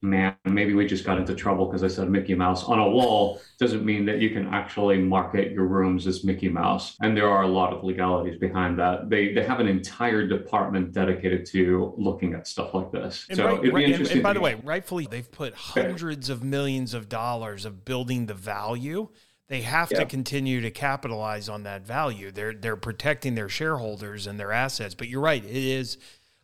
man, 0.02 0.34
maybe 0.46 0.74
we 0.74 0.86
just 0.86 1.04
got 1.04 1.18
into 1.18 1.36
trouble 1.36 1.66
because 1.66 1.84
I 1.84 1.90
said 1.90 2.10
Mickey 2.10 2.34
Mouse 2.34 2.64
on 2.64 2.80
a 2.80 2.90
wall 2.90 3.42
doesn't 3.60 3.84
mean 3.84 4.06
that 4.06 4.20
you 4.20 4.30
can 4.30 4.48
actually 4.48 4.98
market 4.98 5.52
your 5.52 5.66
rooms 5.66 6.08
as 6.08 6.24
Mickey 6.24 6.48
Mouse. 6.48 6.96
And 7.02 7.18
there 7.18 7.30
are 7.30 7.44
a 7.44 7.48
lot 7.48 7.74
of 7.74 7.84
legalities 7.84 8.40
behind 8.40 8.80
that. 8.80 9.10
They 9.10 9.34
they 9.34 9.44
have 9.44 9.60
an 9.60 9.68
entire 9.68 10.26
department 10.26 10.94
dedicated 10.94 11.46
to 11.48 11.94
looking 11.98 12.34
at 12.34 12.48
stuff 12.48 12.74
like 12.74 12.94
this. 12.94 13.26
And 13.28 13.36
so 13.36 13.46
right, 13.46 13.54
it'd 13.56 13.64
be 13.64 13.70
right, 13.72 13.90
interesting. 13.90 14.20
And, 14.20 14.20
and 14.20 14.24
by 14.24 14.34
the 14.34 14.40
way, 14.40 14.56
rightfully, 14.64 15.06
they've 15.06 15.30
put 15.30 15.54
hundreds 15.54 16.30
of 16.30 16.46
millions 16.46 16.94
of 16.94 17.10
dollars 17.10 17.66
of 17.66 17.84
building 17.84 18.28
the 18.28 18.34
value 18.34 19.10
they 19.50 19.62
have 19.62 19.92
yeah. 19.92 20.00
to 20.00 20.06
continue 20.06 20.62
to 20.62 20.72
capitalize 20.72 21.50
on 21.50 21.64
that 21.64 21.86
value. 21.86 22.32
They're 22.32 22.54
they're 22.54 22.78
protecting 22.78 23.36
their 23.36 23.50
shareholders 23.50 24.28
and 24.28 24.40
their 24.40 24.52
assets. 24.52 24.96
But 24.96 25.10
you're 25.10 25.22
right, 25.22 25.44
it 25.44 25.52
is 25.52 25.98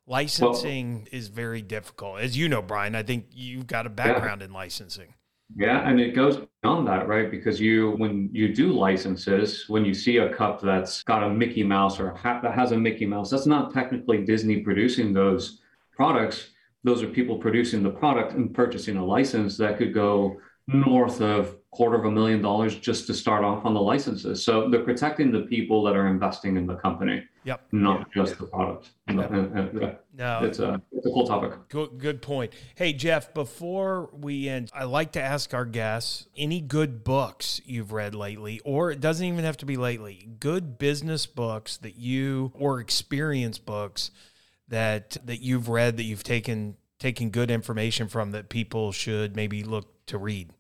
licensing 0.08 0.96
well, 0.96 1.08
is 1.12 1.30
very 1.30 1.62
difficult. 1.62 2.20
As 2.20 2.38
you 2.38 2.50
know, 2.50 2.62
Brian, 2.62 2.96
I 2.96 3.04
think 3.04 3.28
you've 3.32 3.68
got 3.68 3.86
a 3.86 3.90
background 3.90 4.42
yeah. 4.42 4.48
in 4.48 4.54
licensing. 4.54 5.14
Yeah, 5.56 5.88
and 5.88 6.00
it 6.00 6.16
goes 6.16 6.40
beyond 6.64 6.88
that, 6.88 7.08
right? 7.08 7.30
Because 7.30 7.62
you, 7.62 7.92
when 7.98 8.30
you 8.34 8.54
do 8.54 8.74
licenses, 8.74 9.66
when 9.68 9.86
you 9.86 9.94
see 9.94 10.18
a 10.18 10.34
cup 10.34 10.60
that's 10.60 11.04
got 11.04 11.24
a 11.24 11.30
Mickey 11.30 11.62
Mouse 11.62 12.00
or 12.00 12.10
a 12.10 12.18
hat 12.18 12.42
that 12.42 12.56
has 12.56 12.72
a 12.72 12.78
Mickey 12.78 13.06
Mouse, 13.06 13.30
that's 13.30 13.46
not 13.46 13.72
technically 13.72 14.26
Disney 14.26 14.62
producing 14.62 15.14
those 15.14 15.62
products. 15.96 16.50
Those 16.84 17.04
are 17.04 17.08
people 17.08 17.38
producing 17.38 17.84
the 17.84 17.92
product 17.92 18.34
and 18.34 18.56
purchasing 18.56 18.98
a 18.98 19.06
license 19.06 19.56
that 19.58 19.78
could 19.78 19.94
go 19.94 20.38
north 20.68 21.22
of 21.22 21.58
quarter 21.76 21.98
of 21.98 22.06
a 22.06 22.12
million 22.12 22.42
dollars 22.42 22.76
just 22.76 23.06
to 23.06 23.14
start 23.14 23.44
off 23.44 23.66
on 23.66 23.74
the 23.74 23.82
licenses. 23.82 24.42
So 24.44 24.70
they're 24.70 24.84
protecting 24.84 25.30
the 25.30 25.42
people 25.42 25.84
that 25.84 25.96
are 25.96 26.08
investing 26.08 26.56
in 26.56 26.66
the 26.66 26.76
company. 26.76 27.22
Yep. 27.44 27.68
Not 27.74 28.00
yeah. 28.00 28.24
just 28.24 28.38
the 28.40 28.46
product. 28.46 28.92
Yep. 29.10 29.30
And, 29.32 29.58
and, 29.58 29.80
and, 29.80 29.98
no, 30.14 30.40
it's 30.44 30.60
a, 30.60 30.82
it's 30.94 31.06
a 31.06 31.10
cool 31.10 31.28
topic. 31.28 31.52
Good, 31.68 31.98
good 31.98 32.22
point. 32.22 32.54
Hey, 32.76 32.94
Jeff, 32.94 33.34
before 33.34 34.10
we 34.14 34.48
end, 34.48 34.72
I 34.74 34.86
like 34.86 35.12
to 35.12 35.22
ask 35.22 35.54
our 35.54 35.66
guests 35.66 36.28
any 36.38 36.62
good 36.62 37.04
books 37.04 37.60
you've 37.66 37.92
read 37.92 38.16
lately, 38.16 38.62
or 38.64 38.90
it 38.90 39.02
doesn't 39.02 39.26
even 39.26 39.44
have 39.44 39.58
to 39.58 39.66
be 39.66 39.76
lately, 39.76 40.30
good 40.40 40.78
business 40.78 41.26
books 41.26 41.76
that 41.78 41.98
you, 41.98 42.54
or 42.56 42.80
experience 42.80 43.58
books 43.58 44.12
that, 44.70 45.18
that 45.26 45.42
you've 45.42 45.68
read 45.68 45.98
that 45.98 46.04
you've 46.04 46.24
taken, 46.24 46.78
taken 47.00 47.32
good 47.32 47.52
information 47.52 48.08
from 48.08 48.32
that 48.32 48.48
people 48.48 48.94
should 48.94 49.36
maybe 49.36 49.62
look 49.62 50.06
to 50.06 50.18
read. 50.18 50.52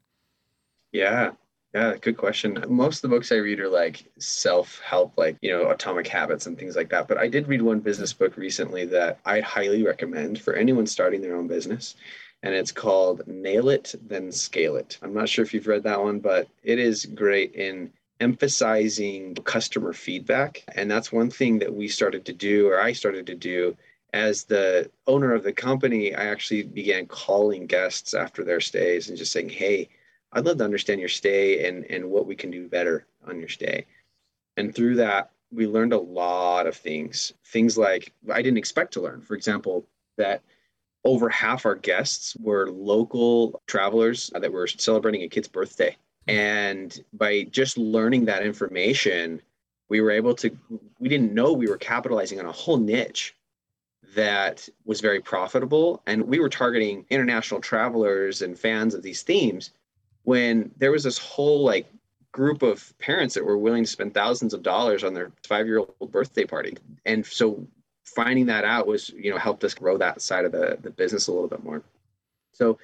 Yeah. 0.95 1.31
Yeah, 1.73 1.95
good 1.99 2.15
question. 2.15 2.63
Most 2.69 2.97
of 2.97 3.01
the 3.01 3.15
books 3.17 3.33
I 3.33 3.35
read 3.35 3.59
are 3.59 3.67
like 3.67 4.05
self 4.17 4.79
help, 4.79 5.17
like, 5.17 5.35
you 5.41 5.51
know, 5.51 5.69
atomic 5.71 6.07
habits 6.07 6.45
and 6.45 6.57
things 6.57 6.77
like 6.77 6.89
that. 6.91 7.09
But 7.09 7.17
I 7.17 7.27
did 7.27 7.49
read 7.49 7.61
one 7.61 7.81
business 7.81 8.13
book 8.13 8.37
recently 8.37 8.85
that 8.85 9.19
I 9.25 9.41
highly 9.41 9.83
recommend 9.83 10.39
for 10.39 10.53
anyone 10.53 10.87
starting 10.87 11.19
their 11.19 11.35
own 11.35 11.49
business. 11.49 11.95
And 12.43 12.53
it's 12.53 12.71
called 12.71 13.27
Nail 13.27 13.67
It, 13.67 13.93
Then 14.07 14.31
Scale 14.31 14.77
It. 14.77 14.97
I'm 15.01 15.13
not 15.13 15.27
sure 15.27 15.43
if 15.43 15.53
you've 15.53 15.67
read 15.67 15.83
that 15.83 16.01
one, 16.01 16.19
but 16.19 16.47
it 16.63 16.79
is 16.79 17.05
great 17.07 17.55
in 17.55 17.91
emphasizing 18.21 19.35
customer 19.35 19.91
feedback. 19.91 20.63
And 20.75 20.89
that's 20.89 21.11
one 21.11 21.29
thing 21.29 21.59
that 21.59 21.73
we 21.73 21.89
started 21.89 22.23
to 22.23 22.33
do, 22.33 22.69
or 22.69 22.79
I 22.79 22.93
started 22.93 23.25
to 23.25 23.35
do. 23.35 23.75
As 24.13 24.45
the 24.45 24.89
owner 25.07 25.33
of 25.33 25.43
the 25.43 25.51
company, 25.51 26.15
I 26.15 26.27
actually 26.27 26.63
began 26.63 27.05
calling 27.05 27.65
guests 27.65 28.13
after 28.13 28.45
their 28.45 28.61
stays 28.61 29.09
and 29.09 29.17
just 29.17 29.33
saying, 29.33 29.49
Hey, 29.49 29.89
I'd 30.35 30.45
love 30.45 30.57
to 30.57 30.65
understand 30.65 30.99
your 30.99 31.09
stay 31.09 31.65
and, 31.65 31.85
and 31.89 32.11
what 32.11 32.27
we 32.27 32.35
can 32.35 32.51
do 32.51 32.67
better 32.67 33.05
on 33.25 33.39
your 33.39 33.47
stay. 33.47 33.85
And 34.57 34.75
through 34.75 34.95
that, 34.95 35.31
we 35.49 35.65
learned 35.65 35.93
a 35.93 35.97
lot 35.97 36.67
of 36.67 36.75
things. 36.75 37.33
Things 37.45 37.77
like 37.77 38.11
I 38.31 38.41
didn't 38.41 38.57
expect 38.57 38.93
to 38.93 39.01
learn. 39.01 39.21
For 39.21 39.35
example, 39.35 39.85
that 40.17 40.41
over 41.05 41.29
half 41.29 41.65
our 41.65 41.75
guests 41.75 42.35
were 42.35 42.69
local 42.69 43.61
travelers 43.65 44.29
that 44.33 44.51
were 44.51 44.67
celebrating 44.67 45.21
a 45.21 45.29
kid's 45.29 45.47
birthday. 45.47 45.95
And 46.27 47.01
by 47.13 47.43
just 47.43 47.77
learning 47.77 48.25
that 48.25 48.45
information, 48.45 49.41
we 49.87 50.01
were 50.01 50.11
able 50.11 50.35
to, 50.35 50.49
we 50.99 51.07
didn't 51.07 51.33
know 51.33 51.53
we 51.53 51.69
were 51.69 51.77
capitalizing 51.77 52.41
on 52.41 52.45
a 52.45 52.51
whole 52.51 52.77
niche 52.77 53.35
that 54.15 54.67
was 54.83 54.99
very 54.99 55.21
profitable. 55.21 56.01
And 56.07 56.23
we 56.23 56.39
were 56.39 56.49
targeting 56.49 57.05
international 57.09 57.61
travelers 57.61 58.41
and 58.41 58.59
fans 58.59 58.93
of 58.93 59.01
these 59.01 59.21
themes 59.21 59.71
when 60.25 60.71
there 60.77 60.91
was 60.91 61.03
this 61.03 61.17
whole 61.17 61.63
like 61.63 61.87
group 62.31 62.61
of 62.63 62.93
parents 62.99 63.33
that 63.33 63.45
were 63.45 63.57
willing 63.57 63.85
to 63.85 63.89
spend 63.89 64.13
thousands 64.13 64.53
of 64.53 64.61
dollars 64.61 65.03
on 65.03 65.13
their 65.13 65.31
five 65.47 65.65
year 65.65 65.79
old 65.79 66.11
birthday 66.11 66.43
party. 66.43 66.77
And 67.05 67.25
so 67.25 67.65
finding 68.03 68.45
that 68.47 68.65
out 68.65 68.85
was 68.85 69.09
you 69.11 69.31
know 69.31 69.37
helped 69.37 69.63
us 69.63 69.73
grow 69.73 69.97
that 69.97 70.21
side 70.21 70.43
of 70.45 70.51
the, 70.51 70.77
the 70.81 70.91
business 70.91 71.27
a 71.27 71.31
little 71.31 71.47
bit 71.47 71.63
more. 71.63 71.81
So 72.51 72.77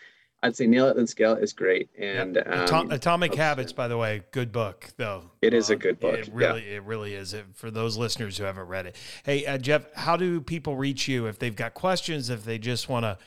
i'd 0.43 0.55
say 0.55 0.65
nail 0.65 0.87
it 0.87 0.95
then 0.95 1.05
scale 1.05 1.33
it 1.33 1.43
is 1.43 1.53
great. 1.53 1.89
And 1.99 2.37
um, 2.37 2.91
atomic 2.91 3.35
habits 3.35 3.73
by 3.73 3.87
the 3.87 3.97
way 3.97 4.23
good 4.31 4.51
book 4.51 4.87
though. 4.97 5.31
It 5.41 5.53
is 5.53 5.69
uh, 5.69 5.73
a 5.73 5.75
good 5.75 5.99
book 5.99 6.15
it 6.15 6.29
really 6.31 6.65
yeah. 6.65 6.77
it 6.77 6.83
really 6.83 7.13
is. 7.13 7.35
For 7.53 7.69
those 7.69 7.97
listeners 7.97 8.37
who 8.37 8.45
haven't 8.45 8.67
read 8.67 8.85
it. 8.85 8.95
Hey 9.23 9.45
uh, 9.45 9.57
jeff 9.57 9.91
how 9.95 10.15
do 10.15 10.39
people 10.39 10.75
reach 10.75 11.07
you 11.07 11.25
if 11.25 11.39
they've 11.39 11.55
got 11.55 11.73
questions 11.73 12.29
if 12.29 12.45
they 12.45 12.57
just 12.57 12.87
want 12.87 13.03
to 13.03 13.17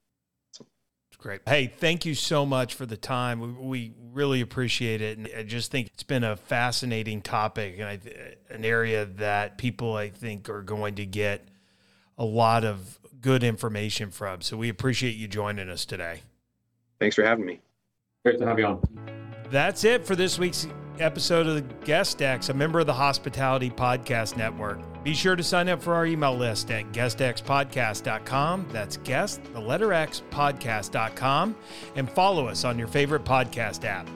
Great. 1.18 1.42
Hey, 1.48 1.66
thank 1.66 2.06
you 2.06 2.14
so 2.14 2.46
much 2.46 2.76
for 2.76 2.86
the 2.86 2.98
time. 2.98 3.40
We, 3.40 3.48
we, 3.48 3.94
really 4.14 4.42
appreciate 4.42 5.02
it. 5.02 5.18
And 5.18 5.28
I 5.36 5.42
just 5.42 5.72
think 5.72 5.90
it's 5.92 6.04
been 6.04 6.24
a 6.24 6.38
fascinating 6.38 7.24
topic 7.24 7.80
and 7.80 7.88
I, 7.88 8.00
an 8.50 8.64
area 8.64 9.06
that 9.06 9.58
people, 9.58 9.96
I 9.96 10.10
think, 10.10 10.50
are 10.50 10.62
going 10.62 10.96
to 10.96 11.06
get 11.06 11.48
a 12.18 12.24
lot 12.24 12.64
of 12.64 13.00
good 13.26 13.44
information 13.44 14.12
from. 14.12 14.40
So 14.42 14.56
we 14.56 14.70
appreciate 14.70 15.16
you 15.16 15.28
joining 15.28 15.68
us 15.68 15.84
today. 15.84 16.22
Thanks 17.00 17.16
for 17.16 17.24
having 17.24 17.44
me. 17.44 17.60
Great 18.24 18.38
to 18.38 18.46
have 18.46 18.60
you 18.60 18.68
on. 18.68 18.82
That's 19.50 19.84
it 19.84 20.06
for 20.06 20.16
this 20.16 20.38
week's 20.38 20.68
episode 21.00 21.48
of 21.48 21.56
the 21.56 21.86
Guest 21.86 22.22
X, 22.22 22.50
a 22.50 22.54
member 22.54 22.80
of 22.80 22.86
the 22.86 22.94
Hospitality 22.94 23.72
Podcast 23.72 24.38
Network. 24.38 24.80
Be 25.04 25.16
sure 25.16 25.36
to 25.36 25.42
sign 25.42 25.70
up 25.70 25.82
for 25.82 25.96
our 25.96 26.06
email 26.06 26.36
list 26.36 26.70
at 26.70 26.92
guestxpodcast.com. 26.92 28.68
That's 28.72 28.98
guest, 28.98 29.42
the 29.54 29.60
letter 29.60 29.92
X, 29.92 30.22
podcast.com, 30.30 31.56
and 31.96 32.08
follow 32.08 32.48
us 32.48 32.64
on 32.64 32.78
your 32.78 32.88
favorite 32.88 33.24
podcast 33.24 33.86
app. 33.86 34.08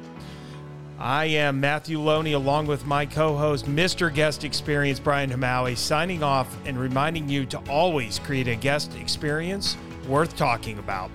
I 1.00 1.28
am 1.28 1.62
Matthew 1.62 1.98
Loney, 1.98 2.34
along 2.34 2.68
with 2.68 2.86
my 2.86 3.06
co 3.06 3.38
host, 3.38 3.68
Mr. 3.68 4.14
Guest 4.14 4.44
Experience, 4.44 5.00
Brian 5.00 5.30
Hamaui, 5.30 5.78
signing 5.78 6.24
off 6.24 6.54
and 6.66 6.78
reminding 6.78 7.30
you 7.30 7.46
to 7.46 7.58
always 7.70 8.20
create 8.20 8.50
a 8.50 8.56
guest 8.56 8.94
experience 8.98 9.78
worth 10.10 10.36
talking 10.36 10.78
about. 10.78 11.10